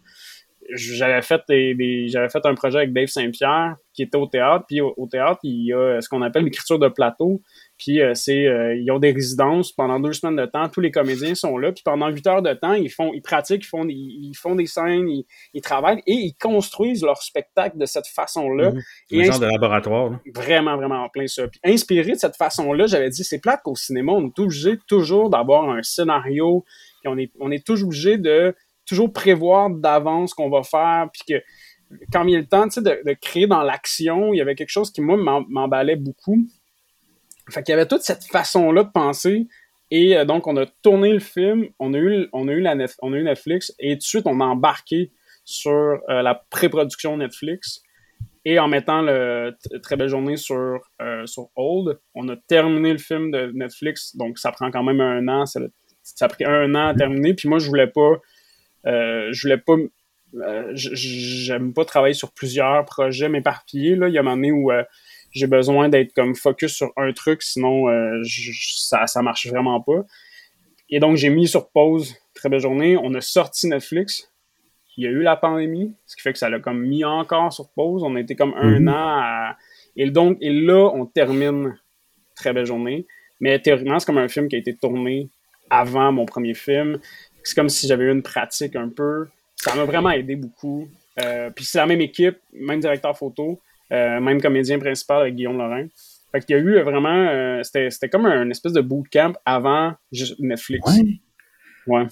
J'avais 0.69 1.21
fait 1.21 1.41
des, 1.49 2.07
j'avais 2.07 2.29
fait 2.29 2.45
un 2.45 2.55
projet 2.55 2.77
avec 2.77 2.93
Dave 2.93 3.07
Saint-Pierre 3.07 3.75
qui 3.93 4.01
était 4.03 4.17
au 4.17 4.27
théâtre. 4.27 4.65
Puis 4.67 4.81
au 4.81 5.07
théâtre, 5.09 5.39
il 5.43 5.67
y 5.67 5.73
a 5.73 6.01
ce 6.01 6.09
qu'on 6.09 6.21
appelle 6.21 6.43
l'écriture 6.43 6.79
de 6.79 6.87
plateau. 6.87 7.41
Puis 7.77 8.01
euh, 8.01 8.13
c'est 8.13 8.45
euh, 8.45 8.75
ils 8.75 8.89
ont 8.91 8.99
des 8.99 9.11
résidences 9.11 9.71
pendant 9.71 9.99
deux 9.99 10.13
semaines 10.13 10.35
de 10.35 10.45
temps. 10.45 10.69
Tous 10.69 10.79
les 10.79 10.91
comédiens 10.91 11.35
sont 11.35 11.57
là. 11.57 11.71
Puis 11.71 11.83
pendant 11.83 12.07
huit 12.09 12.25
heures 12.27 12.41
de 12.41 12.53
temps, 12.53 12.73
ils 12.73 12.89
font, 12.89 13.11
ils 13.13 13.21
pratiquent, 13.21 13.63
ils 13.63 13.67
font, 13.67 13.85
ils, 13.87 14.33
font 14.35 14.55
des 14.55 14.65
scènes, 14.65 15.07
ils, 15.53 15.61
travaillent 15.61 16.01
et 16.07 16.13
ils 16.13 16.35
construisent 16.35 17.03
leur 17.03 17.21
spectacle 17.21 17.77
de 17.77 17.85
cette 17.85 18.07
façon-là. 18.07 18.71
Mm 18.71 19.19
Un 19.19 19.23
genre 19.23 19.39
de 19.39 19.45
laboratoire. 19.47 20.19
Vraiment, 20.33 20.77
vraiment 20.77 21.03
en 21.03 21.09
plein 21.09 21.27
ça. 21.27 21.47
Puis 21.47 21.59
inspiré 21.63 22.13
de 22.13 22.19
cette 22.19 22.37
façon-là, 22.37 22.87
j'avais 22.87 23.09
dit 23.09 23.23
c'est 23.23 23.39
plate 23.39 23.61
qu'au 23.63 23.75
cinéma, 23.75 24.13
on 24.13 24.27
est 24.27 24.39
obligé 24.39 24.77
toujours 24.87 25.29
d'avoir 25.29 25.69
un 25.69 25.83
scénario. 25.83 26.63
Puis 27.01 27.11
on 27.11 27.17
est, 27.17 27.31
on 27.39 27.51
est 27.51 27.65
toujours 27.65 27.89
obligé 27.89 28.17
de 28.17 28.55
toujours 28.85 29.11
prévoir 29.11 29.69
d'avance 29.69 30.33
qu'on 30.33 30.49
va 30.49 30.63
faire. 30.63 31.07
Puis 31.13 31.23
que 31.27 31.43
quand 32.11 32.23
il 32.25 32.31
y 32.31 32.35
a 32.35 32.39
le 32.39 32.47
temps 32.47 32.67
de, 32.67 32.81
de 32.81 33.13
créer 33.21 33.47
dans 33.47 33.63
l'action, 33.63 34.33
il 34.33 34.37
y 34.37 34.41
avait 34.41 34.55
quelque 34.55 34.69
chose 34.69 34.91
qui, 34.91 35.01
moi, 35.01 35.43
m'emballait 35.47 35.95
beaucoup 35.95 36.45
fait 37.51 37.63
qu'il 37.63 37.73
y 37.73 37.75
avait 37.75 37.87
toute 37.87 38.01
cette 38.01 38.23
façon-là 38.25 38.83
de 38.83 38.91
penser. 38.91 39.47
Et 39.91 40.17
euh, 40.17 40.25
donc, 40.25 40.47
on 40.47 40.55
a 40.57 40.65
tourné 40.81 41.11
le 41.11 41.19
film, 41.19 41.67
on 41.79 41.93
a 41.93 41.97
eu, 41.97 42.27
on 42.33 42.47
a 42.47 42.51
eu, 42.51 42.61
la 42.61 42.75
on 43.01 43.13
a 43.13 43.17
eu 43.17 43.23
Netflix, 43.23 43.73
et 43.79 43.93
tout 43.93 43.99
de 43.99 44.03
suite, 44.03 44.27
on 44.27 44.39
a 44.39 44.45
embarqué 44.45 45.11
sur 45.43 45.71
euh, 45.71 46.21
la 46.21 46.35
pré-production 46.49 47.17
Netflix. 47.17 47.81
Et 48.45 48.59
en 48.59 48.67
mettant 48.67 49.01
le 49.01 49.55
Très 49.83 49.95
belle 49.95 50.09
journée 50.09 50.35
sur, 50.35 50.79
euh, 51.01 51.25
sur 51.25 51.47
Hold, 51.55 51.99
on 52.13 52.27
a 52.27 52.35
terminé 52.35 52.91
le 52.91 52.97
film 52.97 53.31
de 53.31 53.51
Netflix, 53.53 54.15
donc 54.17 54.37
ça 54.37 54.51
prend 54.51 54.69
quand 54.69 54.83
même 54.83 54.99
un 54.99 55.27
an. 55.29 55.45
Ça, 55.45 55.61
ça 56.01 56.25
a 56.25 56.27
pris 56.27 56.43
un 56.43 56.75
an 56.75 56.87
à 56.87 56.93
terminer. 56.93 57.33
Puis 57.33 57.47
moi, 57.47 57.59
je 57.59 57.67
voulais 57.67 57.87
pas. 57.87 58.19
Je 58.85 59.41
voulais 59.41 59.57
pas. 59.57 59.73
J'aime 60.73 61.73
pas 61.73 61.85
travailler 61.85 62.15
sur 62.15 62.31
plusieurs 62.31 62.85
projets 62.85 63.29
m'éparpiller. 63.29 63.95
Là. 63.95 64.07
Il 64.07 64.13
y 64.13 64.17
a 64.17 64.21
un 64.21 64.23
moment 64.23 64.35
donné 64.35 64.51
où 64.51 64.71
j'ai 65.31 65.47
besoin 65.47 65.89
d'être 65.89 66.13
comme 66.13 66.35
focus 66.35 66.73
sur 66.73 66.91
un 66.95 67.11
truc, 67.11 67.41
sinon 67.41 67.89
euh, 67.89 68.21
ça, 68.23 69.07
ça 69.07 69.21
marche 69.21 69.47
vraiment 69.47 69.81
pas. 69.81 70.05
et 70.89 70.99
donc, 70.99 71.17
j'ai 71.17 71.29
mis 71.29 71.47
sur 71.47 71.69
pause 71.69 72.15
Très 72.33 72.49
belle 72.49 72.59
journée. 72.59 72.97
On 72.97 73.13
a 73.13 73.21
sorti 73.21 73.67
Netflix. 73.67 74.31
Il 74.97 75.03
y 75.03 75.07
a 75.07 75.11
eu 75.11 75.21
la 75.21 75.35
pandémie, 75.35 75.93
ce 76.05 76.15
qui 76.15 76.21
fait 76.21 76.33
que 76.33 76.39
ça 76.39 76.49
l'a 76.49 76.59
comme 76.59 76.81
mis 76.81 77.03
encore 77.03 77.53
sur 77.53 77.69
pause. 77.69 78.03
On 78.03 78.15
a 78.15 78.19
été 78.19 78.35
comme 78.35 78.53
un 78.55 78.79
mhm. 78.79 78.87
an 78.89 79.19
à... 79.21 79.57
Et 79.95 80.09
donc, 80.09 80.37
et 80.41 80.51
là, 80.51 80.91
on 80.93 81.05
termine 81.05 81.77
Très 82.35 82.51
belle 82.51 82.65
journée. 82.65 83.05
Mais 83.39 83.59
théoriquement, 83.59 83.99
c'est 83.99 84.07
comme 84.07 84.17
un 84.17 84.27
film 84.27 84.47
qui 84.47 84.55
a 84.55 84.59
été 84.59 84.75
tourné 84.75 85.29
avant 85.69 86.11
mon 86.11 86.25
premier 86.25 86.55
film. 86.55 86.99
C'est 87.43 87.55
comme 87.55 87.69
si 87.69 87.87
j'avais 87.87 88.05
eu 88.05 88.11
une 88.11 88.23
pratique 88.23 88.75
un 88.75 88.89
peu. 88.89 89.27
Ça 89.55 89.75
m'a 89.75 89.85
vraiment 89.85 90.11
aidé 90.11 90.35
beaucoup. 90.35 90.87
Euh, 91.21 91.49
puis 91.51 91.65
c'est 91.65 91.77
la 91.77 91.85
même 91.85 92.01
équipe, 92.01 92.37
même 92.53 92.79
directeur 92.79 93.17
photo, 93.17 93.59
euh, 93.91 94.19
même 94.19 94.41
comédien 94.41 94.79
principal 94.79 95.21
avec 95.21 95.35
Guillaume 95.35 95.57
Lorrain. 95.57 95.87
Fait 96.31 96.41
qu'il 96.41 96.55
y 96.55 96.59
a 96.59 96.61
eu 96.61 96.81
vraiment. 96.81 97.27
Euh, 97.29 97.61
c'était 97.63 98.09
comme 98.09 98.25
un 98.25 98.49
espèce 98.49 98.73
de 98.73 98.81
bootcamp 98.81 99.33
avant 99.45 99.93
Netflix. 100.39 100.89
Ouais. 101.85 102.07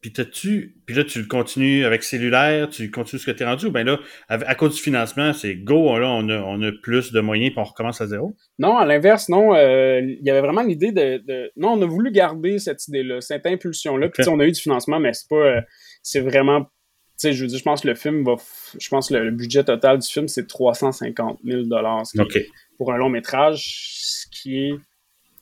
Puis 0.00 0.12
tu 0.12 0.74
puis 0.86 0.94
là, 0.94 1.04
tu 1.04 1.20
le 1.20 1.26
continues 1.26 1.84
avec 1.84 2.02
cellulaire, 2.02 2.70
tu 2.70 2.90
continues 2.90 3.20
ce 3.20 3.26
que 3.26 3.36
tu 3.36 3.42
es 3.42 3.46
rendu, 3.46 3.66
ou 3.66 3.70
bien 3.70 3.84
là, 3.84 3.98
à, 4.28 4.54
cause 4.54 4.76
du 4.76 4.80
financement, 4.80 5.34
c'est 5.34 5.56
go, 5.56 5.98
là, 5.98 6.08
on 6.08 6.26
a, 6.30 6.38
on 6.38 6.62
a 6.62 6.72
plus 6.82 7.12
de 7.12 7.20
moyens 7.20 7.50
puis 7.50 7.60
on 7.60 7.64
recommence 7.64 8.00
à 8.00 8.06
zéro? 8.06 8.34
Non, 8.58 8.78
à 8.78 8.86
l'inverse, 8.86 9.28
non. 9.28 9.54
Euh, 9.54 10.00
il 10.00 10.24
y 10.24 10.30
avait 10.30 10.40
vraiment 10.40 10.62
l'idée 10.62 10.92
de, 10.92 11.52
Non, 11.56 11.72
on 11.72 11.82
a 11.82 11.86
voulu 11.86 12.10
garder 12.12 12.58
cette 12.58 12.88
idée-là, 12.88 13.20
cette 13.20 13.44
impulsion-là. 13.44 14.08
Puis 14.08 14.26
on 14.28 14.40
a 14.40 14.46
eu 14.46 14.52
du 14.52 14.60
financement, 14.60 15.00
mais 15.00 15.12
c'est 15.12 15.28
pas. 15.28 15.36
Euh, 15.36 15.60
c'est 16.02 16.20
vraiment. 16.20 16.62
Tu 16.62 17.28
sais, 17.28 17.32
je 17.34 17.42
veux 17.42 17.48
dire, 17.48 17.58
je 17.58 17.64
pense 17.64 17.82
que 17.82 17.88
le 17.88 17.94
film 17.94 18.24
va. 18.24 18.36
Je 18.78 18.88
pense 18.88 19.10
que 19.10 19.14
le, 19.14 19.30
budget 19.30 19.64
total 19.64 19.98
du 19.98 20.08
film, 20.08 20.28
c'est 20.28 20.46
350 20.46 21.40
000 21.44 21.64
pour 22.78 22.92
un 22.94 22.96
long 22.96 23.10
métrage, 23.10 23.90
ce 23.98 24.26
qui 24.30 24.56
est 24.56 24.74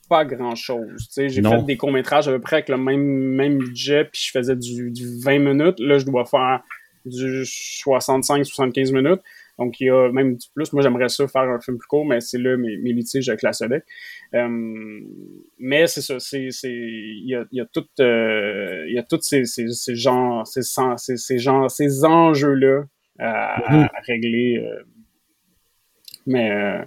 pas 0.09 0.25
grand-chose. 0.25 1.07
J'ai 1.15 1.41
fait 1.41 1.63
des 1.65 1.77
courts-métrages 1.77 2.27
à 2.27 2.31
peu 2.31 2.41
près 2.41 2.57
avec 2.57 2.69
le 2.69 2.77
même, 2.77 3.01
même 3.01 3.59
budget, 3.59 4.05
puis 4.05 4.21
je 4.25 4.31
faisais 4.31 4.55
du, 4.55 4.91
20 5.23 5.39
minutes. 5.39 5.79
Là, 5.79 5.99
je 5.99 6.05
dois 6.05 6.25
faire 6.25 6.61
du 7.05 7.43
65-75 7.43 8.93
minutes. 8.93 9.21
Donc, 9.59 9.79
il 9.81 9.87
y 9.87 9.89
a 9.89 10.09
même 10.11 10.37
du 10.37 10.47
plus. 10.55 10.71
Moi, 10.71 10.81
j'aimerais 10.81 11.09
ça 11.09 11.27
faire 11.27 11.41
un 11.41 11.59
film 11.59 11.77
plus 11.77 11.87
court, 11.87 12.05
mais 12.05 12.21
c'est 12.21 12.37
là 12.37 12.55
mes, 12.55 12.77
mes 12.77 12.93
litiges 12.93 13.27
avec 13.27 13.41
la 13.41 13.51
SODEC. 13.51 13.83
Euh, 14.33 14.99
mais 15.59 15.85
c'est 15.87 16.01
ça, 16.01 16.17
c'est, 16.19 16.47
il 16.63 17.25
y 17.25 17.35
a, 17.35 17.43
y 17.51 17.59
a 17.59 17.65
tout, 17.65 17.85
euh, 17.99 18.85
il 18.87 18.95
y 18.95 18.99
a 18.99 19.03
tous 19.03 19.21
ces, 19.21 19.43
ces, 19.43 19.67
ces 19.67 19.95
genres, 19.95 20.47
ces, 20.47 20.61
ces, 20.63 21.17
ces, 21.17 21.37
genres, 21.37 21.69
ces 21.69 22.05
enjeux-là 22.05 22.83
à, 23.19 23.55
à, 23.55 23.85
mm-hmm. 23.85 23.89
régler. 24.07 24.57
Euh. 24.65 24.83
mais, 26.25 26.79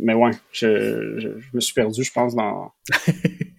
mais 0.00 0.14
ouais, 0.14 0.32
je, 0.52 1.38
me 1.52 1.60
suis 1.60 1.74
perdu, 1.74 2.02
je 2.02 2.12
pense, 2.12 2.34
dans. 2.34 2.72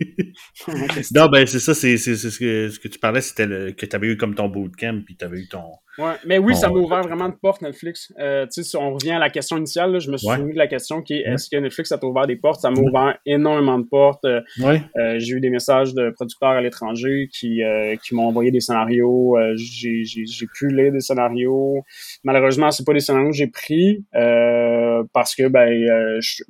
non, 1.13 1.27
ben 1.27 1.45
c'est 1.45 1.59
ça, 1.59 1.73
c'est 1.73 1.97
ce 1.97 2.39
que, 2.39 2.69
ce 2.69 2.79
que 2.79 2.87
tu 2.87 2.99
parlais, 2.99 3.21
c'était 3.21 3.73
que 3.73 3.85
tu 3.85 3.95
avais 3.95 4.07
eu 4.07 4.17
comme 4.17 4.35
ton 4.35 4.49
bootcamp, 4.49 5.01
puis 5.05 5.15
tu 5.15 5.25
avais 5.25 5.39
eu 5.39 5.47
ton. 5.47 5.63
Ouais, 5.97 6.13
mais 6.25 6.37
oui, 6.37 6.55
ça 6.55 6.69
m'a 6.69 6.75
ouvert 6.75 7.01
vraiment 7.01 7.27
de 7.27 7.35
portes, 7.35 7.61
Netflix. 7.61 8.13
Euh, 8.19 8.45
tu 8.45 8.51
sais, 8.51 8.63
si 8.63 8.77
on 8.77 8.93
revient 8.93 9.11
à 9.11 9.19
la 9.19 9.29
question 9.29 9.57
initiale, 9.57 9.99
je 9.99 10.09
me 10.09 10.17
suis 10.17 10.27
souvenu 10.27 10.53
de 10.53 10.57
la 10.57 10.67
question 10.67 11.01
qui 11.01 11.15
est 11.15 11.21
est-ce 11.21 11.49
que 11.49 11.57
Netflix 11.57 11.91
a 11.91 12.03
ouvert 12.03 12.27
des 12.27 12.37
portes? 12.37 12.61
Ça 12.61 12.71
m'a 12.71 12.79
ouvert 12.79 13.17
énormément 13.25 13.77
de 13.77 13.85
portes. 13.85 14.23
Euh, 14.25 14.41
ouais. 14.59 14.81
Euh, 14.97 15.19
j'ai 15.19 15.35
eu 15.35 15.41
des 15.41 15.49
messages 15.49 15.93
de 15.93 16.09
producteurs 16.11 16.51
à 16.51 16.61
l'étranger 16.61 17.29
qui, 17.31 17.61
qui 18.03 18.15
m'ont 18.15 18.27
envoyé 18.27 18.51
des 18.51 18.61
scénarios. 18.61 19.37
j'ai 19.55 20.47
pu 20.53 20.69
lire 20.69 20.91
des 20.91 21.01
scénarios. 21.01 21.83
Malheureusement, 22.23 22.71
c'est 22.71 22.85
pas 22.85 22.93
des 22.93 22.99
scénarios 22.99 23.31
que 23.31 23.37
j'ai 23.37 23.47
pris 23.47 24.05
parce 25.13 25.35
que 25.35 25.47
ben, 25.47 25.69
je, 26.21 26.43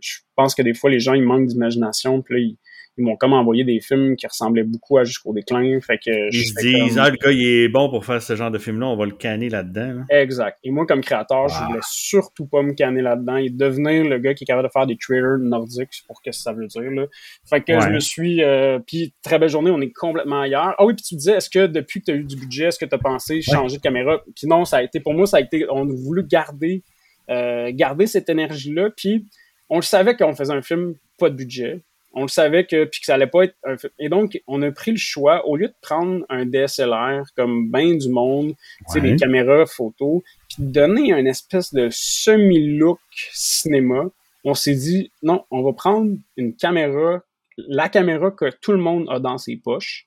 je 0.00 0.18
pense 0.36 0.54
que 0.54 0.62
des 0.62 0.74
fois, 0.74 0.90
les 0.90 1.00
gens, 1.00 1.14
ils 1.14 1.22
manquent 1.22 1.46
d'imagination. 1.46 2.22
Puis 2.22 2.34
là, 2.34 2.40
ils, 2.40 2.58
ils 2.98 3.04
m'ont 3.04 3.16
comme 3.16 3.32
envoyé 3.32 3.64
des 3.64 3.80
films 3.80 4.16
qui 4.16 4.26
ressemblaient 4.26 4.64
beaucoup 4.64 4.98
à 4.98 5.04
Jusqu'au 5.04 5.32
déclin. 5.32 5.80
Fait 5.80 5.96
que 5.98 6.34
ils 6.34 6.44
se 6.44 6.60
disent, 6.60 6.98
ah, 6.98 7.08
le 7.08 7.16
gars, 7.16 7.30
il 7.30 7.46
est 7.46 7.68
bon 7.68 7.88
pour 7.88 8.04
faire 8.04 8.20
ce 8.20 8.36
genre 8.36 8.50
de 8.50 8.58
film-là, 8.58 8.86
on 8.88 8.96
va 8.96 9.06
le 9.06 9.12
canner 9.12 9.48
là-dedans. 9.48 10.02
Exact. 10.10 10.58
Et 10.64 10.70
moi, 10.70 10.86
comme 10.86 11.00
créateur, 11.00 11.48
je 11.48 11.64
voulais 11.64 11.80
surtout 11.82 12.46
pas 12.46 12.62
me 12.62 12.72
canner 12.72 13.00
là-dedans 13.00 13.36
et 13.36 13.48
devenir 13.48 14.04
le 14.04 14.18
gars 14.18 14.34
qui 14.34 14.44
est 14.44 14.46
capable 14.46 14.68
de 14.68 14.72
faire 14.72 14.86
des 14.86 14.96
trailers 14.96 15.38
nordiques, 15.38 16.02
pour 16.06 16.20
que 16.20 16.32
ça 16.32 16.52
veut 16.52 16.66
dire. 16.66 16.90
Là. 16.90 17.06
Fait 17.48 17.62
que 17.62 17.80
je 17.80 17.88
me 17.88 18.00
suis... 18.00 18.42
Euh, 18.42 18.78
puis, 18.80 19.14
très 19.22 19.38
belle 19.38 19.48
journée, 19.48 19.70
on 19.70 19.80
est 19.80 19.92
complètement 19.92 20.40
ailleurs. 20.40 20.74
Ah 20.78 20.84
oui, 20.84 20.94
puis 20.94 21.04
tu 21.04 21.14
disais, 21.14 21.32
est-ce 21.32 21.48
que 21.48 21.66
depuis 21.66 22.00
que 22.00 22.06
tu 22.06 22.10
as 22.10 22.14
eu 22.16 22.24
du 22.24 22.36
budget, 22.36 22.64
est-ce 22.64 22.78
que 22.78 22.84
tu 22.84 22.94
as 22.94 22.98
pensé 22.98 23.40
changer 23.40 23.76
de 23.76 23.82
caméra? 23.82 24.20
Puis 24.34 24.46
non, 24.46 24.64
ça 24.64 24.78
a 24.78 24.82
été, 24.82 25.00
pour 25.00 25.14
moi, 25.14 25.26
ça 25.26 25.38
a 25.38 25.40
été, 25.40 25.66
on 25.70 25.88
a 25.88 25.94
voulu 25.94 26.24
garder, 26.24 26.82
euh, 27.30 27.70
garder 27.72 28.06
cette 28.06 28.28
énergie-là. 28.28 28.90
Puis, 28.96 29.24
on 29.70 29.76
le 29.76 29.82
savait 29.82 30.16
qu'on 30.16 30.34
faisait 30.34 30.54
un 30.54 30.62
film 30.62 30.94
pas 31.18 31.30
de 31.30 31.34
budget 31.34 31.82
on 32.18 32.22
le 32.22 32.28
savait 32.28 32.66
que 32.66 32.84
puis 32.84 33.00
que 33.00 33.06
ça 33.06 33.14
allait 33.14 33.28
pas 33.28 33.44
être 33.44 33.54
un... 33.64 33.76
et 33.98 34.08
donc 34.08 34.40
on 34.46 34.60
a 34.62 34.70
pris 34.72 34.90
le 34.90 34.96
choix 34.98 35.46
au 35.46 35.56
lieu 35.56 35.68
de 35.68 35.74
prendre 35.80 36.24
un 36.28 36.44
DSLR 36.44 37.22
comme 37.36 37.70
bien 37.70 37.94
du 37.94 38.08
monde, 38.08 38.54
tu 38.86 38.92
sais 38.92 39.00
des 39.00 39.16
caméras 39.16 39.66
photo, 39.66 40.22
puis 40.48 40.64
donner 40.64 41.12
un 41.12 41.24
espèce 41.26 41.72
de 41.72 41.88
semi-look 41.90 42.98
cinéma, 43.32 44.04
on 44.44 44.54
s'est 44.54 44.74
dit 44.74 45.12
non, 45.22 45.44
on 45.50 45.62
va 45.62 45.72
prendre 45.72 46.16
une 46.36 46.56
caméra, 46.56 47.22
la 47.56 47.88
caméra 47.88 48.30
que 48.30 48.50
tout 48.60 48.72
le 48.72 48.78
monde 48.78 49.06
a 49.10 49.20
dans 49.20 49.38
ses 49.38 49.56
poches. 49.56 50.06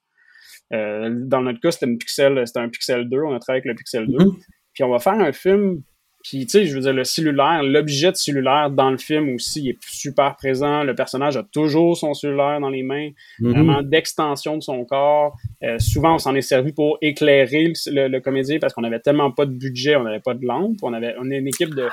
Euh, 0.73 1.09
dans 1.11 1.41
notre 1.41 1.59
cas, 1.59 1.71
c'était 1.71 1.85
une 1.85 1.97
Pixel, 1.97 2.41
c'était 2.45 2.59
un 2.59 2.69
Pixel 2.69 3.09
2, 3.09 3.21
on 3.21 3.33
a 3.33 3.39
travaillé 3.39 3.61
avec 3.61 3.65
le 3.65 3.75
Pixel 3.75 4.07
2. 4.07 4.17
Mm-hmm. 4.17 4.39
Puis 4.73 4.83
on 4.83 4.89
va 4.89 4.99
faire 4.99 5.13
un 5.13 5.33
film 5.33 5.81
puis, 6.23 6.45
tu 6.45 6.51
sais, 6.51 6.65
je 6.65 6.75
veux 6.75 6.81
dire, 6.81 6.93
le 6.93 7.03
cellulaire, 7.03 7.63
l'objet 7.63 8.11
de 8.11 8.15
cellulaire 8.15 8.69
dans 8.69 8.91
le 8.91 8.97
film 8.97 9.33
aussi 9.33 9.69
est 9.69 9.77
super 9.83 10.35
présent. 10.35 10.83
Le 10.83 10.93
personnage 10.93 11.35
a 11.35 11.43
toujours 11.43 11.97
son 11.97 12.13
cellulaire 12.13 12.59
dans 12.59 12.69
les 12.69 12.83
mains, 12.83 13.09
mm-hmm. 13.39 13.49
vraiment 13.49 13.81
d'extension 13.81 14.57
de 14.57 14.61
son 14.61 14.85
corps. 14.85 15.35
Euh, 15.63 15.79
souvent, 15.79 16.15
on 16.15 16.17
s'en 16.19 16.35
est 16.35 16.41
servi 16.41 16.73
pour 16.73 16.97
éclairer 17.01 17.73
le, 17.87 18.19
comédien 18.19 18.59
parce 18.59 18.73
qu'on 18.73 18.83
avait 18.83 18.99
tellement 18.99 19.31
pas 19.31 19.45
de 19.45 19.53
budget, 19.53 19.95
on 19.95 20.03
n'avait 20.03 20.19
pas 20.19 20.33
de 20.33 20.45
lampe. 20.45 20.77
On 20.83 20.93
avait 20.93 21.15
on 21.19 21.29
est 21.31 21.37
une 21.37 21.47
équipe 21.47 21.73
de... 21.73 21.87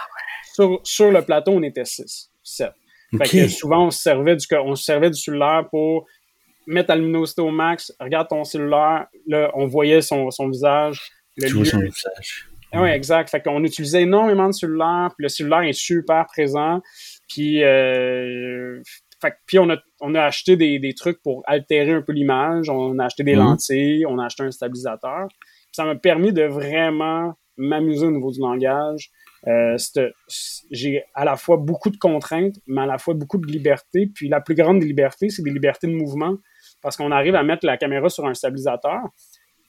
Sur, 0.83 1.11
le 1.13 1.23
plateau, 1.23 1.53
on 1.53 1.63
était 1.63 1.85
six, 1.85 2.31
sept. 2.43 2.73
Fait 3.17 3.29
que 3.29 3.49
souvent, 3.49 3.87
on 3.87 3.91
se 3.91 4.03
servait 4.03 4.37
du, 4.37 4.47
on 4.63 4.75
se 4.75 4.85
servait 4.85 5.11
du 5.11 5.19
cellulaire 5.19 5.67
pour 5.71 6.07
mettre 6.67 6.91
la 6.91 6.97
luminosité 6.97 7.41
au 7.41 7.51
max. 7.51 7.95
Regarde 7.99 8.29
ton 8.29 8.45
cellulaire. 8.45 9.07
Là, 9.27 9.51
on 9.55 9.67
voyait 9.67 10.03
son, 10.03 10.31
son 10.31 10.49
visage. 10.49 11.01
Le 11.37 11.49
tu 11.49 11.65
son 11.65 11.79
visage 11.79 12.49
oui, 12.75 12.89
exact. 12.91 13.31
Fait 13.31 13.41
qu'on 13.41 13.65
utilisait 13.65 14.03
énormément 14.03 14.47
de 14.47 14.53
cellulaire, 14.53 15.11
puis 15.17 15.25
le 15.25 15.29
cellulaire 15.29 15.63
est 15.63 15.73
super 15.73 16.27
présent. 16.27 16.81
Puis, 17.29 17.63
euh, 17.63 18.81
fait, 19.21 19.35
puis 19.47 19.59
on 19.59 19.69
a, 19.71 19.77
on 20.01 20.15
a 20.15 20.23
acheté 20.23 20.57
des, 20.57 20.79
des 20.79 20.95
trucs 20.95 21.23
pour 21.23 21.43
altérer 21.47 21.93
un 21.93 22.03
peu 22.03 22.13
l'image. 22.13 22.69
On 22.69 22.99
a 22.99 23.07
acheté 23.07 23.25
des 23.25 23.35
mhm. 23.35 23.43
lentilles, 23.43 24.07
on 24.07 24.19
a 24.19 24.27
acheté 24.27 24.43
un 24.43 24.51
stabilisateur. 24.51 25.29
ça 25.73 25.85
m'a 25.85 25.97
permis 25.97 26.33
de 26.33 26.45
vraiment 26.45 27.35
m'amuser 27.57 28.07
au 28.07 28.11
niveau 28.11 28.31
du 28.31 28.41
langage. 28.41 29.11
Euh, 29.47 29.77
j'ai 30.71 31.05
à 31.15 31.25
la 31.25 31.37
fois 31.37 31.57
beaucoup 31.57 31.91
de 31.91 31.97
contraintes, 31.97 32.57
mais 32.67 32.83
à 32.83 32.87
la 32.87 32.99
fois 32.99 33.15
beaucoup 33.15 33.39
de 33.39 33.47
liberté. 33.47 34.11
Puis 34.13 34.29
la 34.29 34.41
plus 34.41 34.55
grande 34.55 34.81
des 34.81 34.87
libertés, 34.87 35.31
c'est 35.31 35.43
des 35.43 35.51
libertés 35.51 35.87
de 35.87 35.95
mouvement, 35.95 36.37
parce 36.83 36.97
qu'on 36.97 37.13
arrive 37.13 37.35
à 37.35 37.43
mettre 37.43 37.65
la 37.67 37.77
caméra 37.77 38.09
sur 38.09 38.27
un 38.27 38.35
stabilisateur 38.35 39.01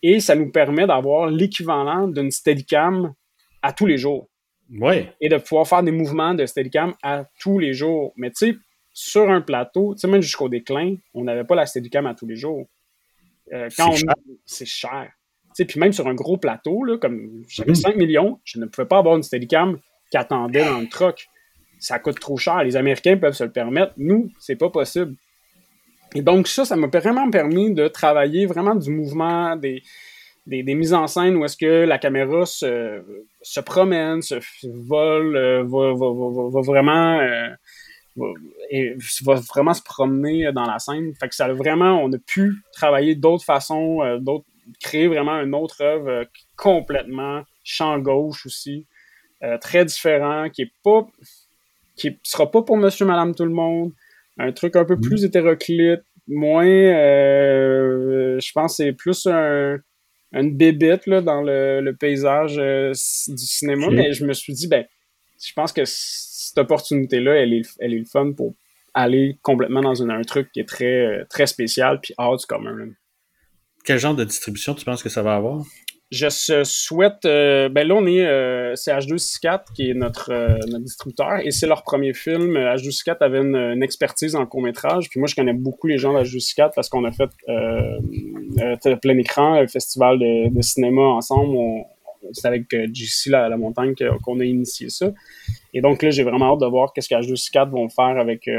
et 0.01 0.19
ça 0.19 0.35
nous 0.35 0.51
permet 0.51 0.87
d'avoir 0.87 1.27
l'équivalent 1.27 2.07
d'une 2.07 2.31
Steadicam 2.31 3.13
à 3.61 3.73
tous 3.73 3.85
les 3.85 3.97
jours. 3.97 4.29
Ouais. 4.71 5.13
Et 5.19 5.29
de 5.29 5.37
pouvoir 5.37 5.67
faire 5.67 5.83
des 5.83 5.91
mouvements 5.91 6.33
de 6.33 6.45
Steadicam 6.45 6.93
à 7.01 7.25
tous 7.39 7.59
les 7.59 7.73
jours. 7.73 8.13
Mais 8.15 8.29
tu 8.29 8.51
sais, 8.51 8.57
sur 8.93 9.29
un 9.29 9.41
plateau, 9.41 9.95
tu 9.95 10.01
sais, 10.01 10.07
même 10.07 10.21
jusqu'au 10.21 10.49
déclin, 10.49 10.95
on 11.13 11.23
n'avait 11.23 11.43
pas 11.43 11.55
la 11.55 11.65
Steadicam 11.65 12.05
à 12.05 12.13
tous 12.13 12.27
les 12.27 12.35
jours. 12.35 12.67
Euh, 13.51 13.69
quand 13.75 13.95
c'est 14.45 14.67
cher. 14.67 15.11
Tu 15.47 15.49
sais, 15.53 15.65
puis 15.65 15.79
même 15.79 15.91
sur 15.91 16.07
un 16.07 16.13
gros 16.13 16.37
plateau, 16.37 16.83
là, 16.83 16.97
comme 16.97 17.43
j'avais 17.47 17.73
5 17.73 17.95
mhm. 17.95 17.97
millions, 17.97 18.39
je 18.43 18.59
ne 18.59 18.65
pouvais 18.65 18.87
pas 18.87 18.99
avoir 18.99 19.15
une 19.15 19.23
Steadicam 19.23 19.79
qui 20.11 20.17
attendait 20.17 20.63
dans 20.63 20.79
le 20.79 20.87
truck. 20.87 21.27
Ça 21.79 21.97
coûte 21.97 22.19
trop 22.19 22.37
cher. 22.37 22.63
Les 22.63 22.75
Américains 22.75 23.17
peuvent 23.17 23.33
se 23.33 23.43
le 23.43 23.51
permettre. 23.51 23.93
Nous, 23.97 24.29
c'est 24.39 24.55
pas 24.55 24.69
possible. 24.69 25.15
Et 26.15 26.21
donc 26.21 26.47
ça, 26.47 26.65
ça 26.65 26.75
m'a 26.75 26.87
vraiment 26.87 27.29
permis 27.29 27.73
de 27.73 27.87
travailler 27.87 28.45
vraiment 28.45 28.75
du 28.75 28.89
mouvement, 28.89 29.55
des, 29.55 29.83
des, 30.47 30.75
mises 30.75 30.93
en 30.93 31.07
scène 31.07 31.35
où 31.35 31.45
est-ce 31.45 31.57
que 31.57 31.85
la 31.85 31.99
caméra 31.99 32.45
se, 32.45 33.03
se 33.41 33.59
promène, 33.59 34.21
se 34.21 34.35
vole, 34.63 35.35
euh, 35.35 35.63
va, 35.63 35.93
va, 35.93 36.49
va, 36.49 36.61
vraiment 36.61 37.19
euh, 37.19 38.95
va 39.23 39.35
vraiment 39.35 39.73
se 39.73 39.83
promener 39.83 40.51
dans 40.51 40.65
la 40.65 40.79
scène. 40.79 41.13
Fait 41.19 41.29
que 41.29 41.35
ça 41.35 41.45
a 41.45 41.53
vraiment, 41.53 42.01
on 42.03 42.11
a 42.11 42.17
pu 42.17 42.55
travailler 42.73 43.15
d'autres 43.15 43.45
façons, 43.45 44.01
euh, 44.01 44.17
d'autres, 44.17 44.45
créer 44.79 45.07
vraiment 45.07 45.39
une 45.41 45.53
autre 45.53 45.81
œuvre 45.81 46.25
complètement 46.55 47.43
champ 47.63 47.97
gauche 47.99 48.45
aussi, 48.45 48.85
très 49.61 49.83
différent, 49.83 50.49
qui 50.49 50.63
est 50.63 50.73
pas, 50.83 51.07
qui 51.95 52.19
sera 52.23 52.51
pas 52.51 52.61
pour 52.61 52.77
Monsieur, 52.77 53.05
Madame, 53.05 53.33
tout 53.33 53.45
le 53.45 53.51
monde 53.51 53.93
un 54.39 54.51
truc 54.51 54.75
un 54.75 54.85
peu 54.85 54.95
mm. 54.95 55.01
plus 55.01 55.23
hétéroclite, 55.23 56.01
moins, 56.27 56.65
euh, 56.65 58.39
je 58.39 58.51
pense 58.53 58.77
c'est 58.77 58.93
plus 58.93 59.27
un, 59.27 59.77
une 60.31 60.55
bébête 60.55 61.05
là, 61.07 61.21
dans 61.21 61.41
le, 61.41 61.91
paysage 61.91 62.57
euh, 62.57 62.91
du 63.27 63.45
cinéma, 63.45 63.89
mais 63.91 64.13
je 64.13 64.25
me 64.25 64.33
suis 64.33 64.53
dit, 64.53 64.67
ben, 64.67 64.85
je 65.43 65.53
pense 65.53 65.73
que 65.73 65.83
cette 65.85 66.57
opportunité-là, 66.57 67.35
elle 67.35 67.53
est, 67.53 67.69
elle 67.79 67.93
est 67.93 67.99
le 67.99 68.05
fun 68.05 68.31
pour 68.31 68.55
aller 68.93 69.37
complètement 69.41 69.81
dans 69.81 70.01
un 70.01 70.21
truc 70.23 70.51
qui 70.51 70.59
est 70.59 70.67
très, 70.67 71.25
très 71.29 71.45
spécial 71.45 71.99
puis 72.01 72.13
hors 72.17 72.37
du 72.37 72.45
commun. 72.45 72.89
Quel 73.85 73.99
genre 73.99 74.15
de 74.15 74.23
distribution 74.23 74.73
tu 74.73 74.83
penses 74.83 75.03
que 75.03 75.09
ça 75.09 75.21
va 75.21 75.35
avoir? 75.35 75.63
Je 76.11 76.63
souhaite. 76.63 77.25
Euh, 77.25 77.69
ben 77.69 77.87
là, 77.87 77.93
on 77.93 78.07
est. 78.07 78.25
Euh, 78.25 78.73
c'est 78.75 78.91
H264 78.91 79.73
qui 79.75 79.91
est 79.91 79.93
notre, 79.93 80.31
euh, 80.31 80.57
notre 80.67 80.83
distributeur 80.83 81.39
et 81.43 81.51
c'est 81.51 81.67
leur 81.67 81.83
premier 81.83 82.15
film. 82.15 82.57
H264 82.57 83.17
avait 83.19 83.41
une, 83.41 83.83
expertise 83.83 84.35
en 84.35 84.47
court-métrage. 84.47 85.07
Puis 85.09 85.19
moi, 85.19 85.27
je 85.27 85.35
connais 85.35 85.53
beaucoup 85.53 85.85
les 85.85 85.99
gens 85.99 86.19
d'H264 86.19 86.71
parce 86.73 86.89
qu'on 86.89 87.05
a 87.05 87.11
fait 87.11 87.29
plein 89.01 89.17
écran, 89.19 89.61
le 89.61 89.67
festival 89.67 90.17
de, 90.17 90.61
cinéma 90.61 91.01
ensemble. 91.01 91.55
c'est 92.31 92.47
avec 92.47 92.65
JC 92.91 93.27
la, 93.27 93.47
la 93.47 93.57
montagne 93.57 93.93
qu'on 94.23 94.39
a 94.39 94.45
initié 94.45 94.89
ça. 94.89 95.11
Et 95.75 95.81
donc 95.81 96.01
là, 96.01 96.09
j'ai 96.09 96.23
vraiment 96.23 96.53
hâte 96.53 96.61
de 96.61 96.65
voir 96.65 96.91
qu'est-ce 96.91 97.09
qu'H264 97.09 97.69
vont 97.69 97.87
faire 97.87 98.17
avec 98.17 98.49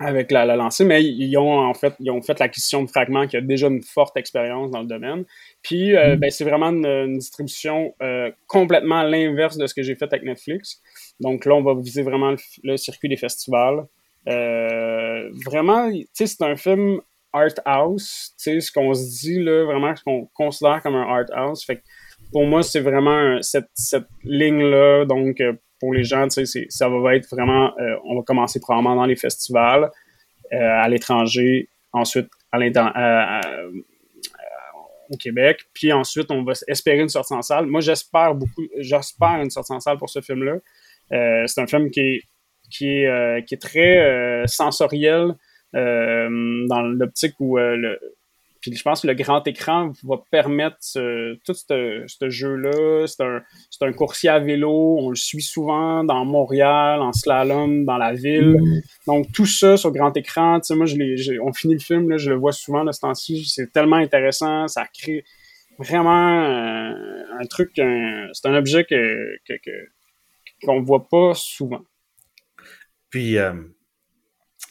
avec 0.00 0.32
la, 0.32 0.44
la, 0.44 0.56
lancée, 0.56 0.84
mais 0.84 1.04
ils 1.04 1.36
ont 1.36 1.58
en 1.60 1.74
fait 1.74 1.94
ils 2.00 2.10
ont 2.10 2.20
fait 2.20 2.38
l'acquisition 2.40 2.82
de 2.82 2.90
Fragment 2.90 3.28
qui 3.28 3.36
a 3.36 3.40
déjà 3.40 3.68
une 3.68 3.82
forte 3.82 4.16
expérience 4.16 4.70
dans 4.70 4.80
le 4.80 4.86
domaine. 4.86 5.24
Puis 5.62 5.96
euh, 5.96 6.16
mm. 6.16 6.18
ben, 6.18 6.30
c'est 6.30 6.44
vraiment 6.44 6.70
une, 6.70 7.18
distribution 7.18 7.94
euh, 8.02 8.30
complètement 8.46 9.00
à 9.00 9.04
l'inverse 9.04 9.56
de 9.56 9.66
ce 9.66 9.74
que 9.74 9.82
j'ai 9.82 9.94
fait 9.94 10.06
avec 10.06 10.24
Netflix. 10.24 10.80
Donc 11.20 11.44
là, 11.44 11.54
on 11.54 11.62
va 11.62 11.74
viser 11.80 12.02
vraiment 12.02 12.34
le, 12.64 12.76
circuit 12.76 13.08
des 13.08 13.16
festivals. 13.16 13.86
Euh, 14.28 15.30
vraiment, 15.44 15.90
tu 15.92 16.06
sais, 16.12 16.26
c'est 16.26 16.42
un 16.42 16.56
film 16.56 17.00
art 17.32 17.54
house, 17.64 18.34
tu 18.38 18.50
sais, 18.50 18.60
ce 18.60 18.72
qu'on 18.72 18.94
se 18.94 19.20
dit 19.20 19.40
là, 19.40 19.64
vraiment 19.64 19.94
ce 19.94 20.02
qu'on 20.02 20.26
considère 20.34 20.82
comme 20.82 20.96
un 20.96 21.06
art 21.06 21.26
house. 21.32 21.64
Fait 21.64 21.76
que 21.76 21.82
pour 22.32 22.46
moi, 22.46 22.64
c'est 22.64 22.80
vraiment 22.80 23.40
cette, 23.42 23.68
cette 23.74 24.08
ligne-là, 24.24 25.04
donc 25.04 25.40
les 25.92 26.04
gens, 26.04 26.26
ça 26.30 26.88
va 26.88 27.16
être 27.16 27.28
vraiment, 27.30 27.76
euh, 27.78 27.96
on 28.04 28.16
va 28.16 28.22
commencer 28.22 28.60
probablement 28.60 28.96
dans 28.96 29.06
les 29.06 29.16
festivals, 29.16 29.90
euh, 30.52 30.56
à 30.58 30.88
l'étranger, 30.88 31.68
ensuite 31.92 32.28
à 32.52 32.58
euh, 32.58 33.70
au 35.10 35.16
Québec, 35.16 35.64
puis 35.74 35.92
ensuite 35.92 36.30
on 36.30 36.44
va 36.44 36.52
espérer 36.66 37.00
une 37.00 37.08
sortie 37.08 37.34
en 37.34 37.42
salle. 37.42 37.66
Moi, 37.66 37.80
j'espère 37.80 38.34
beaucoup, 38.34 38.62
j'espère 38.78 39.40
une 39.42 39.50
sortie 39.50 39.72
en 39.72 39.80
salle 39.80 39.98
pour 39.98 40.08
ce 40.08 40.20
film-là. 40.20 40.56
c'est 41.46 41.60
un 41.60 41.66
film 41.66 41.90
qui 41.90 42.00
est, 42.00 42.22
qui 42.70 42.88
est, 42.88 43.46
qui 43.46 43.54
est 43.54 43.62
très 43.62 44.46
sensoriel 44.46 45.34
dans 45.72 46.82
l'optique 46.82 47.34
où 47.38 47.58
le, 47.58 47.98
puis 48.70 48.78
je 48.78 48.82
pense 48.82 49.02
que 49.02 49.06
le 49.06 49.14
grand 49.14 49.46
écran 49.46 49.92
va 50.04 50.16
permettre 50.30 50.76
tout 51.44 51.54
ce, 51.54 52.28
jeu-là. 52.28 53.06
C'est 53.06 53.22
un, 53.22 53.42
un, 53.80 53.92
coursier 53.92 54.30
à 54.30 54.38
vélo. 54.38 54.96
On 54.98 55.10
le 55.10 55.16
suit 55.16 55.42
souvent 55.42 56.04
dans 56.04 56.24
Montréal, 56.24 57.00
en 57.00 57.12
slalom, 57.12 57.84
dans 57.84 57.98
la 57.98 58.14
ville. 58.14 58.56
Mm. 58.60 58.80
Donc 59.06 59.32
tout 59.32 59.46
ça 59.46 59.76
sur 59.76 59.92
grand 59.92 60.16
écran. 60.16 60.60
Tu 60.60 60.68
sais, 60.68 60.74
moi, 60.74 60.86
je 60.86 61.40
on 61.42 61.52
finit 61.52 61.74
le 61.74 61.80
film, 61.80 62.08
là, 62.08 62.16
je 62.16 62.30
le 62.30 62.36
vois 62.36 62.52
souvent 62.52 62.84
de 62.84 62.92
ce 62.92 63.00
temps-ci. 63.00 63.44
C'est 63.44 63.72
tellement 63.72 63.96
intéressant. 63.96 64.66
Ça 64.68 64.86
crée 64.86 65.24
vraiment 65.78 66.44
euh, 66.44 66.94
un 67.40 67.46
truc. 67.46 67.72
c'est 67.74 68.48
un 68.48 68.54
objet 68.54 68.84
que, 68.84 69.36
qu'on 70.64 70.80
ne 70.80 70.86
voit 70.86 71.08
pas 71.08 71.32
souvent. 71.34 71.82
Puis, 73.10 73.38
euh, 73.38 73.52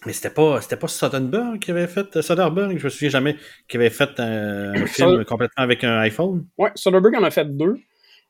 mais 0.06 0.14
c'était 0.14 0.34
pas, 0.34 0.62
c'était 0.62 0.76
pas 0.76 0.88
Soderbergh 0.88 1.60
qui 1.60 1.72
avait 1.72 1.88
fait, 1.88 2.22
Soderbergh, 2.22 2.78
je 2.78 2.84
me 2.84 2.90
souviens 2.90 3.10
jamais, 3.10 3.36
qui 3.68 3.78
avait 3.78 3.90
fait 3.90 4.20
un, 4.20 4.86
film 4.86 5.24
complètement 5.26 5.64
avec 5.64 5.84
un 5.84 6.00
iPhone. 6.00 6.46
Ouais, 6.58 6.72
Soderbergh 6.76 7.16
en 7.16 7.24
a 7.24 7.32
fait 7.32 7.46
deux. 7.46 7.78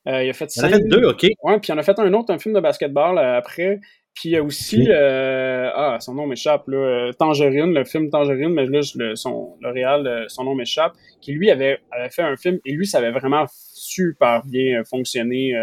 Euh, 0.07 0.23
il 0.23 0.29
a 0.29 0.33
fait 0.33 0.53
Il 0.55 0.61
en 0.61 0.67
a 0.67 0.69
fait 0.69 0.87
deux, 0.87 1.05
ok. 1.05 1.23
Ouais, 1.43 1.59
puis 1.59 1.69
il 1.69 1.71
en 1.71 1.77
a 1.77 1.83
fait 1.83 1.97
un 1.99 2.13
autre, 2.13 2.33
un 2.33 2.39
film 2.39 2.55
de 2.55 2.59
basketball 2.59 3.17
euh, 3.17 3.37
après. 3.37 3.79
Puis 4.13 4.29
il 4.29 4.31
y 4.33 4.37
a 4.37 4.43
aussi, 4.43 4.87
euh, 4.91 5.71
ah, 5.73 5.97
son 5.99 6.13
nom 6.13 6.27
m'échappe, 6.27 6.67
là, 6.67 7.11
Tangerine, 7.17 7.73
le 7.73 7.83
film 7.83 8.11
Tangerine, 8.11 8.53
mais 8.53 8.67
là, 8.67 8.81
le, 8.95 9.15
son, 9.15 9.57
le 9.59 9.71
réal, 9.71 10.25
son 10.27 10.43
nom 10.43 10.53
m'échappe, 10.53 10.93
qui 11.19 11.31
lui 11.31 11.49
avait, 11.49 11.79
avait 11.89 12.11
fait 12.11 12.21
un 12.21 12.35
film, 12.35 12.59
et 12.63 12.73
lui, 12.73 12.85
ça 12.85 12.99
avait 12.99 13.11
vraiment 13.11 13.45
super 13.49 14.43
bien 14.45 14.83
fonctionné 14.83 15.55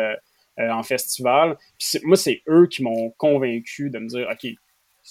en 0.58 0.82
festival. 0.82 1.56
Puis 1.78 2.00
moi, 2.02 2.16
c'est 2.16 2.42
eux 2.48 2.66
qui 2.68 2.82
m'ont 2.82 3.10
convaincu 3.18 3.88
de 3.88 4.00
me 4.00 4.08
dire, 4.08 4.26
OK, 4.28 4.50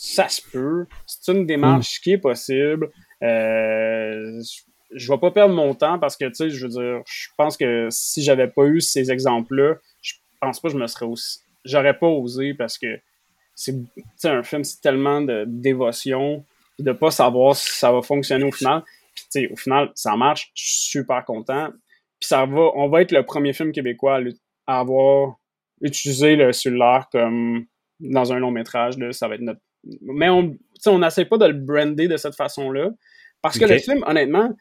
ça 0.02 0.30
se 0.30 0.42
peut. 0.42 0.86
C'est 1.06 1.34
une 1.34 1.46
démarche 1.46 2.00
mm. 2.00 2.04
qui 2.04 2.12
est 2.14 2.18
possible. 2.18 2.90
Euh, 3.22 4.42
je 4.92 5.12
vais 5.12 5.18
pas 5.18 5.32
perdre 5.32 5.54
mon 5.54 5.76
temps 5.76 6.00
parce 6.00 6.16
que, 6.16 6.24
tu 6.26 6.36
sais, 6.36 6.50
je 6.50 6.66
veux 6.66 6.72
dire, 6.72 7.02
je 7.06 7.28
pense 7.38 7.58
que 7.58 7.90
si 7.92 8.24
j'avais 8.24 8.48
pas 8.48 8.64
eu 8.64 8.80
ces 8.80 9.12
exemples-là, 9.12 9.76
je 10.02 10.14
pense 10.40 10.62
pas 10.62 10.70
que 10.70 10.74
je 10.74 10.80
me 10.80 10.88
serais 10.88 11.06
aussi. 11.06 11.42
J'aurais 11.66 12.00
pas 12.00 12.08
osé 12.08 12.54
parce 12.54 12.78
que 12.78 12.88
c'est 13.56 13.76
un 14.24 14.42
film, 14.42 14.64
c'est 14.64 14.80
tellement 14.80 15.20
de 15.20 15.44
dévotion, 15.46 16.46
de 16.80 16.94
pas 16.94 17.12
savoir 17.12 17.58
si 17.58 17.74
ça 17.74 17.92
va 17.92 18.02
fonctionner 18.02 18.46
au 18.46 18.54
final. 18.54 18.84
Puis, 19.14 19.26
tu 19.26 19.42
sais, 19.42 19.52
au 19.52 19.58
final, 19.58 19.92
ça 19.96 20.16
marche. 20.16 20.50
Je 20.56 20.64
suis 20.64 20.90
super 20.92 21.26
content. 21.26 21.72
Puis, 22.22 22.30
ça 22.30 22.46
va, 22.46 22.72
on 22.76 22.88
va 22.88 23.02
être 23.02 23.12
le 23.12 23.26
premier 23.26 23.52
film 23.52 23.74
québécois 23.74 24.22
à 24.66 24.80
avoir 24.80 25.36
utilisé 25.82 26.38
le 26.38 26.54
cellulaire 26.54 27.10
comme 27.12 27.66
dans 28.00 28.32
un 28.32 28.40
long 28.40 28.52
métrage. 28.52 28.98
Là, 28.98 29.12
ça 29.12 29.28
va 29.28 29.36
être 29.36 29.42
notre 29.42 29.60
mais 30.02 30.30
on 30.30 30.56
on 30.86 31.00
n'essaie 31.00 31.26
pas 31.26 31.38
de 31.38 31.46
le 31.46 31.54
brander 31.54 32.08
de 32.08 32.18
cette 32.18 32.36
façon-là. 32.36 32.92
Parce 33.42 33.58
que 33.58 33.66
le 33.66 33.78
film, 33.78 34.04
honnêtement, 34.06 34.56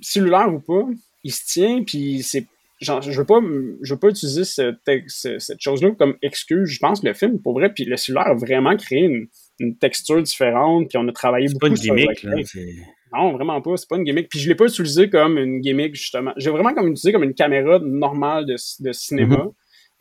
cellulaire 0.00 0.52
ou 0.52 0.60
pas, 0.60 0.88
il 1.24 1.32
se 1.32 1.44
tient, 1.46 1.82
puis 1.84 2.22
c'est. 2.22 2.46
Genre, 2.78 3.00
je 3.00 3.10
veux 3.10 3.24
pas, 3.24 3.40
je 3.80 3.94
veux 3.94 3.98
pas 3.98 4.08
utiliser 4.08 4.44
cette, 4.44 4.76
cette 5.08 5.60
chose-là 5.60 5.92
comme 5.92 6.14
excuse. 6.20 6.68
Je 6.68 6.78
pense 6.78 7.00
que 7.00 7.06
le 7.06 7.14
film, 7.14 7.40
pour 7.40 7.54
vrai, 7.54 7.72
puis 7.72 7.86
le 7.86 7.96
cellulaire 7.96 8.26
a 8.26 8.34
vraiment 8.34 8.76
créé 8.76 9.00
une, 9.00 9.28
une 9.58 9.78
texture 9.78 10.22
différente, 10.22 10.90
puis 10.90 10.98
on 10.98 11.08
a 11.08 11.12
travaillé 11.12 11.46
beaucoup 11.46 11.60
pas 11.60 11.68
une 11.68 11.74
gimmick, 11.74 12.22
là, 12.22 12.34
Non, 13.14 13.32
vraiment 13.32 13.62
pas. 13.62 13.78
C'est 13.78 13.88
pas 13.88 13.96
une 13.96 14.04
gimmick. 14.04 14.28
Puis 14.28 14.40
je 14.40 14.48
l'ai 14.50 14.54
pas 14.54 14.66
utilisé 14.66 15.08
comme 15.08 15.38
une 15.38 15.60
gimmick, 15.60 15.94
justement. 15.94 16.34
J'ai 16.36 16.50
vraiment 16.50 16.74
comme 16.74 16.88
utilisé 16.88 17.12
comme 17.12 17.22
une 17.22 17.32
caméra 17.32 17.78
normale 17.78 18.44
de, 18.44 18.56
de 18.80 18.92
cinéma. 18.92 19.36
Mm-hmm. 19.36 19.52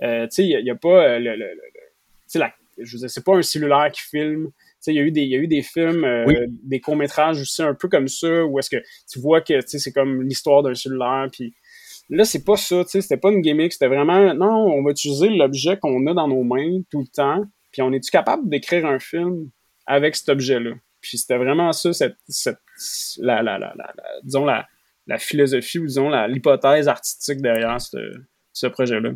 Euh, 0.03 0.23
tu 0.23 0.31
sais, 0.31 0.45
il 0.45 0.61
n'y 0.61 0.69
a, 0.69 0.75
pas 0.75 1.05
euh, 1.05 1.19
le, 1.19 1.31
le, 1.31 1.45
le, 1.45 2.39
la 2.39 2.53
je 2.77 2.97
veux 2.97 3.07
c'est 3.07 3.23
pas 3.23 3.35
un 3.35 3.41
cellulaire 3.41 3.91
qui 3.91 4.01
filme. 4.01 4.49
Il 4.87 4.93
y, 4.93 4.99
a 4.99 5.01
eu 5.01 5.11
des, 5.11 5.23
y 5.23 5.35
a 5.35 5.39
eu 5.39 5.47
des 5.47 5.63
films, 5.63 6.03
euh, 6.03 6.45
des 6.63 6.79
courts-métrages 6.79 7.41
aussi 7.41 7.63
un 7.63 7.73
peu 7.73 7.87
comme 7.87 8.07
ça, 8.07 8.45
où 8.45 8.59
est-ce 8.59 8.69
que 8.69 8.83
tu 9.11 9.19
vois 9.19 9.41
que 9.41 9.53
c'est 9.65 9.91
comme 9.91 10.21
l'histoire 10.21 10.61
d'un 10.61 10.75
cellulaire. 10.75 11.27
Puis 11.31 11.55
là, 12.09 12.23
c'est 12.23 12.43
pas 12.43 12.55
ça, 12.55 12.83
c'était 12.87 13.17
pas 13.17 13.31
une 13.31 13.41
gimmick, 13.41 13.73
c'était 13.73 13.87
vraiment 13.87 14.33
non, 14.35 14.67
on 14.67 14.83
va 14.83 14.91
utiliser 14.91 15.29
l'objet 15.29 15.77
qu'on 15.77 16.05
a 16.05 16.13
dans 16.13 16.27
nos 16.27 16.43
mains 16.43 16.81
tout 16.91 16.99
le 16.99 17.07
temps. 17.07 17.43
Puis 17.71 17.81
on 17.81 17.91
est-tu 17.93 18.11
capable 18.11 18.47
d'écrire 18.47 18.85
un 18.85 18.99
film 18.99 19.49
avec 19.87 20.15
cet 20.15 20.29
objet-là? 20.29 20.75
Puis 21.01 21.17
c'était 21.17 21.37
vraiment 21.37 21.71
ça, 21.71 21.91
cette, 21.91 22.17
cette 22.27 22.59
la, 23.17 23.41
la, 23.41 23.57
la, 23.57 23.73
la, 23.75 23.93
disons 24.23 24.45
la, 24.45 24.67
la 25.07 25.17
philosophie 25.17 25.79
ou 25.79 25.87
disons 25.87 26.09
l'hypothèse 26.27 26.87
artistique 26.87 27.41
derrière 27.41 27.77
ce 27.81 28.67
projet-là. 28.67 29.13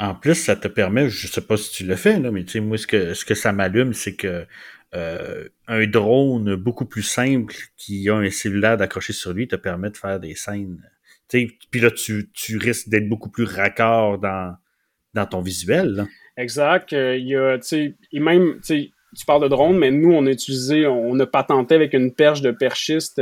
En 0.00 0.14
plus, 0.14 0.34
ça 0.34 0.56
te 0.56 0.66
permet, 0.66 1.10
je 1.10 1.26
sais 1.26 1.42
pas 1.42 1.58
si 1.58 1.70
tu 1.72 1.84
le 1.84 1.94
fais, 1.94 2.18
là, 2.18 2.30
mais 2.30 2.42
moi, 2.62 2.78
ce 2.78 2.86
que, 2.86 3.12
ce 3.12 3.26
que 3.26 3.34
ça 3.34 3.52
m'allume, 3.52 3.92
c'est 3.92 4.16
que 4.16 4.46
euh, 4.94 5.46
un 5.68 5.86
drone 5.86 6.56
beaucoup 6.56 6.86
plus 6.86 7.02
simple 7.02 7.54
qui 7.76 8.08
a 8.08 8.16
un 8.16 8.30
cellulaire 8.30 8.78
d'accrocher 8.78 9.12
sur 9.12 9.34
lui 9.34 9.46
te 9.46 9.56
permet 9.56 9.90
de 9.90 9.98
faire 9.98 10.18
des 10.18 10.34
scènes. 10.34 10.82
Puis 11.28 11.80
là, 11.80 11.90
tu, 11.90 12.56
risques 12.56 12.88
d'être 12.88 13.10
beaucoup 13.10 13.28
plus 13.28 13.44
raccord 13.44 14.18
dans, 14.18 15.26
ton 15.26 15.42
visuel. 15.42 16.06
Exact. 16.38 16.94
Euh, 16.94 17.18
y 17.18 17.36
a, 17.36 17.58
et 17.70 18.20
même, 18.20 18.58
tu 18.62 19.26
parles 19.26 19.42
de 19.42 19.48
drone, 19.48 19.76
mais 19.76 19.90
nous, 19.90 20.12
on 20.12 20.24
a 20.24 20.30
utilisé, 20.30 20.86
on 20.86 21.20
a 21.20 21.26
patenté 21.26 21.74
avec 21.74 21.92
une 21.92 22.14
perche 22.14 22.40
de 22.40 22.52
perchiste 22.52 23.20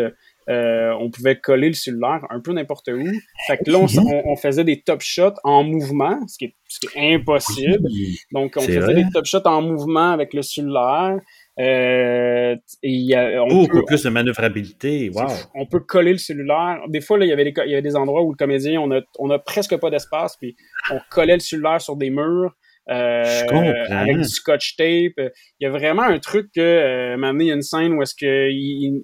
euh, 0.48 0.92
on 0.98 1.10
pouvait 1.10 1.38
coller 1.38 1.68
le 1.68 1.74
cellulaire 1.74 2.26
un 2.30 2.40
peu 2.40 2.52
n'importe 2.52 2.88
où. 2.88 3.04
Fait 3.46 3.58
que 3.58 3.70
là, 3.70 3.78
on, 3.78 4.36
faisait 4.36 4.64
des 4.64 4.80
top 4.80 5.02
shots 5.02 5.34
en 5.44 5.62
mouvement, 5.62 6.18
ce 6.26 6.38
qui 6.38 6.46
est, 6.46 7.14
impossible. 7.14 7.86
Donc, 8.32 8.54
on 8.56 8.62
faisait 8.62 8.94
des 8.94 9.04
top 9.12 9.26
shots 9.26 9.46
en 9.46 9.62
mouvement 9.62 10.10
avec 10.10 10.32
le 10.32 10.42
cellulaire. 10.42 11.18
Euh, 11.60 12.56
et 12.82 13.16
on 13.16 13.48
Beaucoup 13.48 13.84
plus 13.84 14.02
de 14.04 14.08
manœuvrabilité. 14.08 15.10
Wow. 15.10 15.26
On 15.54 15.66
peut 15.66 15.80
coller 15.80 16.12
le 16.12 16.18
cellulaire. 16.18 16.80
Des 16.88 17.00
fois, 17.00 17.18
là, 17.18 17.26
il 17.26 17.28
y 17.28 17.32
avait 17.32 17.44
des, 17.44 17.54
il 17.66 17.70
y 17.70 17.74
avait 17.74 17.82
des 17.82 17.96
endroits 17.96 18.22
où 18.22 18.30
le 18.30 18.36
comédien, 18.36 18.80
on 18.80 18.90
a, 18.90 19.00
on 19.18 19.28
a 19.30 19.38
presque 19.38 19.76
pas 19.76 19.90
d'espace, 19.90 20.36
puis 20.36 20.56
on 20.90 20.98
collait 21.10 21.34
le 21.34 21.40
cellulaire 21.40 21.80
sur 21.80 21.96
des 21.96 22.10
murs. 22.10 22.54
Euh, 22.90 23.44
avec 23.90 24.16
du 24.16 24.24
scotch 24.24 24.76
tape. 24.76 25.32
Il 25.60 25.64
y 25.64 25.66
a 25.66 25.70
vraiment 25.70 26.02
un 26.02 26.18
truc 26.18 26.50
que 26.54 26.60
euh, 26.60 27.16
maintenant 27.18 27.40
il 27.40 27.48
y 27.48 27.50
a 27.50 27.54
une 27.54 27.62
scène 27.62 27.92
où 27.92 28.02
est-ce 28.02 28.14
que 28.14 28.48
il, 28.50 29.02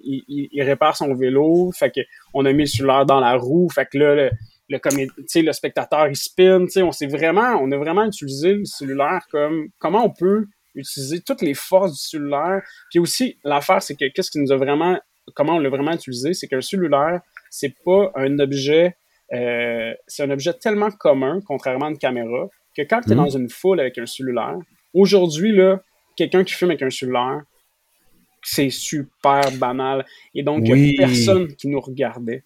il, 0.51 0.63
répare 0.63 0.97
son 0.97 1.13
vélo, 1.13 1.71
fait 1.71 1.91
que 1.91 2.01
on 2.33 2.45
a 2.45 2.53
mis 2.53 2.63
le 2.63 2.65
cellulaire 2.65 3.05
dans 3.05 3.19
la 3.19 3.35
roue, 3.35 3.69
fait 3.69 3.85
que 3.85 3.99
là 3.99 4.15
le 4.15 4.31
le, 4.69 4.79
le 5.41 5.53
spectateur 5.53 6.07
il 6.07 6.15
spin, 6.15 6.65
on 6.77 6.91
s'est 6.91 7.05
vraiment 7.05 7.59
on 7.61 7.71
a 7.71 7.77
vraiment 7.77 8.05
utilisé 8.05 8.53
le 8.53 8.65
cellulaire 8.65 9.21
comme 9.29 9.67
comment 9.77 10.03
on 10.03 10.09
peut 10.09 10.47
utiliser 10.73 11.21
toutes 11.21 11.43
les 11.43 11.53
forces 11.53 11.91
du 11.91 11.99
cellulaire. 11.99 12.63
Puis 12.89 12.97
aussi 12.97 13.37
l'affaire 13.43 13.83
c'est 13.83 13.95
que 13.95 14.05
qu'est-ce 14.11 14.31
qui 14.31 14.39
nous 14.39 14.51
a 14.51 14.57
vraiment 14.57 14.99
comment 15.35 15.57
on 15.57 15.59
l'a 15.59 15.69
vraiment 15.69 15.93
utilisé, 15.93 16.33
c'est 16.33 16.47
qu'un 16.47 16.61
cellulaire 16.61 17.21
c'est 17.51 17.75
pas 17.85 18.11
un 18.15 18.39
objet 18.39 18.95
euh, 19.33 19.93
c'est 20.07 20.23
un 20.23 20.29
objet 20.29 20.53
tellement 20.53 20.91
commun, 20.91 21.39
contrairement 21.45 21.87
à 21.87 21.89
une 21.89 21.97
caméra, 21.97 22.47
que 22.75 22.81
quand 22.81 23.01
tu 23.01 23.11
es 23.11 23.15
dans 23.15 23.29
une 23.29 23.49
foule 23.49 23.79
avec 23.79 23.97
un 23.97 24.05
cellulaire, 24.05 24.57
aujourd'hui, 24.93 25.51
là, 25.51 25.81
quelqu'un 26.15 26.43
qui 26.43 26.53
filme 26.53 26.71
avec 26.71 26.81
un 26.81 26.89
cellulaire, 26.89 27.41
c'est 28.41 28.69
super 28.69 29.51
banal. 29.57 30.05
Et 30.33 30.43
donc, 30.43 30.67
il 30.67 30.75
n'y 30.75 30.95
a 30.95 31.07
personne 31.07 31.47
qui 31.55 31.67
nous 31.67 31.79
regardait. 31.79 32.43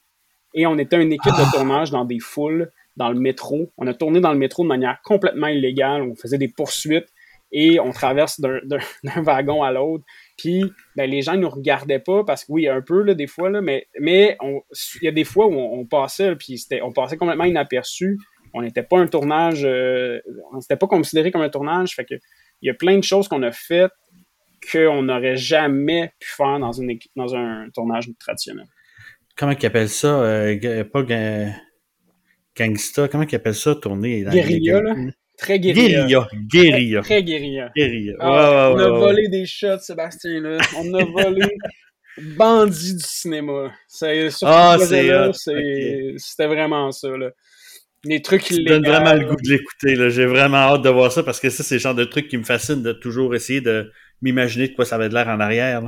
Et 0.53 0.65
on 0.65 0.77
était 0.77 1.01
une 1.01 1.11
équipe 1.11 1.33
de 1.33 1.41
ah. 1.45 1.51
tournage 1.53 1.91
dans 1.91 2.05
des 2.05 2.19
foules, 2.19 2.71
dans 2.95 3.09
le 3.09 3.19
métro. 3.19 3.71
On 3.77 3.85
a 3.87 3.93
tourné 3.93 4.19
dans 4.19 4.31
le 4.31 4.37
métro 4.37 4.63
de 4.63 4.67
manière 4.67 4.99
complètement 5.03 5.47
illégale. 5.47 6.01
On 6.01 6.15
faisait 6.15 6.37
des 6.37 6.47
poursuites 6.47 7.07
et 7.51 7.79
on 7.79 7.91
traverse 7.91 8.39
d'un 8.39 8.61
wagon 9.21 9.63
à 9.63 9.71
l'autre. 9.71 10.03
Puis 10.37 10.63
ben, 10.95 11.09
les 11.09 11.21
gens 11.21 11.33
ne 11.33 11.41
nous 11.41 11.49
regardaient 11.49 11.99
pas 11.99 12.23
parce 12.23 12.45
que 12.45 12.51
oui, 12.51 12.67
un 12.67 12.81
peu 12.81 13.01
là, 13.01 13.13
des 13.13 13.27
fois, 13.27 13.49
là, 13.49 13.61
mais 13.61 13.87
mais 13.99 14.37
il 14.41 15.03
y 15.03 15.07
a 15.07 15.11
des 15.11 15.23
fois 15.23 15.47
où 15.47 15.53
on, 15.53 15.85
passait, 15.85 16.35
puis 16.35 16.63
on 16.81 16.91
passait 16.91 17.17
complètement 17.17 17.45
inaperçu. 17.45 18.17
On 18.53 18.61
n'était 18.61 18.83
pas 18.83 18.97
un 18.99 19.07
tournage, 19.07 19.63
euh, 19.63 20.19
on 20.53 20.59
s'était 20.59 20.75
pas 20.77 20.87
considéré 20.87 21.31
comme 21.31 21.41
un 21.41 21.49
tournage. 21.49 21.95
Fait 21.95 22.05
que 22.05 22.15
il 22.61 22.67
y 22.67 22.69
a 22.69 22.73
plein 22.73 22.97
de 22.97 23.03
choses 23.03 23.27
qu'on 23.27 23.43
a 23.43 23.51
faites 23.51 23.91
qu'on 24.71 25.03
n'aurait 25.03 25.37
jamais 25.37 26.11
pu 26.19 26.27
faire 26.35 26.59
dans, 26.59 26.73
une, 26.73 26.97
dans 27.15 27.33
un 27.35 27.69
tournage 27.73 28.09
traditionnel. 28.19 28.65
Comment 29.37 29.53
ils 29.53 29.65
appellent 29.65 29.89
ça? 29.89 30.21
Euh, 30.21 30.83
pas 30.83 31.03
gangsta, 32.57 33.07
comment 33.07 33.23
ils 33.23 33.35
appellent 33.35 33.55
ça, 33.55 33.75
tourner? 33.75 34.23
Dans 34.23 34.31
guérilla, 34.31 34.81
là? 34.81 34.95
Très 35.37 35.59
guérilla. 35.59 36.05
Guérilla. 36.05 36.27
Guérilla. 36.51 37.01
Très 37.01 37.23
guérilla. 37.23 37.71
Guérilla. 37.73 38.13
Ah, 38.19 38.73
on 38.73 38.77
a 38.79 38.89
volé 38.89 39.29
des 39.29 39.45
shots, 39.45 39.79
Sébastien, 39.79 40.41
là. 40.41 40.57
On 40.77 40.93
a 40.93 41.05
volé 41.05 41.47
bandit 42.35 42.95
du 42.95 43.03
cinéma. 43.03 43.71
ah, 44.41 44.77
C'était 44.79 46.47
vraiment 46.47 46.91
ça, 46.91 47.15
là. 47.15 47.31
Les 48.05 48.21
trucs 48.21 48.51
donne 48.65 48.85
vraiment 48.85 49.13
le 49.13 49.25
goût 49.25 49.35
de 49.35 49.49
l'écouter. 49.49 50.09
J'ai 50.09 50.25
vraiment 50.25 50.57
hâte 50.57 50.81
de 50.81 50.89
voir 50.89 51.11
ça 51.11 51.23
parce 51.23 51.39
que 51.39 51.49
ça, 51.49 51.63
c'est 51.63 51.75
le 51.75 51.79
genre 51.79 51.95
de 51.95 52.05
truc 52.05 52.27
qui 52.27 52.37
me 52.37 52.43
fascine 52.43 52.81
de 52.81 52.93
toujours 52.93 53.35
essayer 53.35 53.61
de 53.61 53.91
m'imaginer 54.21 54.67
de 54.67 54.75
quoi 54.75 54.85
ça 54.85 54.95
avait 54.95 55.09
de 55.09 55.13
l'air 55.13 55.27
en 55.27 55.39
arrière. 55.39 55.81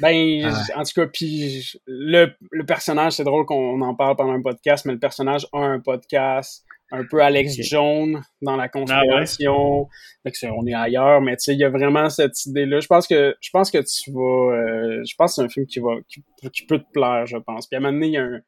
Ben, 0.00 0.44
ah. 0.44 0.80
en 0.80 0.84
tout 0.84 0.92
cas, 0.94 1.06
puis 1.06 1.72
le, 1.86 2.28
le 2.50 2.64
personnage, 2.64 3.14
c'est 3.14 3.24
drôle 3.24 3.44
qu'on 3.46 3.80
en 3.80 3.94
parle 3.94 4.16
pendant 4.16 4.32
un 4.32 4.42
podcast, 4.42 4.84
mais 4.86 4.92
le 4.92 4.98
personnage 4.98 5.46
a 5.52 5.58
un 5.58 5.80
podcast, 5.80 6.64
un 6.92 7.04
peu 7.04 7.22
Alex 7.22 7.56
Jones 7.62 8.22
dans 8.42 8.56
la 8.56 8.68
conspiration. 8.68 9.88
Ah 10.24 10.30
on 10.54 10.66
est 10.66 10.74
ailleurs, 10.74 11.22
mais 11.22 11.36
tu 11.36 11.44
sais, 11.44 11.54
il 11.54 11.58
y 11.58 11.64
a 11.64 11.70
vraiment 11.70 12.10
cette 12.10 12.44
idée-là. 12.44 12.80
Je 12.80 12.86
pense 12.86 13.08
que 13.08 13.34
je 13.40 13.50
pense 13.50 13.70
que 13.70 13.78
tu 13.78 14.12
vas. 14.12 14.54
Euh, 14.54 15.02
je 15.08 15.14
pense 15.16 15.32
que 15.32 15.34
c'est 15.36 15.42
un 15.42 15.48
film 15.48 15.66
qui 15.66 15.80
va 15.80 15.96
qui, 16.06 16.22
qui, 16.52 16.66
peut 16.66 16.78
te 16.78 16.90
plaire, 16.92 17.26
je 17.26 17.38
pense. 17.38 17.66
Puis 17.66 17.76
à 17.76 17.78
un 17.78 17.82
moment 17.82 17.94
donné, 17.94 18.06
il 18.08 18.12
y 18.12 18.18
a 18.18 18.22
un. 18.22 18.40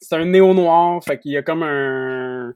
C'est 0.00 0.16
un 0.16 0.26
néo-noir, 0.26 1.02
fait 1.02 1.18
qu'il 1.18 1.32
y 1.32 1.36
a 1.36 1.42
comme 1.42 1.62
un 1.62 2.54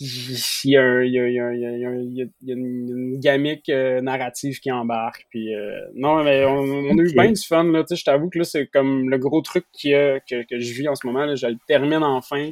il 0.00 0.70
y, 0.70 0.76
a, 0.76 1.04
il, 1.04 1.12
y 1.12 1.18
a, 1.20 1.28
il, 1.28 1.34
y 1.34 1.40
a, 1.40 1.52
il, 1.52 2.30
y 2.42 2.50
a, 2.50 2.54
une, 2.54 3.18
gamique 3.20 3.68
euh, 3.68 4.00
narrative 4.00 4.58
qui 4.58 4.72
embarque. 4.72 5.26
Puis, 5.30 5.54
euh, 5.54 5.78
non, 5.94 6.24
mais 6.24 6.44
on, 6.44 6.58
on, 6.58 6.98
a 6.98 7.02
eu 7.02 7.12
bien 7.12 7.30
du 7.30 7.40
fun. 7.40 7.64
Là, 7.64 7.84
je 7.88 8.02
t'avoue 8.02 8.28
que 8.28 8.38
là, 8.38 8.44
c'est 8.44 8.66
comme 8.66 9.08
le 9.08 9.18
gros 9.18 9.40
truc 9.40 9.66
qui 9.72 9.90
que, 9.92 10.44
que 10.46 10.58
je 10.58 10.72
vis 10.72 10.88
en 10.88 10.96
ce 10.96 11.06
moment. 11.06 11.24
Là, 11.24 11.36
je 11.36 11.46
le 11.46 11.56
termine 11.68 12.02
enfin. 12.02 12.50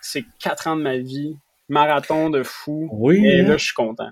C'est 0.00 0.24
quatre 0.40 0.66
ans 0.66 0.76
de 0.76 0.82
ma 0.82 0.96
vie. 0.96 1.36
Marathon 1.68 2.30
de 2.30 2.42
fou. 2.42 2.88
Oui. 2.92 3.26
Et 3.26 3.42
là, 3.42 3.54
hein? 3.54 3.56
je 3.58 3.64
suis 3.64 3.74
content. 3.74 4.10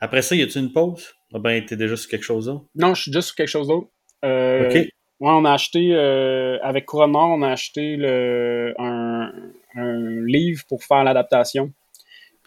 Après 0.00 0.22
ça, 0.22 0.36
y 0.36 0.42
a-tu 0.42 0.58
une 0.58 0.72
pause? 0.72 1.12
Ah 1.34 1.38
ben, 1.40 1.64
t'es 1.64 1.76
déjà 1.76 1.96
sur 1.96 2.08
quelque 2.08 2.22
chose 2.22 2.46
d'autre? 2.46 2.66
Non, 2.76 2.94
je 2.94 3.02
suis 3.02 3.10
déjà 3.10 3.22
sur 3.22 3.34
quelque 3.34 3.48
chose 3.48 3.68
d'autre. 3.68 3.88
Euh, 4.24 4.70
OK. 4.70 4.88
Ouais, 5.20 5.30
on 5.32 5.44
a 5.44 5.52
acheté, 5.52 5.90
euh, 5.92 6.58
avec 6.62 6.86
Couronne 6.86 7.14
on 7.14 7.42
a 7.42 7.50
acheté 7.50 7.96
le, 7.96 8.74
un, 8.78 9.30
un 9.74 10.24
livre 10.26 10.64
pour 10.66 10.82
faire 10.82 11.04
l'adaptation. 11.04 11.72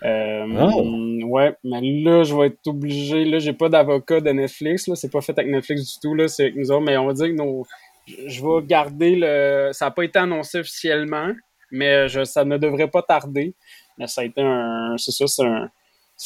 Euh, 0.04 0.46
oh. 0.60 1.26
Ouais, 1.26 1.56
mais 1.64 1.82
là, 1.82 2.24
je 2.24 2.36
vais 2.36 2.48
être 2.48 2.68
obligé. 2.68 3.26
Là, 3.26 3.40
j'ai 3.40 3.54
pas 3.54 3.70
d'avocat 3.70 4.20
de 4.20 4.32
Netflix. 4.32 4.88
Là, 4.88 4.96
c'est 4.96 5.12
pas 5.12 5.22
fait 5.22 5.38
avec 5.38 5.52
Netflix 5.52 5.94
du 5.94 6.00
tout. 6.02 6.16
Là, 6.16 6.28
c'est 6.28 6.44
avec 6.44 6.56
nous 6.56 6.72
autres. 6.72 6.84
Mais 6.84 6.98
on 6.98 7.06
va 7.06 7.14
dire 7.14 7.28
que 7.28 7.34
nos, 7.34 7.66
je 8.08 8.42
vais 8.42 8.66
garder 8.66 9.16
le. 9.16 9.70
Ça 9.72 9.86
n'a 9.86 9.92
pas 9.92 10.04
été 10.04 10.20
annoncé 10.20 10.60
officiellement, 10.60 11.32
mais 11.72 12.08
je, 12.10 12.24
ça 12.24 12.44
ne 12.44 12.58
devrait 12.58 12.90
pas 12.90 13.02
tarder. 13.02 13.54
Mais 13.98 14.08
ça 14.08 14.22
a 14.22 14.24
été 14.26 14.42
un. 14.42 14.96
C'est 14.98 15.12
ça, 15.12 15.28
c'est 15.28 15.46
un. 15.46 15.70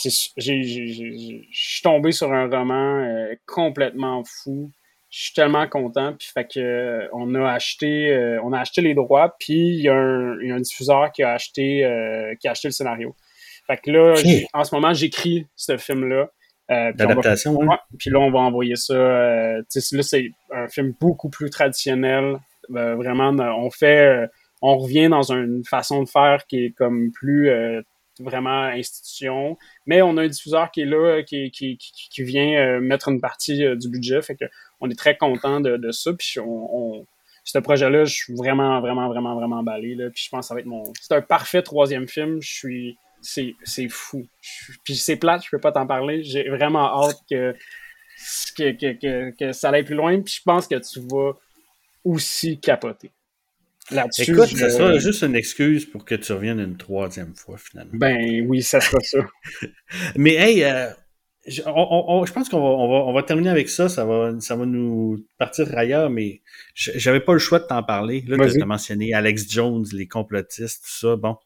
Je 0.04 0.10
suis 1.52 1.82
tombé 1.84 2.12
sur 2.12 2.32
un 2.32 2.50
roman 2.50 3.04
euh, 3.04 3.36
complètement 3.46 4.24
fou. 4.24 4.72
Je 5.18 5.24
suis 5.24 5.34
tellement 5.34 5.68
content. 5.68 6.14
Puis 6.14 6.30
fait 6.32 6.46
que 6.46 7.10
on 7.14 7.34
a 7.34 7.50
acheté, 7.50 8.14
euh, 8.14 8.40
on 8.44 8.54
a 8.54 8.60
acheté 8.60 8.82
les 8.82 8.94
droits. 8.94 9.36
Puis 9.40 9.56
il 9.56 9.82
y, 9.82 9.90
a 9.90 9.96
un, 9.96 10.40
y 10.42 10.52
a 10.52 10.56
un 10.56 10.60
diffuseur 10.60 11.12
qui 11.12 11.24
a 11.24 11.34
acheté, 11.34 11.88
qui 12.40 12.48
a 12.48 12.52
acheté 12.52 12.68
le 12.68 12.74
scénario. 12.74 13.16
Fait 13.68 13.78
que 13.78 13.92
là, 13.92 14.16
en 14.54 14.64
ce 14.64 14.74
moment, 14.74 14.94
j'écris 14.94 15.46
ce 15.56 15.78
film-là. 15.78 16.30
Euh, 16.70 16.92
L'adaptation, 16.98 17.58
oui. 17.58 17.68
Puis 17.98 18.10
là, 18.10 18.20
on 18.20 18.32
va 18.32 18.40
envoyer 18.40 18.76
ça. 18.76 18.94
Euh, 18.94 19.62
là, 19.92 20.04
c'est 20.04 20.32
un 20.52 20.68
film 20.68 20.94
beaucoup 21.00 21.30
plus 21.30 21.50
traditionnel. 21.50 22.40
Euh, 22.76 22.96
vraiment, 22.96 23.30
on 23.58 23.70
fait, 23.70 24.06
euh, 24.06 24.28
on 24.62 24.78
revient 24.78 25.08
dans 25.08 25.32
une 25.32 25.64
façon 25.64 26.04
de 26.04 26.10
faire 26.10 26.46
qui 26.48 26.66
est 26.66 26.72
comme 26.72 27.12
plus 27.12 27.50
vraiment 28.20 28.64
institution. 28.64 29.58
Mais 29.86 30.02
on 30.02 30.18
a 30.18 30.24
un 30.24 30.28
diffuseur 30.28 30.72
qui 30.72 30.82
est 30.82 30.86
là, 30.86 31.22
qui, 31.24 31.52
qui, 31.52 31.78
qui, 31.78 32.24
vient 32.24 32.80
mettre 32.80 33.10
une 33.10 33.22
partie 33.22 33.64
du 33.78 33.90
budget. 33.90 34.22
Fait 34.22 34.36
que 34.36 34.46
on 34.80 34.90
est 34.90 34.98
très 34.98 35.18
content 35.18 35.60
de, 35.60 35.78
de 35.78 35.92
ça. 35.92 36.14
Puis 36.14 36.40
on, 36.40 37.06
ce 37.44 37.60
projet-là, 37.60 38.04
je 38.04 38.14
suis 38.14 38.36
vraiment, 38.36 38.82
vraiment, 38.82 39.08
vraiment, 39.08 39.36
vraiment 39.36 39.58
emballé. 39.58 39.96
Là. 39.96 40.10
Puis 40.10 40.24
je 40.26 40.30
pense 40.30 40.42
que 40.42 40.48
ça 40.48 40.54
va 40.54 40.60
être 40.60 40.66
mon. 40.66 40.84
C'est 41.00 41.14
un 41.16 41.22
parfait 41.22 41.62
troisième 41.62 42.08
film. 42.08 42.42
Je 42.42 42.54
suis 42.54 42.98
c'est 43.22 43.90
fou. 43.90 44.28
Puis 44.84 44.96
c'est 44.96 45.16
plate, 45.16 45.44
je 45.44 45.50
peux 45.50 45.60
pas 45.60 45.72
t'en 45.72 45.88
parler. 45.88 46.24
J'ai 46.24 46.50
vraiment 46.50 47.04
hâte 47.04 47.18
que, 47.30 47.56
que, 48.58 49.32
que, 49.32 49.52
ça 49.52 49.70
aille 49.70 49.84
plus 49.84 49.96
loin. 49.96 50.22
Puis 50.22 50.36
je 50.38 50.42
pense 50.44 50.68
que 50.68 50.76
tu 50.76 51.00
vas 51.12 51.34
aussi 52.04 52.60
capoter. 52.60 53.12
Là-dessus. 53.90 54.32
Écoute, 54.32 54.48
ça 54.48 54.70
sera 54.70 54.98
juste 54.98 55.24
une 55.24 55.36
excuse 55.36 55.86
pour 55.86 56.04
que 56.04 56.16
tu 56.16 56.34
reviennes 56.34 56.60
une 56.60 56.76
troisième 56.76 57.34
fois, 57.36 57.58
finalement. 57.58 57.94
Ben 57.94 58.46
oui, 58.46 58.62
ça 58.62 58.82
sera 58.82 59.00
ça. 59.00 59.20
Mais 60.16 60.36
hey, 60.36 60.64
euh, 60.66 60.90
je, 61.48 62.34
pense 62.34 62.50
qu'on 62.50 62.60
va, 62.60 62.66
on 62.66 62.90
va, 62.90 63.06
on 63.06 63.14
va, 63.14 63.24
terminer 63.24 63.50
avec 63.50 63.70
ça. 63.70 63.90
Ça 63.90 64.06
va, 64.06 64.34
ça 64.40 64.56
va 64.56 64.66
nous 64.66 65.26
partir 65.38 65.76
ailleurs, 65.78 66.10
mais 66.10 66.42
j'avais 66.76 67.20
pas 67.20 67.34
le 67.34 67.40
choix 67.40 67.60
de 67.60 67.66
t'en 67.66 67.84
parler. 67.84 68.24
Là, 68.28 68.50
tu 68.50 68.62
as 68.62 68.66
mentionné 68.66 69.14
Alex 69.14 69.50
Jones, 69.50 69.86
les 69.94 70.08
complotistes, 70.08 70.84
tout 70.84 71.08
ça. 71.08 71.16
Bon. 71.16 71.38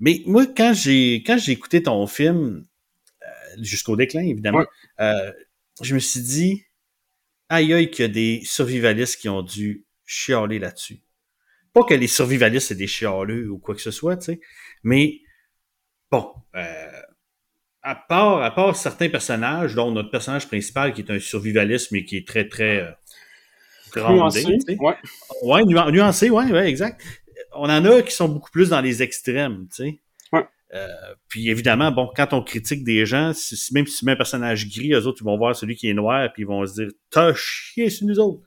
Mais 0.00 0.22
moi, 0.26 0.46
quand 0.46 0.74
j'ai 0.74 1.22
quand 1.26 1.38
j'ai 1.38 1.52
écouté 1.52 1.82
ton 1.82 2.06
film, 2.06 2.66
euh, 3.22 3.62
jusqu'au 3.62 3.96
déclin, 3.96 4.22
évidemment, 4.22 4.64
euh, 5.00 5.32
je 5.82 5.94
me 5.94 6.00
suis 6.00 6.20
dit, 6.20 6.64
aïe 7.48 7.72
aïe, 7.72 7.90
qu'il 7.90 8.04
y 8.04 8.08
a 8.08 8.12
des 8.12 8.40
survivalistes 8.44 9.20
qui 9.20 9.28
ont 9.28 9.42
dû 9.42 9.84
chialer 10.04 10.58
là-dessus. 10.58 11.00
Pas 11.72 11.84
que 11.84 11.94
les 11.94 12.08
survivalistes, 12.08 12.68
c'est 12.68 12.74
des 12.74 12.86
chialeux 12.86 13.50
ou 13.50 13.58
quoi 13.58 13.74
que 13.74 13.82
ce 13.82 13.90
soit, 13.90 14.16
tu 14.16 14.24
sais, 14.24 14.40
mais 14.82 15.20
bon, 16.10 16.32
euh, 16.54 17.02
à 17.86 17.94
part, 17.94 18.42
à 18.42 18.50
part 18.50 18.76
certains 18.76 19.08
personnages, 19.08 19.74
dont 19.74 19.90
notre 19.90 20.10
personnage 20.10 20.46
principal 20.46 20.92
qui 20.92 21.02
est 21.02 21.10
un 21.10 21.18
survivaliste, 21.18 21.92
mais 21.92 22.04
qui 22.04 22.16
est 22.16 22.26
très, 22.26 22.48
très 22.48 22.80
euh, 22.80 22.90
grandé, 23.92 24.44
nuancé, 24.44 24.76
ouais. 24.80 24.96
Ouais, 25.42 25.64
nuancé, 25.64 26.30
ouais, 26.30 26.50
ouais, 26.50 26.68
exact 26.68 27.00
on 27.56 27.68
en 27.70 27.84
a 27.84 28.02
qui 28.02 28.14
sont 28.14 28.28
beaucoup 28.28 28.50
plus 28.50 28.70
dans 28.70 28.80
les 28.80 29.02
extrêmes, 29.02 29.66
tu 29.74 29.84
sais. 29.84 30.00
Euh, 30.74 30.88
puis 31.28 31.48
évidemment, 31.48 31.92
bon, 31.92 32.10
quand 32.14 32.32
on 32.32 32.42
critique 32.42 32.82
des 32.82 33.06
gens, 33.06 33.32
même 33.70 33.86
si 33.86 33.98
tu 33.98 34.04
mets 34.04 34.12
un 34.12 34.16
personnage 34.16 34.68
gris, 34.68 34.92
eux 34.92 35.06
autres, 35.06 35.18
ils 35.22 35.24
vont 35.24 35.38
voir 35.38 35.54
celui 35.54 35.76
qui 35.76 35.88
est 35.88 35.94
noir, 35.94 36.28
puis 36.32 36.42
ils 36.42 36.46
vont 36.46 36.66
se 36.66 36.74
dire 36.74 36.88
T'as 37.08 37.32
chié 37.34 37.88
sur 37.88 38.06
nous 38.08 38.18
autres. 38.18 38.42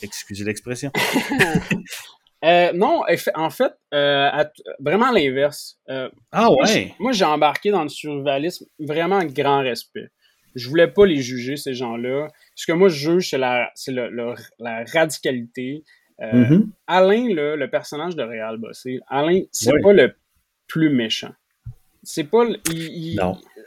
Excusez 0.00 0.44
l'expression. 0.44 0.92
Euh, 2.44 2.72
non, 2.74 3.02
en 3.34 3.50
fait, 3.50 3.72
euh, 3.94 4.44
vraiment 4.78 5.10
l'inverse. 5.10 5.78
ah 6.32 6.50
ouais. 6.52 6.94
Moi, 6.98 7.12
j'ai 7.12 7.24
embarqué 7.24 7.70
dans 7.70 7.82
le 7.82 7.88
survivalisme 7.88 8.66
vraiment 8.78 9.16
avec 9.16 9.32
grand 9.32 9.60
respect. 9.60 10.08
Je 10.54 10.68
voulais 10.68 10.88
pas 10.88 11.06
les 11.06 11.20
juger, 11.20 11.56
ces 11.56 11.74
gens-là. 11.74 12.28
Ce 12.54 12.66
que 12.66 12.72
moi, 12.72 12.88
je 12.88 13.12
juge, 13.12 13.30
c'est 13.30 13.38
la, 13.38 13.72
la 14.58 14.84
radicalité, 14.92 15.82
euh, 16.20 16.32
mm-hmm. 16.32 16.66
Alain, 16.86 17.26
le 17.28 17.66
personnage 17.66 18.14
de 18.14 18.22
Réal 18.22 18.58
Bossé, 18.58 19.00
Alain, 19.08 19.42
c'est 19.50 19.72
pas 19.82 19.92
le 19.92 20.14
plus 20.66 20.90
méchant. 20.90 21.32
C'est 22.02 22.24
pas. 22.24 22.44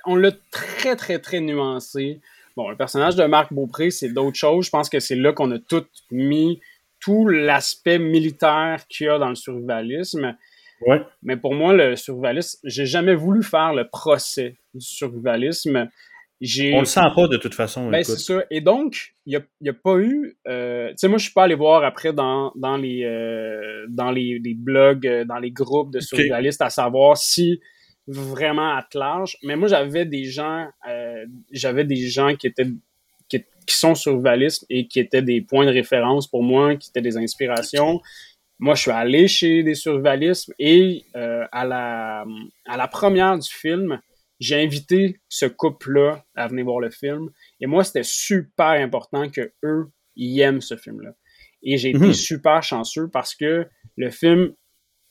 on 0.06 0.16
l'a 0.16 0.32
très, 0.52 0.96
très, 0.96 1.20
très 1.20 1.40
nuancé. 1.40 2.22
Bon, 2.56 2.70
le 2.70 2.76
personnage 2.78 3.16
de 3.16 3.24
Marc 3.26 3.54
Beaupré, 3.54 3.92
c'est 3.92 4.10
d'autres 4.10 4.38
choses. 4.38 4.66
Je 4.66 4.70
pense 4.70 4.90
que 4.90 5.00
c'est 5.00 5.16
là 5.16 5.34
qu'on 5.34 5.52
a 5.52 5.60
tout 5.60 5.86
mis 6.12 6.60
tout 7.08 7.26
l'aspect 7.26 8.00
militaire 8.00 8.86
qu'il 8.90 9.08
y 9.08 9.10
a 9.10 9.18
dans 9.18 9.30
le 9.30 9.36
survivalisme. 9.36 10.36
Mais 11.24 11.38
pour 11.38 11.56
moi, 11.56 11.74
le 11.74 11.96
survivalisme, 11.96 12.60
j'ai 12.66 12.86
jamais 12.86 13.16
voulu 13.16 13.44
faire 13.44 13.74
le 13.74 13.88
procès 13.88 14.58
du 14.74 14.86
survivalisme. 14.86 15.88
On 16.74 16.80
le 16.82 16.86
sent 16.86 17.00
pas 17.16 17.28
de 17.30 17.38
toute 17.38 17.56
façon. 17.56 17.90
Ben, 17.90 18.04
c'est 18.04 18.20
ça. 18.20 18.44
Et 18.52 18.60
donc, 18.60 19.14
il 19.26 19.42
n'y 19.62 19.70
a, 19.70 19.72
a, 19.72 19.74
pas 19.74 19.98
eu. 20.00 20.38
Euh, 20.50 20.90
tu 20.90 20.96
sais, 20.98 21.08
moi, 21.08 21.18
je 21.18 21.24
suis 21.24 21.34
pas 21.34 21.46
allé 21.46 21.56
voir 21.56 21.86
après 21.86 22.12
dans, 22.12 22.52
dans, 22.56 22.76
les, 22.76 23.06
euh, 23.06 23.86
dans 23.88 24.12
les, 24.12 24.38
les, 24.44 24.54
blogs, 24.54 25.08
euh, 25.08 25.24
dans 25.24 25.40
les 25.40 25.52
groupes 25.52 25.94
de 25.94 26.02
survivalistes 26.02 26.62
à 26.62 26.70
savoir 26.70 27.16
si 27.16 27.62
vraiment 28.06 28.76
à 28.76 28.86
large. 28.94 29.38
Mais 29.44 29.56
moi, 29.56 29.70
j'avais 29.70 30.06
des 30.06 30.26
gens, 30.26 30.68
j'avais 31.54 31.86
des 31.86 32.08
gens 32.08 32.36
qui 32.36 32.48
étaient 32.48 32.68
qui, 33.68 33.76
sont 33.76 33.96
survivalistes 33.96 34.66
et 34.70 34.88
qui 34.88 35.00
étaient 35.00 35.22
des 35.22 35.42
points 35.42 35.66
de 35.66 35.72
référence 35.72 36.28
pour 36.28 36.44
moi, 36.44 36.76
qui 36.76 36.90
étaient 36.90 37.02
des 37.02 37.18
inspirations. 37.18 38.02
Moi, 38.60 38.74
je 38.76 38.82
suis 38.82 38.92
allé 38.92 39.28
chez 39.28 39.62
des 39.62 39.76
survivalistes 39.76 40.52
et 40.58 41.04
euh, 41.16 41.46
à, 41.52 41.66
la, 41.66 42.26
à 42.66 42.78
la 42.78 42.88
première 42.88 43.38
du 43.38 43.50
film, 43.50 44.00
j'ai 44.40 44.62
invité 44.62 45.20
ce 45.30 45.46
couple-là 45.46 46.24
à 46.36 46.48
venir 46.48 46.66
voir 46.66 46.80
le 46.80 46.90
film. 46.90 47.30
Et 47.60 47.68
moi, 47.68 47.84
c'était 47.84 48.04
super 48.04 48.70
important 48.70 49.30
que 49.30 49.52
eux, 49.64 49.88
ils 50.16 50.40
aiment 50.40 50.62
ce 50.62 50.76
film-là. 50.76 51.12
Et 51.64 51.78
j'ai 51.78 51.90
été 51.90 52.00
mhm. 52.00 52.14
super 52.14 52.64
chanceux 52.64 53.10
parce 53.10 53.36
que 53.36 53.68
le 53.96 54.10
film, 54.10 54.54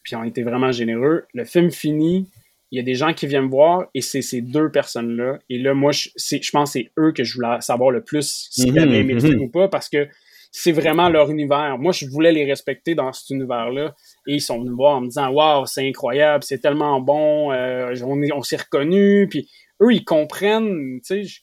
puis 0.02 0.14
on 0.16 0.24
été 0.24 0.42
vraiment 0.42 0.72
généreux, 0.72 1.26
le 1.34 1.44
film 1.44 1.70
finit, 1.70 2.30
il 2.72 2.78
y 2.78 2.80
a 2.80 2.82
des 2.82 2.94
gens 2.94 3.12
qui 3.12 3.26
viennent 3.26 3.44
me 3.44 3.50
voir 3.50 3.86
et 3.94 4.00
c'est 4.00 4.22
ces 4.22 4.40
deux 4.40 4.70
personnes-là. 4.70 5.38
Et 5.48 5.58
là, 5.58 5.74
moi, 5.74 5.92
je, 5.92 6.08
je 6.16 6.50
pense 6.50 6.72
que 6.72 6.80
c'est 6.80 6.92
eux 6.98 7.12
que 7.12 7.22
je 7.22 7.34
voulais 7.34 7.60
savoir 7.60 7.90
le 7.90 8.02
plus 8.02 8.48
s'ils 8.50 8.72
mhm, 8.72 8.78
avaient 8.78 8.98
aimé 8.98 9.14
mhm. 9.14 9.40
ou 9.42 9.48
pas 9.48 9.68
parce 9.68 9.88
que 9.88 10.08
c'est 10.50 10.72
vraiment 10.72 11.08
leur 11.08 11.30
univers. 11.30 11.76
Moi, 11.78 11.92
je 11.92 12.06
voulais 12.06 12.32
les 12.32 12.44
respecter 12.44 12.94
dans 12.94 13.12
cet 13.12 13.30
univers-là. 13.30 13.94
Et 14.26 14.34
ils 14.34 14.40
sont 14.40 14.58
venus 14.58 14.70
me 14.70 14.76
voir 14.76 14.96
en 14.96 15.02
me 15.02 15.08
disant 15.08 15.30
Waouh, 15.30 15.66
c'est 15.66 15.86
incroyable, 15.86 16.44
c'est 16.44 16.60
tellement 16.60 17.00
bon, 17.00 17.52
euh, 17.52 17.94
on, 18.02 18.20
on 18.34 18.42
s'est 18.42 18.56
reconnus. 18.56 19.28
Puis 19.30 19.48
eux, 19.82 19.92
ils 19.92 20.04
comprennent, 20.04 21.00
tu 21.04 21.24
sais, 21.26 21.42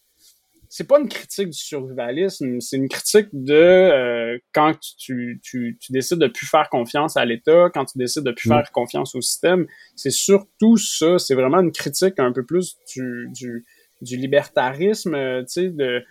c'est 0.75 0.87
pas 0.87 0.99
une 0.99 1.07
critique 1.07 1.49
du 1.49 1.59
survivalisme, 1.59 2.59
c'est 2.59 2.77
une 2.77 2.89
critique 2.89 3.27
de 3.31 3.53
euh, 3.53 4.39
quand 4.55 4.73
tu, 4.97 5.39
tu, 5.43 5.77
tu, 5.79 5.91
décides 5.91 6.17
de 6.17 6.25
plus 6.25 6.47
faire 6.47 6.67
confiance 6.71 7.15
à 7.15 7.25
l'État, 7.25 7.69
quand 7.71 7.85
tu 7.85 7.99
décides 7.99 8.23
de 8.23 8.31
plus 8.31 8.49
mm. 8.49 8.53
faire 8.53 8.71
confiance 8.71 9.13
au 9.13 9.21
système. 9.21 9.67
C'est 9.95 10.09
surtout 10.09 10.77
ça. 10.77 11.19
C'est 11.19 11.35
vraiment 11.35 11.59
une 11.59 11.71
critique 11.71 12.15
un 12.17 12.31
peu 12.31 12.43
plus 12.43 12.75
du, 12.91 13.27
du, 13.35 13.67
du 14.01 14.17
libertarisme, 14.17 15.13
euh, 15.13 15.41
tu 15.41 15.47
sais, 15.49 15.69
de. 15.69 16.01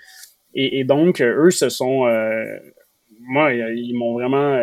Et, 0.55 0.79
et, 0.79 0.85
donc, 0.85 1.21
eux, 1.21 1.51
se 1.51 1.69
sont. 1.69 2.07
Euh, 2.07 2.45
moi, 3.19 3.53
ils 3.53 3.95
m'ont 3.95 4.13
vraiment 4.13 4.61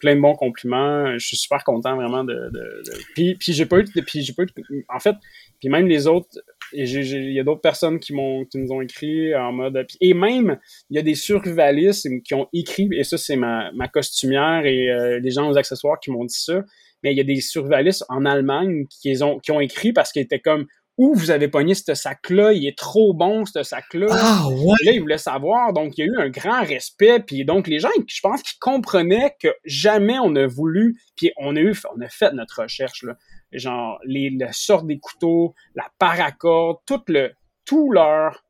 plein 0.00 0.16
de 0.16 0.20
bons 0.20 0.34
compliments. 0.34 1.16
Je 1.16 1.24
suis 1.24 1.36
super 1.36 1.62
content 1.62 1.94
vraiment 1.94 2.24
de. 2.24 2.34
de, 2.34 2.82
de... 2.86 2.92
Puis, 3.14 3.36
puis 3.36 3.52
j'ai 3.52 3.66
pas 3.66 3.78
eu. 3.78 3.84
Puis 3.84 4.22
j'ai 4.22 4.32
pas 4.32 4.42
eu. 4.42 4.84
En 4.88 4.98
fait, 4.98 5.14
puis 5.60 5.68
même 5.68 5.86
les 5.86 6.08
autres 6.08 6.28
il 6.72 7.32
y 7.32 7.40
a 7.40 7.44
d'autres 7.44 7.60
personnes 7.60 7.98
qui 7.98 8.12
m'ont 8.12 8.44
qui 8.44 8.58
nous 8.58 8.72
ont 8.72 8.80
écrit 8.80 9.34
en 9.34 9.52
mode 9.52 9.86
et 10.00 10.14
même 10.14 10.58
il 10.90 10.96
y 10.96 10.98
a 10.98 11.02
des 11.02 11.14
survivalistes 11.14 12.08
qui 12.24 12.34
ont 12.34 12.48
écrit 12.52 12.88
et 12.92 13.04
ça 13.04 13.18
c'est 13.18 13.36
ma, 13.36 13.70
ma 13.72 13.88
costumière 13.88 14.66
et 14.66 14.90
euh, 14.90 15.20
les 15.20 15.30
gens 15.30 15.50
aux 15.50 15.56
accessoires 15.56 15.98
qui 16.00 16.10
m'ont 16.10 16.24
dit 16.24 16.38
ça 16.38 16.62
mais 17.02 17.12
il 17.12 17.16
y 17.16 17.20
a 17.20 17.24
des 17.24 17.40
survivalistes 17.40 18.04
en 18.08 18.24
Allemagne 18.24 18.86
qui 18.90 19.22
ont 19.22 19.38
qui 19.38 19.52
ont 19.52 19.60
écrit 19.60 19.92
parce 19.92 20.12
qu'ils 20.12 20.22
étaient 20.22 20.40
comme 20.40 20.66
où 20.98 21.14
vous 21.14 21.30
avez 21.30 21.46
pogné 21.46 21.74
ce 21.74 21.94
sac-là, 21.94 22.52
il 22.52 22.66
est 22.66 22.76
trop 22.76 23.14
bon 23.14 23.46
ce 23.46 23.62
sac-là. 23.62 24.08
Ah, 24.10 24.48
ouais. 24.48 24.74
Là, 24.84 24.92
ils 24.92 25.00
voulaient 25.00 25.16
savoir, 25.16 25.72
donc 25.72 25.96
il 25.96 26.04
y 26.04 26.08
a 26.08 26.12
eu 26.12 26.16
un 26.18 26.28
grand 26.28 26.64
respect, 26.64 27.20
puis 27.20 27.44
donc 27.44 27.68
les 27.68 27.78
gens, 27.78 27.88
je 28.08 28.20
pense 28.20 28.42
qu'ils 28.42 28.58
comprenaient 28.58 29.36
que 29.40 29.48
jamais 29.64 30.18
on 30.18 30.34
a 30.34 30.48
voulu, 30.48 31.00
puis 31.16 31.30
on 31.36 31.54
a 31.54 31.60
eu, 31.60 31.72
on 31.96 32.00
a 32.00 32.08
fait 32.08 32.32
notre 32.32 32.62
recherche 32.62 33.04
là 33.04 33.16
genre 33.52 33.98
les, 34.04 34.36
sorte 34.52 34.86
des 34.86 34.98
couteaux, 34.98 35.54
la 35.74 35.86
paracorde, 35.98 36.78
tout 36.86 37.02
le, 37.08 37.32
tout 37.64 37.90
leur, 37.92 38.44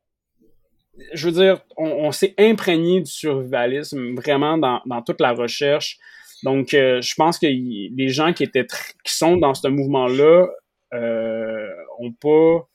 je 1.13 1.29
veux 1.29 1.33
dire, 1.33 1.61
on, 1.77 2.11
s'est 2.13 2.35
imprégné 2.39 3.01
du 3.01 3.11
survivalisme 3.11 4.15
vraiment 4.15 4.59
dans, 4.59 4.81
dans 4.87 5.03
toute 5.03 5.21
la 5.21 5.33
recherche. 5.33 5.99
Donc, 6.45 6.75
euh, 6.75 7.01
je 7.01 7.15
pense 7.15 7.39
que 7.39 7.47
les 7.47 8.09
gens 8.09 8.33
qui 8.33 8.45
étaient 8.45 8.67
qui 9.05 9.15
sont 9.15 9.37
dans 9.37 9.55
ce 9.55 9.69
mouvement-là 9.69 10.47
euh, 10.95 11.69
ont 11.99 12.13
pas. 12.13 12.69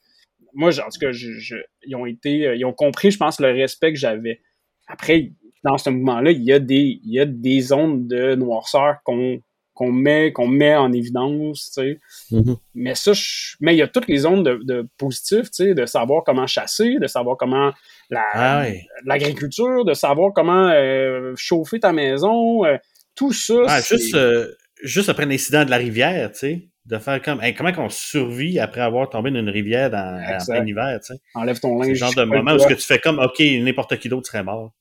Moi, 0.54 0.70
en 0.80 0.90
tout 0.90 1.00
cas, 1.00 1.12
je, 1.12 1.56
ils 1.86 1.96
ont 1.96 2.06
été, 2.06 2.48
euh, 2.48 2.56
ils 2.56 2.66
ont 2.66 2.74
compris, 2.74 3.12
je 3.12 3.18
pense, 3.18 3.40
le 3.40 3.52
respect 3.52 3.94
que 3.94 4.00
j'avais. 4.00 4.42
Après, 4.88 5.32
dans 5.64 5.78
ce 5.78 5.90
mouvement-là, 5.90 6.32
il 6.32 6.44
y 6.44 6.52
a 6.52 6.60
des, 6.60 7.00
il 7.04 7.12
y 7.12 7.20
a 7.20 7.26
des 7.26 7.62
zones 7.62 8.08
de 8.08 8.36
noirceur 8.36 8.98
qu'on 9.04 9.42
qu'on 9.74 9.92
met 9.92 10.32
qu'on 10.32 10.48
met 10.48 10.76
en 10.76 10.92
évidence, 10.92 11.72
tu 11.76 11.82
sais. 11.82 12.00
Mm-hmm. 12.32 12.58
Mais 12.76 12.96
ça, 12.96 13.12
mais 13.60 13.74
il 13.76 13.78
y 13.78 13.82
a 13.82 13.88
toutes 13.88 14.08
les 14.08 14.18
zones 14.18 14.44
de, 14.44 14.60
de 14.64 14.88
positif, 14.98 15.44
tu 15.44 15.66
sais, 15.66 15.74
de 15.74 15.86
savoir 15.86 16.24
comment 16.24 16.48
chasser, 16.48 16.98
de 17.00 17.08
savoir 17.08 17.38
comment 17.38 17.72
la, 18.10 18.24
ah 18.34 18.66
l'agriculture, 19.06 19.86
de 19.86 19.94
savoir 19.94 20.32
comment 20.34 20.70
euh, 20.70 21.34
chauffer 21.36 21.80
ta 21.80 21.92
maison, 21.92 22.66
euh, 22.66 22.78
tout 23.16 23.34
ça. 23.34 23.56
Ah, 23.68 23.82
juste, 23.82 24.16
euh, 24.16 24.54
juste 24.84 25.10
après 25.10 25.26
l'incident 25.26 25.66
de 25.66 25.70
la 25.72 25.78
rivière, 25.78 26.32
tu 26.32 26.40
sais, 26.40 26.70
de 26.86 26.98
faire 26.98 27.22
comme, 27.22 27.42
comment 27.58 27.72
qu'on 27.72 27.90
survit 27.90 28.60
après 28.60 28.82
avoir 28.82 29.10
tombé 29.10 29.32
dans 29.32 29.40
une 29.40 29.50
rivière 29.50 29.90
dans, 29.90 30.22
en 30.22 30.46
plein 30.46 30.66
hiver, 30.66 31.00
tu 31.00 31.14
sais? 31.14 31.22
Enlève 31.34 31.60
ton 31.60 31.78
linge. 31.78 31.86
C'est 31.86 31.90
le 31.92 31.96
genre 31.96 32.16
de 32.16 32.24
moment 32.24 32.54
où 32.54 32.60
ce 32.60 32.68
que 32.68 32.74
tu 32.74 32.86
fais 32.86 33.00
comme, 33.00 33.20
ok, 33.20 33.40
n'importe 33.40 33.98
qui 33.98 34.10
d'autre 34.10 34.28
serait 34.28 34.44
mort. 34.44 34.74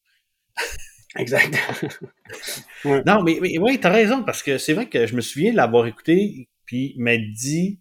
Exact. 1.16 1.54
Non, 3.06 3.22
mais, 3.22 3.38
mais 3.40 3.58
ouais, 3.58 3.78
t'as 3.78 3.90
raison, 3.90 4.24
parce 4.24 4.42
que 4.42 4.58
c'est 4.58 4.72
vrai 4.72 4.88
que 4.88 5.06
je 5.06 5.14
me 5.14 5.20
souviens 5.20 5.52
de 5.52 5.56
l'avoir 5.56 5.86
écouté, 5.86 6.48
puis 6.64 6.94
m'a 6.98 7.16
dit, 7.16 7.78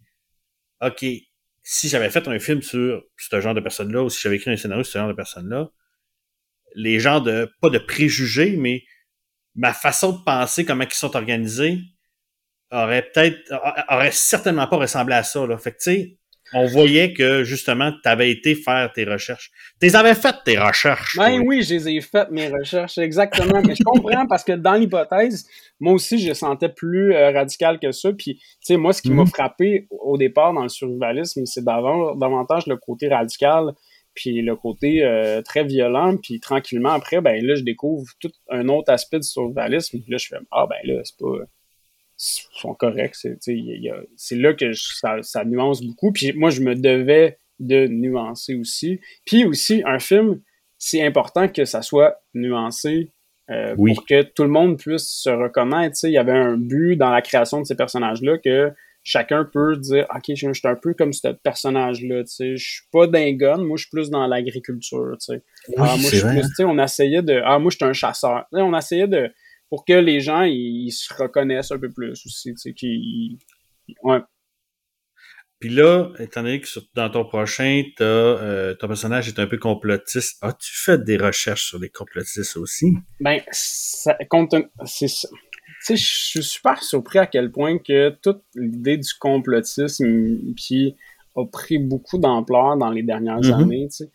OK, 0.80 1.04
si 1.62 1.88
j'avais 1.88 2.10
fait 2.10 2.28
un 2.28 2.38
film 2.38 2.62
sur 2.62 3.02
ce 3.16 3.40
genre 3.40 3.54
de 3.54 3.60
personnes-là, 3.60 4.02
ou 4.02 4.10
si 4.10 4.20
j'avais 4.20 4.36
écrit 4.36 4.50
un 4.50 4.56
scénario 4.56 4.84
sur 4.84 4.92
ce 4.94 4.98
genre 4.98 5.08
de 5.08 5.14
personnes-là, 5.14 5.70
les 6.74 7.00
gens 7.00 7.20
de, 7.20 7.50
pas 7.60 7.70
de 7.70 7.78
préjugés, 7.78 8.56
mais 8.56 8.84
ma 9.54 9.72
façon 9.72 10.12
de 10.12 10.24
penser, 10.24 10.64
comment 10.64 10.84
ils 10.84 10.92
sont 10.92 11.16
organisés, 11.16 11.78
aurait 12.70 13.10
peut-être, 13.10 13.52
aurait 13.88 14.12
certainement 14.12 14.66
pas 14.66 14.76
ressemblé 14.78 15.14
à 15.14 15.22
ça, 15.22 15.46
là. 15.46 15.58
Fait 15.58 15.72
que, 15.72 15.78
tu 15.78 15.82
sais, 15.84 16.18
on 16.54 16.66
voyait 16.66 17.12
que 17.12 17.44
justement, 17.44 17.92
tu 18.02 18.08
avais 18.08 18.30
été 18.30 18.54
faire 18.54 18.92
tes 18.92 19.04
recherches. 19.04 19.50
Tu 19.80 19.86
les 19.86 19.96
avais 19.96 20.14
faites, 20.14 20.36
tes 20.44 20.58
recherches. 20.58 21.16
Ben 21.16 21.42
oui, 21.44 21.62
je 21.62 21.74
les 21.74 21.88
ai 21.88 22.00
faites, 22.00 22.30
mes 22.30 22.48
recherches, 22.48 22.98
exactement. 22.98 23.62
Mais 23.66 23.74
je 23.74 23.82
comprends 23.82 24.26
parce 24.26 24.44
que 24.44 24.52
dans 24.52 24.74
l'hypothèse, 24.74 25.46
moi 25.80 25.94
aussi, 25.94 26.18
je 26.18 26.32
sentais 26.32 26.68
plus 26.68 27.14
euh, 27.14 27.30
radical 27.30 27.78
que 27.78 27.92
ça. 27.92 28.12
Puis, 28.12 28.36
tu 28.36 28.42
sais, 28.60 28.76
moi, 28.76 28.92
ce 28.92 29.02
qui 29.02 29.10
m'a 29.10 29.22
mhm. 29.22 29.28
frappé 29.28 29.86
au 29.90 30.16
départ 30.16 30.52
dans 30.52 30.62
le 30.62 30.68
survivalisme, 30.68 31.44
c'est 31.46 31.64
davantage 31.64 32.66
le 32.66 32.76
côté 32.76 33.08
radical, 33.08 33.72
puis 34.14 34.42
le 34.42 34.56
côté 34.56 35.02
euh, 35.02 35.42
très 35.42 35.64
violent. 35.64 36.16
Puis 36.16 36.40
tranquillement, 36.40 36.90
après, 36.90 37.20
ben 37.20 37.44
là, 37.44 37.54
je 37.54 37.62
découvre 37.62 38.06
tout 38.20 38.32
un 38.50 38.68
autre 38.68 38.92
aspect 38.92 39.20
du 39.20 39.28
survivalisme. 39.28 40.00
Puis 40.00 40.12
là, 40.12 40.18
je 40.18 40.28
fais, 40.28 40.36
ah 40.50 40.66
ben 40.68 40.78
là, 40.84 41.00
c'est 41.04 41.18
pas 41.18 41.38
sont 42.22 42.74
corrects. 42.74 43.16
C'est 43.16 44.36
là 44.36 44.54
que 44.54 44.72
ça, 44.72 45.44
nuance 45.44 45.82
beaucoup. 45.82 46.12
Puis 46.12 46.32
moi, 46.32 46.50
je 46.50 46.60
me 46.60 46.74
devais 46.74 47.38
de 47.58 47.86
nuancer 47.86 48.54
aussi. 48.54 49.00
Puis 49.26 49.44
aussi, 49.44 49.82
un 49.86 49.98
film, 49.98 50.40
c'est 50.78 51.04
important 51.04 51.48
que 51.48 51.64
ça 51.64 51.82
soit 51.82 52.20
nuancé 52.34 53.10
euh, 53.50 53.74
pour 53.74 54.06
que 54.06 54.22
tout 54.22 54.44
le 54.44 54.48
monde 54.48 54.78
puisse 54.78 55.08
se 55.08 55.30
reconnaître. 55.30 55.96
Il 56.04 56.12
y 56.12 56.18
avait 56.18 56.32
un 56.32 56.56
but 56.56 56.96
dans 56.96 57.10
la 57.10 57.22
création 57.22 57.60
de 57.60 57.66
ces 57.66 57.74
personnages-là 57.74 58.38
que 58.38 58.72
chacun 59.02 59.44
peut 59.44 59.76
dire 59.76 60.06
OK, 60.14 60.24
je, 60.28 60.52
suis 60.52 60.68
un 60.68 60.76
peu 60.76 60.94
comme 60.94 61.12
ce 61.12 61.28
personnage-là. 61.28 62.22
Je 62.38 62.56
suis 62.56 62.86
pas 62.92 63.06
d'un 63.06 63.34
moi 63.58 63.76
je 63.76 63.82
suis 63.82 63.90
plus 63.90 64.10
dans 64.10 64.26
l'agriculture. 64.26 65.16
Ah, 65.76 65.96
on 66.60 66.78
essayait 66.78 67.22
de. 67.22 67.40
Ah, 67.44 67.58
moi 67.58 67.70
je 67.70 67.76
suis 67.76 67.84
un 67.84 67.92
chasseur. 67.92 68.46
on 68.52 68.76
essayait 68.76 69.08
de 69.08 69.30
pour 69.72 69.86
que 69.86 69.94
les 69.94 70.20
gens 70.20 70.42
ils, 70.42 70.90
se 70.90 71.14
reconnaissent 71.14 71.72
un 71.72 71.78
peu 71.78 71.90
plus 71.90 72.10
aussi, 72.26 72.52
tu 72.52 72.58
sais, 72.58 72.74
qu'ils... 72.74 73.38
Ouais. 74.02 74.18
Puis 75.60 75.70
là, 75.70 76.12
étant 76.18 76.42
donné 76.42 76.60
que 76.60 76.68
dans 76.94 77.08
ton 77.08 77.24
prochain, 77.24 77.82
euh, 78.02 78.74
ton 78.74 78.86
personnage 78.86 79.28
est 79.28 79.38
un 79.38 79.46
peu 79.46 79.56
complotiste, 79.56 80.36
as-tu 80.42 80.72
fait 80.74 81.02
des 81.02 81.16
recherches 81.16 81.68
sur 81.68 81.78
les 81.78 81.88
complotistes 81.88 82.58
aussi? 82.58 82.92
Ben, 83.18 83.40
ça 83.50 84.14
compte, 84.28 84.54
c'est 84.84 85.08
ça. 85.08 85.30
Tu 85.30 85.72
sais, 85.80 85.96
je 85.96 86.16
suis 86.16 86.42
super 86.42 86.82
surpris 86.82 87.20
à 87.20 87.26
quel 87.26 87.50
point 87.50 87.78
que 87.78 88.10
toute 88.22 88.42
l'idée 88.54 88.98
du 88.98 89.14
complotisme 89.18 90.04
puis 90.54 90.96
a 91.34 91.46
pris 91.46 91.78
beaucoup 91.78 92.18
d'ampleur 92.18 92.76
dans 92.76 92.90
les 92.90 93.02
dernières 93.02 93.40
mm-hmm. 93.40 93.62
années, 93.62 93.88
tu 93.88 94.04
sais. 94.04 94.10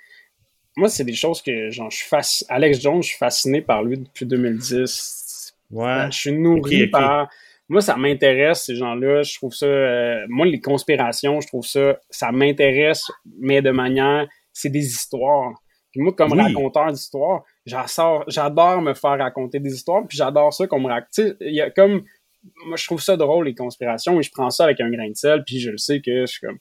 Moi, 0.75 0.89
c'est 0.89 1.03
des 1.03 1.15
choses 1.15 1.41
que, 1.41 1.71
genre, 1.71 1.89
je 1.89 1.97
suis 1.97 2.07
fasciné. 2.07 2.47
Alex 2.51 2.79
Jones, 2.79 3.01
je 3.01 3.07
suis 3.07 3.17
fasciné 3.17 3.63
par 3.63 3.83
lui 3.83 3.97
depuis 3.97 4.27
2010 4.27 5.23
Ouais. 5.71 6.07
je 6.11 6.17
suis 6.17 6.31
nourri 6.31 6.87
par. 6.87 7.29
Moi, 7.69 7.81
ça 7.81 7.97
m'intéresse, 7.97 8.63
ces 8.65 8.75
gens-là. 8.75 9.23
Je 9.23 9.35
trouve 9.35 9.53
ça. 9.53 9.65
Euh, 9.65 10.25
moi, 10.29 10.45
les 10.45 10.61
conspirations, 10.61 11.41
je 11.41 11.47
trouve 11.47 11.65
ça. 11.65 11.97
Ça 12.09 12.31
m'intéresse, 12.31 13.03
mais 13.39 13.61
de 13.61 13.71
manière. 13.71 14.27
C'est 14.53 14.69
des 14.69 14.87
histoires. 14.87 15.53
Puis 15.91 16.01
moi, 16.01 16.13
comme 16.13 16.33
raconteur 16.33 16.91
d'histoires, 16.91 17.43
j'adore 17.65 18.81
me 18.81 18.93
faire 18.93 19.19
raconter 19.19 19.59
des 19.59 19.73
histoires, 19.73 20.05
puis 20.07 20.17
j'adore 20.17 20.51
ça 20.53 20.65
qu'on 20.65 20.79
me 20.79 20.87
raconte. 20.87 21.35
Il 21.41 21.53
y 21.53 21.61
a 21.61 21.69
comme. 21.69 22.03
Moi, 22.65 22.77
je 22.77 22.85
trouve 22.85 23.01
ça 23.01 23.17
drôle, 23.17 23.45
les 23.45 23.55
conspirations, 23.55 24.19
et 24.19 24.23
je 24.23 24.31
prends 24.31 24.49
ça 24.49 24.63
avec 24.63 24.79
un 24.79 24.89
grain 24.89 25.09
de 25.09 25.15
sel, 25.15 25.43
puis 25.45 25.59
je 25.59 25.69
le 25.69 25.77
sais 25.77 26.01
que 26.01 26.21
je 26.21 26.25
suis 26.25 26.39
comme. 26.39 26.59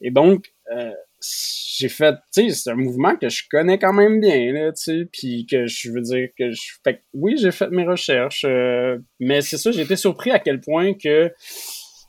Et 0.00 0.10
donc, 0.10 0.52
euh, 0.72 0.92
j'ai 1.22 1.88
fait, 1.88 2.14
tu 2.34 2.48
sais, 2.48 2.50
c'est 2.50 2.70
un 2.70 2.76
mouvement 2.76 3.16
que 3.16 3.28
je 3.28 3.44
connais 3.50 3.78
quand 3.78 3.92
même 3.92 4.20
bien, 4.20 4.52
là, 4.52 4.72
tu 4.72 4.82
sais, 4.82 5.08
puis 5.10 5.46
que 5.46 5.66
je 5.66 5.90
veux 5.90 6.00
dire 6.00 6.28
que 6.38 6.50
je 6.50 6.72
fait 6.84 7.02
oui, 7.14 7.36
j'ai 7.38 7.52
fait 7.52 7.70
mes 7.70 7.84
recherches, 7.84 8.44
euh, 8.46 8.98
mais 9.20 9.40
c'est 9.40 9.58
ça, 9.58 9.70
j'ai 9.72 9.82
été 9.82 9.96
surpris 9.96 10.30
à 10.30 10.38
quel 10.38 10.60
point 10.60 10.94
que 10.94 11.32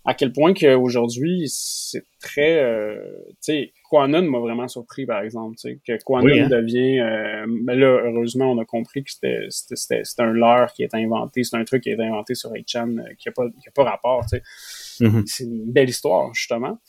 à 0.06 0.14
quel 0.14 0.34
point 0.34 0.54
qu'aujourd'hui, 0.54 1.46
c'est 1.48 2.04
très, 2.22 2.62
euh, 2.62 2.98
tu 3.28 3.36
sais, 3.40 3.74
Quanon 3.90 4.24
m'a 4.24 4.40
vraiment 4.40 4.68
surpris, 4.68 5.06
par 5.06 5.22
exemple. 5.22 5.56
Que 5.88 5.98
Quanon 6.04 6.44
hein. 6.44 6.50
devient. 6.50 7.00
Euh, 7.00 7.46
ben 7.62 7.80
là, 7.80 8.02
heureusement, 8.04 8.52
on 8.52 8.58
a 8.58 8.66
compris 8.66 9.04
que 9.04 9.12
c'était 9.12 10.04
un 10.18 10.34
leurre 10.34 10.74
qui 10.74 10.84
est 10.84 10.94
inventé. 10.94 11.44
C'est 11.46 11.56
un 11.56 11.64
truc 11.64 11.84
qui 11.84 11.90
est 11.90 12.00
inventé 12.02 12.36
sur 12.36 12.52
8chan 12.52 13.00
euh, 13.00 13.14
qui 13.18 13.30
n'a 13.30 13.34
pas, 13.34 13.46
a 13.46 13.72
pas 13.74 13.84
rapport. 13.84 14.26
Mm-hmm. 14.26 15.24
C'est 15.26 15.46
une 15.46 15.72
belle 15.72 15.90
histoire, 15.90 16.34
justement. 16.34 16.80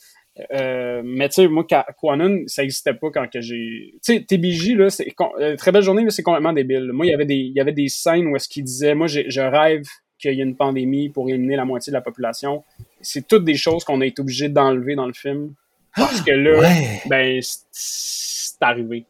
Euh, 0.51 1.01
mais 1.03 1.29
tu 1.29 1.35
sais, 1.35 1.47
moi, 1.47 1.65
Quanon, 1.65 2.43
ça 2.47 2.61
n'existait 2.61 2.93
pas 2.93 3.09
quand 3.09 3.29
que 3.31 3.39
j'ai. 3.41 3.93
Tu 4.03 4.13
sais, 4.13 4.21
TBJ, 4.21 4.75
là, 4.75 4.89
c'est 4.89 5.13
euh, 5.39 5.55
très 5.55 5.71
belle 5.71 5.83
journée, 5.83 6.05
c'est 6.09 6.23
complètement 6.23 6.53
débile. 6.53 6.91
Moi, 6.91 7.05
il 7.05 7.09
y 7.09 7.13
avait 7.13 7.25
des, 7.25 7.35
il 7.35 7.53
y 7.53 7.61
avait 7.61 7.71
des 7.71 7.87
scènes 7.87 8.27
où 8.27 8.35
est-ce 8.35 8.49
qu'il 8.49 8.63
disait, 8.63 8.95
moi, 8.95 9.07
je 9.07 9.41
rêve 9.41 9.85
qu'il 10.19 10.33
y 10.33 10.39
ait 10.39 10.43
une 10.43 10.55
pandémie 10.55 11.09
pour 11.09 11.29
éliminer 11.29 11.55
la 11.55 11.65
moitié 11.65 11.91
de 11.91 11.95
la 11.95 12.01
population. 12.01 12.63
C'est 13.01 13.27
toutes 13.27 13.45
des 13.45 13.55
choses 13.55 13.83
qu'on 13.83 14.01
a 14.01 14.05
été 14.05 14.21
obligé 14.21 14.49
d'enlever 14.49 14.95
dans 14.95 15.07
le 15.07 15.13
film. 15.13 15.53
Parce 15.95 16.21
que 16.21 16.31
là, 16.31 16.69
ben, 17.07 17.39
c'est 17.71 18.61
arrivé. 18.61 19.05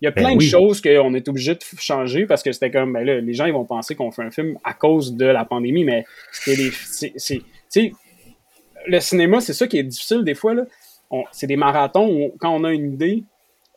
Il 0.00 0.04
y 0.04 0.08
a 0.08 0.12
ben 0.12 0.22
plein 0.22 0.36
de 0.36 0.40
choses 0.40 0.80
qu'on 0.80 1.14
est 1.14 1.28
obligé 1.28 1.54
de 1.54 1.60
changer 1.78 2.26
parce 2.26 2.42
que 2.42 2.52
c'était 2.52 2.70
comme, 2.70 2.92
ben 2.92 3.04
là, 3.04 3.20
les 3.20 3.34
gens, 3.34 3.46
ils 3.46 3.52
vont 3.52 3.64
penser 3.64 3.94
qu'on 3.96 4.12
fait 4.12 4.22
un 4.22 4.30
film 4.30 4.56
à 4.64 4.74
cause 4.74 5.16
de 5.16 5.26
la 5.26 5.44
pandémie, 5.44 5.84
mais 5.84 6.04
c'était 6.32 6.56
des. 6.56 6.70
C'est 7.68 7.92
le 8.88 9.00
cinéma, 9.00 9.40
c'est 9.40 9.52
ça 9.52 9.66
qui 9.66 9.78
est 9.78 9.84
difficile 9.84 10.24
des 10.24 10.34
fois. 10.34 10.54
C'est 11.32 11.46
des 11.46 11.56
marathons 11.56 12.08
où, 12.08 12.34
quand 12.38 12.54
on 12.54 12.64
a 12.64 12.72
une 12.72 12.94
idée, 12.94 13.24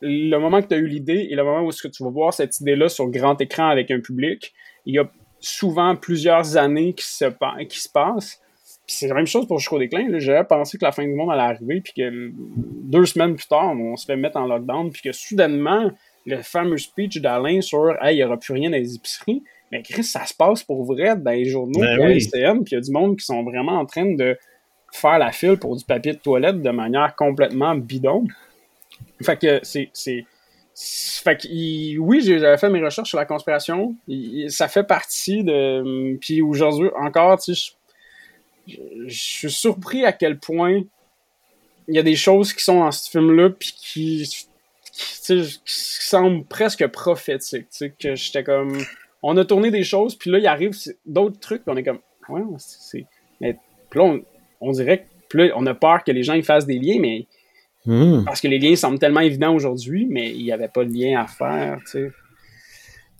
le 0.01 0.38
moment 0.38 0.62
que 0.62 0.68
tu 0.68 0.74
as 0.74 0.78
eu 0.78 0.88
l'idée 0.88 1.28
et 1.30 1.36
le 1.36 1.43
moment 1.43 1.62
où 1.62 1.72
-ce 1.72 1.82
que 1.82 1.88
tu 1.88 2.03
vas 2.03 2.09
voir 2.09 2.34
cette 2.34 2.59
idée-là 2.59 2.89
sur 2.89 3.07
grand 3.09 3.39
écran 3.39 3.68
avec 3.70 3.91
un 3.91 3.99
public, 3.99 4.53
il 4.86 4.95
y 4.95 4.99
a 4.99 5.09
souvent 5.39 5.95
plusieurs 5.95 6.57
années 6.57 6.93
qui 6.93 7.05
se, 7.05 7.26
qui 7.66 7.80
se 7.80 7.89
passent. 7.89 8.39
c'est 8.88 9.07
la 9.07 9.14
même 9.14 9.28
chose 9.28 9.47
pour 9.47 9.57
Jusqu'au 9.59 9.80
déclin. 9.80 10.07
J'avais 10.20 10.43
pensé 10.43 10.78
que 10.78 10.86
la 10.86 10.91
fin 10.91 11.03
du 11.03 11.14
monde 11.14 11.32
allait 11.32 11.53
arriver, 11.53 11.82
puis 11.82 11.93
que 11.93 12.32
deux 12.95 13.05
semaines 13.05 13.36
plus 13.36 13.47
tard, 13.47 13.72
on 13.72 13.95
se 13.95 14.05
fait 14.05 14.18
mettre 14.18 14.38
en 14.38 14.47
lockdown, 14.47 14.91
puis 14.91 15.01
que 15.01 15.12
soudainement, 15.12 15.91
le 16.26 16.41
fameux 16.41 16.78
speech 16.78 17.22
d'Alain 17.22 17.62
sur 17.62 17.95
Hey, 18.01 18.16
il 18.16 18.18
n'y 18.18 18.24
aura 18.24 18.38
plus 18.38 18.53
rien 18.53 18.70
dans 18.70 18.78
les 18.78 18.95
épiceries. 18.95 19.43
Mais 19.72 19.82
Chris, 19.84 20.03
ça 20.03 20.26
se 20.26 20.34
passe 20.34 20.64
pour 20.64 20.84
vrai 20.84 21.16
dans 21.16 21.32
les 21.32 21.45
journaux, 21.45 21.80
ben 21.80 21.97
puis 22.12 22.28
puis 22.30 22.34
il 22.36 22.74
y 22.74 22.76
a 22.76 22.82
du 22.82 22.91
monde 22.91 23.18
qui 23.18 23.26
sont 23.26 23.41
vraiment 23.43 23.80
en 23.80 23.86
train 23.86 24.05
de 24.05 24.38
faire 24.91 25.19
la 25.19 25.31
file 25.31 25.57
pour 25.57 25.75
du 25.75 25.83
papier 25.83 26.13
de 26.13 26.19
toilette 26.19 26.61
de 26.61 26.69
manière 26.69 27.15
complètement 27.15 27.75
bidon. 27.75 28.25
Fait 29.21 29.37
que 29.37 29.59
c'est. 29.63 29.89
Fait 30.73 31.37
que, 31.37 31.97
oui, 31.99 32.21
j'avais 32.21 32.57
fait 32.57 32.69
mes 32.69 32.83
recherches 32.83 33.09
sur 33.09 33.17
la 33.17 33.25
conspiration. 33.25 33.95
ça 34.49 34.67
fait 34.67 34.83
partie 34.83 35.43
de. 35.43 36.17
Puis 36.19 36.41
aujourd'hui, 36.41 36.89
encore, 36.95 37.39
tu 37.39 37.53
sais, 37.55 37.73
je, 38.67 38.73
suis 39.07 39.51
surpris 39.51 40.05
à 40.05 40.11
quel 40.13 40.39
point 40.39 40.81
il 41.87 41.95
y 41.95 41.99
a 41.99 42.03
des 42.03 42.15
choses 42.15 42.53
qui 42.53 42.63
sont 42.63 42.79
dans 42.79 42.91
ce 42.91 43.09
film-là, 43.09 43.49
puis 43.49 43.73
qui, 43.77 44.45
qui, 44.91 45.25
qui, 45.25 45.61
semblent 45.65 46.45
presque 46.45 46.87
prophétiques. 46.87 47.69
Tu 47.69 47.77
sais, 47.77 47.93
que 47.97 48.15
j'étais 48.15 48.43
comme. 48.43 48.77
On 49.23 49.37
a 49.37 49.45
tourné 49.45 49.69
des 49.69 49.83
choses, 49.83 50.15
puis 50.15 50.31
là, 50.31 50.39
il 50.39 50.47
arrive 50.47 50.71
d'autres 51.05 51.39
trucs, 51.39 51.63
puis 51.63 51.73
on 51.73 51.77
est 51.77 51.83
comme. 51.83 51.99
Ouais, 52.29 52.41
c'est. 52.57 53.05
Mais 53.39 53.57
là, 53.93 54.03
on, 54.03 54.23
on 54.62 54.72
dirait 54.72 55.05
que 55.30 55.51
on 55.55 55.66
a 55.66 55.74
peur 55.74 56.03
que 56.03 56.12
les 56.12 56.24
gens 56.24 56.34
ils 56.34 56.43
fassent 56.43 56.66
des 56.66 56.80
liens, 56.80 56.99
mais 56.99 57.26
hmm. 57.86 58.24
parce 58.26 58.41
que 58.41 58.47
les 58.47 58.59
liens 58.59 58.76
semblent 58.76 58.99
tellement 58.99 59.22
évidents 59.22 59.53
aujourd'hui, 59.53 60.07
mais 60.09 60.32
il 60.32 60.43
n'y 60.43 60.51
avait 60.51 60.68
pas 60.68 60.86
de 60.86 60.93
lien 60.93 61.22
à 61.22 61.28
faire, 61.28 61.78
tu 61.86 61.91
sais. 61.91 62.12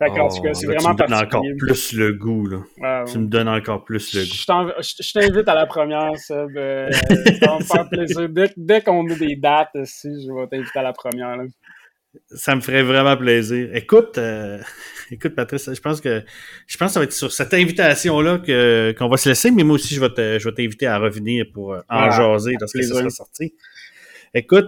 Fait 0.02 0.20
en 0.20 0.30
tout 0.30 0.42
cas, 0.42 0.54
c'est 0.56 0.66
vraiment 0.66 0.96
Tu 0.96 1.04
me 1.04 1.08
donnes 1.08 1.14
encore 1.14 1.44
plus 1.60 1.94
le 1.94 2.14
goût, 2.14 2.48
là. 2.48 3.04
tu 3.06 3.20
me 3.20 3.28
donnes 3.28 3.48
encore 3.48 3.84
plus 3.84 4.16
le 4.16 4.22
goût. 4.22 4.82
Je 4.82 5.14
t'invite 5.14 5.48
à 5.48 5.54
la 5.54 5.68
première, 5.68 6.18
Seb. 6.18 6.58
Euh, 6.58 6.92
ça 6.92 7.46
va 7.46 7.60
me 7.60 7.64
faire 7.64 7.89
plaisir. 7.92 8.28
Dès, 8.58 8.82
qu'on 8.82 9.08
a 9.08 9.14
des 9.14 9.36
dates, 9.36 9.78
si, 9.84 10.10
je 10.26 10.34
vais 10.34 10.48
t'inviter 10.48 10.80
à 10.80 10.82
la 10.82 10.94
première. 10.94 11.38
Là. 11.38 11.44
Ça 12.34 12.55
me 12.55 12.62
ferait 12.62 12.84
vraiment 12.84 13.16
plaisir. 13.16 13.74
Écoute, 13.74 14.18
euh, 14.18 14.62
écoute, 15.12 15.34
Patrice, 15.34 15.70
je 15.74 15.80
pense 15.80 16.01
que 16.01 16.24
je 16.68 16.78
pense 16.78 16.89
que 16.89 16.93
ça 16.93 16.99
va 16.99 17.05
être 17.05 17.14
sur 17.14 17.32
cette 17.32 17.53
invitation-là 17.53 18.39
que, 18.39 18.93
qu'on 18.97 19.07
va 19.07 19.18
se 19.18 19.30
laisser, 19.30 19.51
mais 19.51 19.64
moi 19.64 19.76
aussi, 19.76 19.95
je 19.95 20.01
vais, 20.01 20.39
je 20.39 20.49
vais 20.49 20.55
t'inviter 20.55 20.88
à 20.88 20.97
revenir 20.97 21.45
pour 21.53 21.74
euh, 21.74 21.82
en 21.89 22.12
jaser 22.12 22.55
lorsque 22.59 22.84
ça 22.84 22.95
sera 22.95 23.09
sorti. 23.09 23.53
Écoute, 24.34 24.68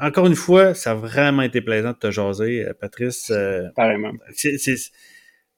encore 0.00 0.26
une 0.26 0.34
fois, 0.34 0.74
ça 0.74 0.92
a 0.92 0.94
vraiment 0.94 1.42
été 1.42 1.60
plaisant 1.60 1.92
de 1.92 1.96
te 1.96 2.10
jaser, 2.10 2.66
euh, 2.66 2.74
Patrice. 2.78 3.30
Apparemment. 3.30 4.12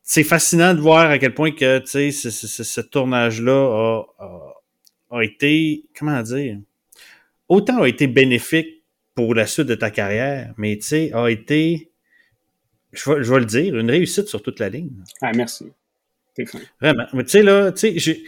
C'est, 0.07 0.23
fascinant 0.25 0.75
de 0.75 0.81
voir 0.81 1.11
à 1.11 1.19
quel 1.19 1.35
point 1.35 1.51
que 1.51 1.79
tu 1.79 2.13
sais, 2.13 2.31
ce, 2.31 2.81
tournage-là 2.83 4.05
a, 4.19 4.55
a 5.11 5.23
été, 5.23 5.85
comment 5.99 6.21
dire, 6.23 6.59
autant 7.49 7.83
a 7.83 7.89
été 7.89 8.07
bénéfique 8.07 8.74
pour 9.15 9.35
la 9.35 9.47
suite 9.47 9.67
de 9.67 9.75
ta 9.75 9.91
carrière, 9.91 10.53
mais 10.57 10.77
tu 10.77 10.87
sais, 10.87 11.13
a 11.13 11.29
été, 11.29 11.91
je 12.93 13.11
vais, 13.11 13.23
je 13.23 13.33
vais, 13.33 13.39
le 13.39 13.47
dire, 13.47 13.77
une 13.77 13.91
réussite 13.91 14.29
sur 14.29 14.43
toute 14.43 14.59
la 14.59 14.69
ligne. 14.69 14.91
Ah, 15.23 15.33
merci. 15.35 15.73
T'es 16.35 16.47
fin. 16.47 16.61
Vraiment. 16.81 17.07
Mais 17.13 17.25
tu 17.25 17.31
sais, 17.31 17.43
là, 17.43 17.71
tu 17.73 18.01
sais, 18.01 18.23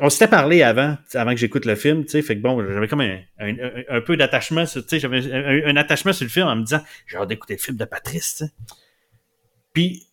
on 0.00 0.10
s'était 0.10 0.28
parlé 0.28 0.62
avant, 0.62 0.96
avant 1.14 1.30
que 1.30 1.36
j'écoute 1.36 1.64
le 1.64 1.76
film, 1.76 2.04
tu 2.04 2.12
sais, 2.12 2.22
fait 2.22 2.36
que 2.36 2.40
bon, 2.40 2.60
j'avais 2.66 2.88
comme 2.88 3.02
un, 3.02 3.20
un, 3.38 4.00
peu 4.00 4.16
d'attachement, 4.16 4.64
tu 4.64 4.80
sais, 4.86 4.98
j'avais 4.98 5.64
un, 5.64 5.76
attachement 5.76 6.12
sur 6.12 6.24
le 6.24 6.30
film 6.30 6.46
en 6.46 6.56
me 6.56 6.64
disant, 6.64 6.80
j'ai 7.06 7.16
hâte 7.16 7.28
d'écouter 7.28 7.54
le 7.54 7.60
film 7.60 7.76
de 7.76 7.84
Patrice, 7.84 8.36
tu 8.38 8.44
sais. 8.44 8.52
Puis, 9.72 10.06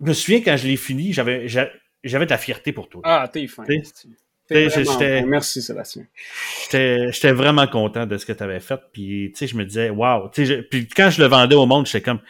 je 0.00 0.06
me 0.06 0.12
souviens 0.12 0.42
quand 0.42 0.56
je 0.56 0.68
l'ai 0.68 0.76
fini, 0.76 1.12
j'avais, 1.12 1.48
j'avais 1.48 2.26
de 2.26 2.30
la 2.30 2.38
fierté 2.38 2.72
pour 2.72 2.88
toi. 2.88 3.00
Ah, 3.04 3.28
t'es 3.32 3.46
fin. 3.48 3.64
Merci, 4.50 5.62
Sébastien. 5.62 6.04
J'étais 6.70 7.32
vraiment 7.32 7.66
content 7.66 8.06
de 8.06 8.16
ce 8.16 8.26
que 8.26 8.32
tu 8.32 8.42
avais 8.42 8.60
fait. 8.60 8.80
Puis, 8.92 9.30
tu 9.32 9.38
sais, 9.38 9.46
je 9.46 9.56
me 9.56 9.64
disais, 9.64 9.90
waouh. 9.90 10.28
Puis 10.30 10.88
quand 10.88 11.10
je 11.10 11.22
le 11.22 11.28
vendais 11.28 11.54
au 11.54 11.66
monde, 11.66 11.86
j'étais 11.86 12.02
comme, 12.02 12.20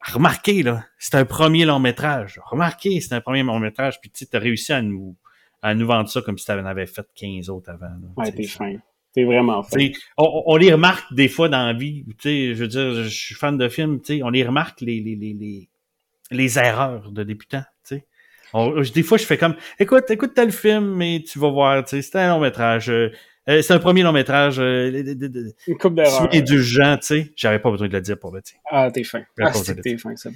remarquez, 0.00 0.62
là, 0.62 0.84
c'est 0.98 1.16
un 1.16 1.24
premier 1.24 1.64
long 1.64 1.78
métrage. 1.78 2.40
Remarquez, 2.44 3.00
c'est 3.00 3.14
un 3.14 3.20
premier 3.20 3.42
long 3.42 3.58
métrage. 3.58 4.00
Puis, 4.00 4.10
tu 4.10 4.26
as 4.32 4.38
réussi 4.38 4.72
à 4.72 4.82
nous, 4.82 5.16
à 5.62 5.74
nous 5.74 5.86
vendre 5.86 6.08
ça 6.08 6.20
comme 6.22 6.38
si 6.38 6.46
tu 6.46 6.52
en 6.52 6.64
avais 6.64 6.86
fait 6.86 7.06
15 7.14 7.50
autres 7.50 7.70
avant. 7.70 7.86
Là, 7.86 8.08
ouais, 8.16 8.32
t'es 8.32 8.44
fin. 8.44 8.74
T'es 9.14 9.24
vraiment 9.24 9.62
fin. 9.62 9.88
On, 10.16 10.44
on, 10.46 10.56
les 10.56 10.72
remarque 10.72 11.12
des 11.12 11.28
fois 11.28 11.48
dans 11.48 11.66
la 11.66 11.74
vie. 11.74 12.04
Tu 12.06 12.14
sais, 12.20 12.54
je 12.54 12.60
veux 12.62 12.68
dire, 12.68 13.04
je 13.04 13.08
suis 13.08 13.34
fan 13.34 13.58
de 13.58 13.68
films, 13.68 14.00
tu 14.00 14.18
sais, 14.18 14.22
on 14.22 14.30
les 14.30 14.44
remarque 14.44 14.80
les, 14.80 15.00
les, 15.00 15.16
les, 15.16 15.34
les, 15.34 15.68
les 16.30 16.58
erreurs 16.58 17.12
de 17.12 17.22
débutants. 17.22 17.64
Tu 17.86 18.02
des 18.94 19.02
fois, 19.02 19.18
je 19.18 19.24
fais 19.24 19.38
comme, 19.38 19.54
écoute, 19.78 20.10
écoute 20.10 20.34
tel 20.34 20.52
film, 20.52 20.94
mais 20.96 21.24
tu 21.26 21.38
vas 21.38 21.50
voir, 21.50 21.84
tu 21.84 21.96
sais, 21.96 22.02
c'est 22.02 22.18
un 22.18 22.28
long 22.28 22.40
métrage. 22.40 22.90
Euh, 22.90 23.10
euh, 23.48 23.62
c'est 23.62 23.72
un 23.72 23.78
premier 23.78 24.02
long 24.02 24.12
métrage. 24.12 24.58
Euh, 24.60 25.52
Une 25.66 25.78
coupe 25.78 25.94
d'erreurs. 25.94 26.28
indulgent, 26.32 26.96
tu 26.98 27.06
sais. 27.06 27.32
J'avais 27.36 27.58
pas 27.58 27.70
besoin 27.70 27.88
de 27.88 27.92
le 27.92 28.00
dire 28.00 28.18
pour 28.18 28.32
le 28.32 28.40
dire. 28.40 28.58
Ah, 28.70 28.90
t'es 28.90 29.04
fin. 29.04 29.22
Ah, 29.40 29.52
t'es 29.82 29.96
fin, 29.96 30.14
ça. 30.16 30.30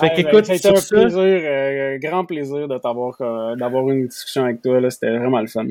Fait 0.00 0.08
ah, 0.08 0.10
qu'écoute, 0.10 0.48
ben, 0.48 0.58
un 0.64 0.80
plaisir, 0.80 1.18
euh, 1.18 1.98
grand 1.98 2.24
plaisir 2.24 2.66
de 2.66 2.78
t'avoir, 2.78 3.16
d'avoir 3.56 3.90
une 3.90 4.06
discussion 4.06 4.44
avec 4.44 4.62
toi. 4.62 4.80
Là, 4.80 4.90
c'était 4.90 5.16
vraiment 5.16 5.40
le 5.40 5.46
fun. 5.46 5.66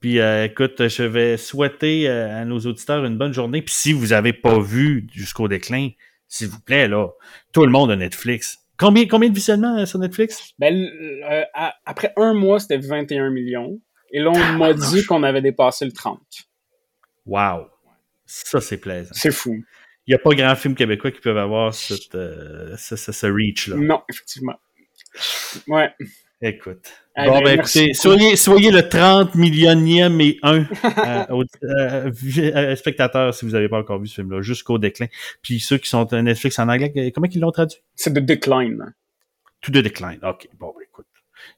Puis 0.00 0.18
écoute, 0.18 0.88
je 0.88 1.02
vais 1.02 1.36
souhaiter 1.36 2.08
à 2.08 2.44
nos 2.44 2.58
auditeurs 2.60 3.04
une 3.04 3.16
bonne 3.16 3.32
journée. 3.32 3.62
Puis 3.62 3.74
si 3.74 3.92
vous 3.92 4.12
avez 4.12 4.32
pas 4.34 4.60
vu 4.60 5.06
jusqu'au 5.12 5.48
déclin, 5.48 5.90
s'il 6.28 6.48
vous 6.48 6.60
plaît, 6.60 6.88
là, 6.88 7.08
tout 7.52 7.64
le 7.64 7.72
monde 7.72 7.90
a 7.90 7.96
Netflix 7.96 8.63
Combien, 8.78 9.06
combien 9.06 9.28
de 9.28 9.34
visionnements 9.34 9.78
euh, 9.78 9.86
sur 9.86 9.98
Netflix? 9.98 10.52
Ben, 10.58 10.74
euh, 10.74 11.42
après 11.84 12.12
un 12.16 12.34
mois, 12.34 12.58
c'était 12.58 12.78
21 12.78 13.30
millions. 13.30 13.80
Et 14.10 14.20
là, 14.20 14.30
on 14.30 14.58
m'a 14.58 14.72
dit 14.72 15.04
qu'on 15.04 15.22
avait 15.22 15.42
dépassé 15.42 15.84
le 15.84 15.92
30. 15.92 16.20
Wow! 17.26 17.68
Ça, 18.26 18.60
c'est 18.60 18.78
plaisant. 18.78 19.12
C'est 19.12 19.32
fou. 19.32 19.62
Il 20.06 20.10
n'y 20.10 20.14
a 20.14 20.18
pas 20.18 20.34
grand 20.34 20.54
film 20.56 20.74
québécois 20.74 21.10
qui 21.10 21.20
peuvent 21.20 21.38
avoir 21.38 21.72
cette, 21.72 22.14
euh, 22.14 22.76
ce, 22.76 22.96
ce 22.96 23.26
reach-là. 23.26 23.76
Non, 23.76 24.02
effectivement. 24.10 24.56
Ouais. 25.66 25.92
Écoute. 26.40 26.92
Eh 27.16 27.26
bon, 27.26 27.38
ben, 27.38 27.44
ben 27.44 27.60
écoutez, 27.60 27.94
soyez, 27.94 28.36
soyez, 28.36 28.70
le 28.70 28.88
30 28.88 29.34
millionième 29.36 30.20
et 30.20 30.38
un 30.42 30.64
euh, 30.84 31.44
euh, 31.62 32.12
euh, 32.38 32.76
spectateurs 32.76 33.32
si 33.32 33.44
vous 33.44 33.52
n'avez 33.52 33.68
pas 33.68 33.78
encore 33.78 34.00
vu 34.00 34.08
ce 34.08 34.16
film-là, 34.16 34.42
jusqu'au 34.42 34.78
déclin. 34.78 35.06
Puis 35.42 35.60
ceux 35.60 35.78
qui 35.78 35.88
sont 35.88 36.06
Netflix 36.10 36.58
en 36.58 36.68
anglais, 36.68 37.12
comment 37.14 37.28
ils 37.30 37.40
l'ont 37.40 37.52
traduit? 37.52 37.80
C'est 37.94 38.12
The 38.12 38.18
Decline. 38.18 38.94
Tout 39.60 39.70
The 39.70 39.78
Decline. 39.78 40.18
OK. 40.22 40.48
Bon, 40.58 40.74
ben, 40.76 40.84
écoute. 40.88 41.06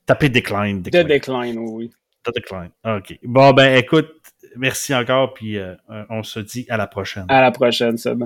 Tapez 0.05 0.29
Decline. 0.29 0.83
decline. 0.83 1.05
The 1.05 1.09
Decline, 1.09 1.59
oui. 1.59 1.91
The 2.25 2.35
Decline. 2.35 2.71
OK. 2.85 3.19
Bon, 3.23 3.53
ben, 3.53 3.77
écoute, 3.77 4.11
merci 4.57 4.95
encore, 4.95 5.33
puis 5.33 5.59
on 6.11 6.23
se 6.23 6.39
dit 6.41 6.67
à 6.69 6.77
la 6.77 6.87
prochaine. 6.87 7.25
À 7.29 7.41
la 7.41 7.51
prochaine, 7.51 7.97
Seb. 7.97 8.25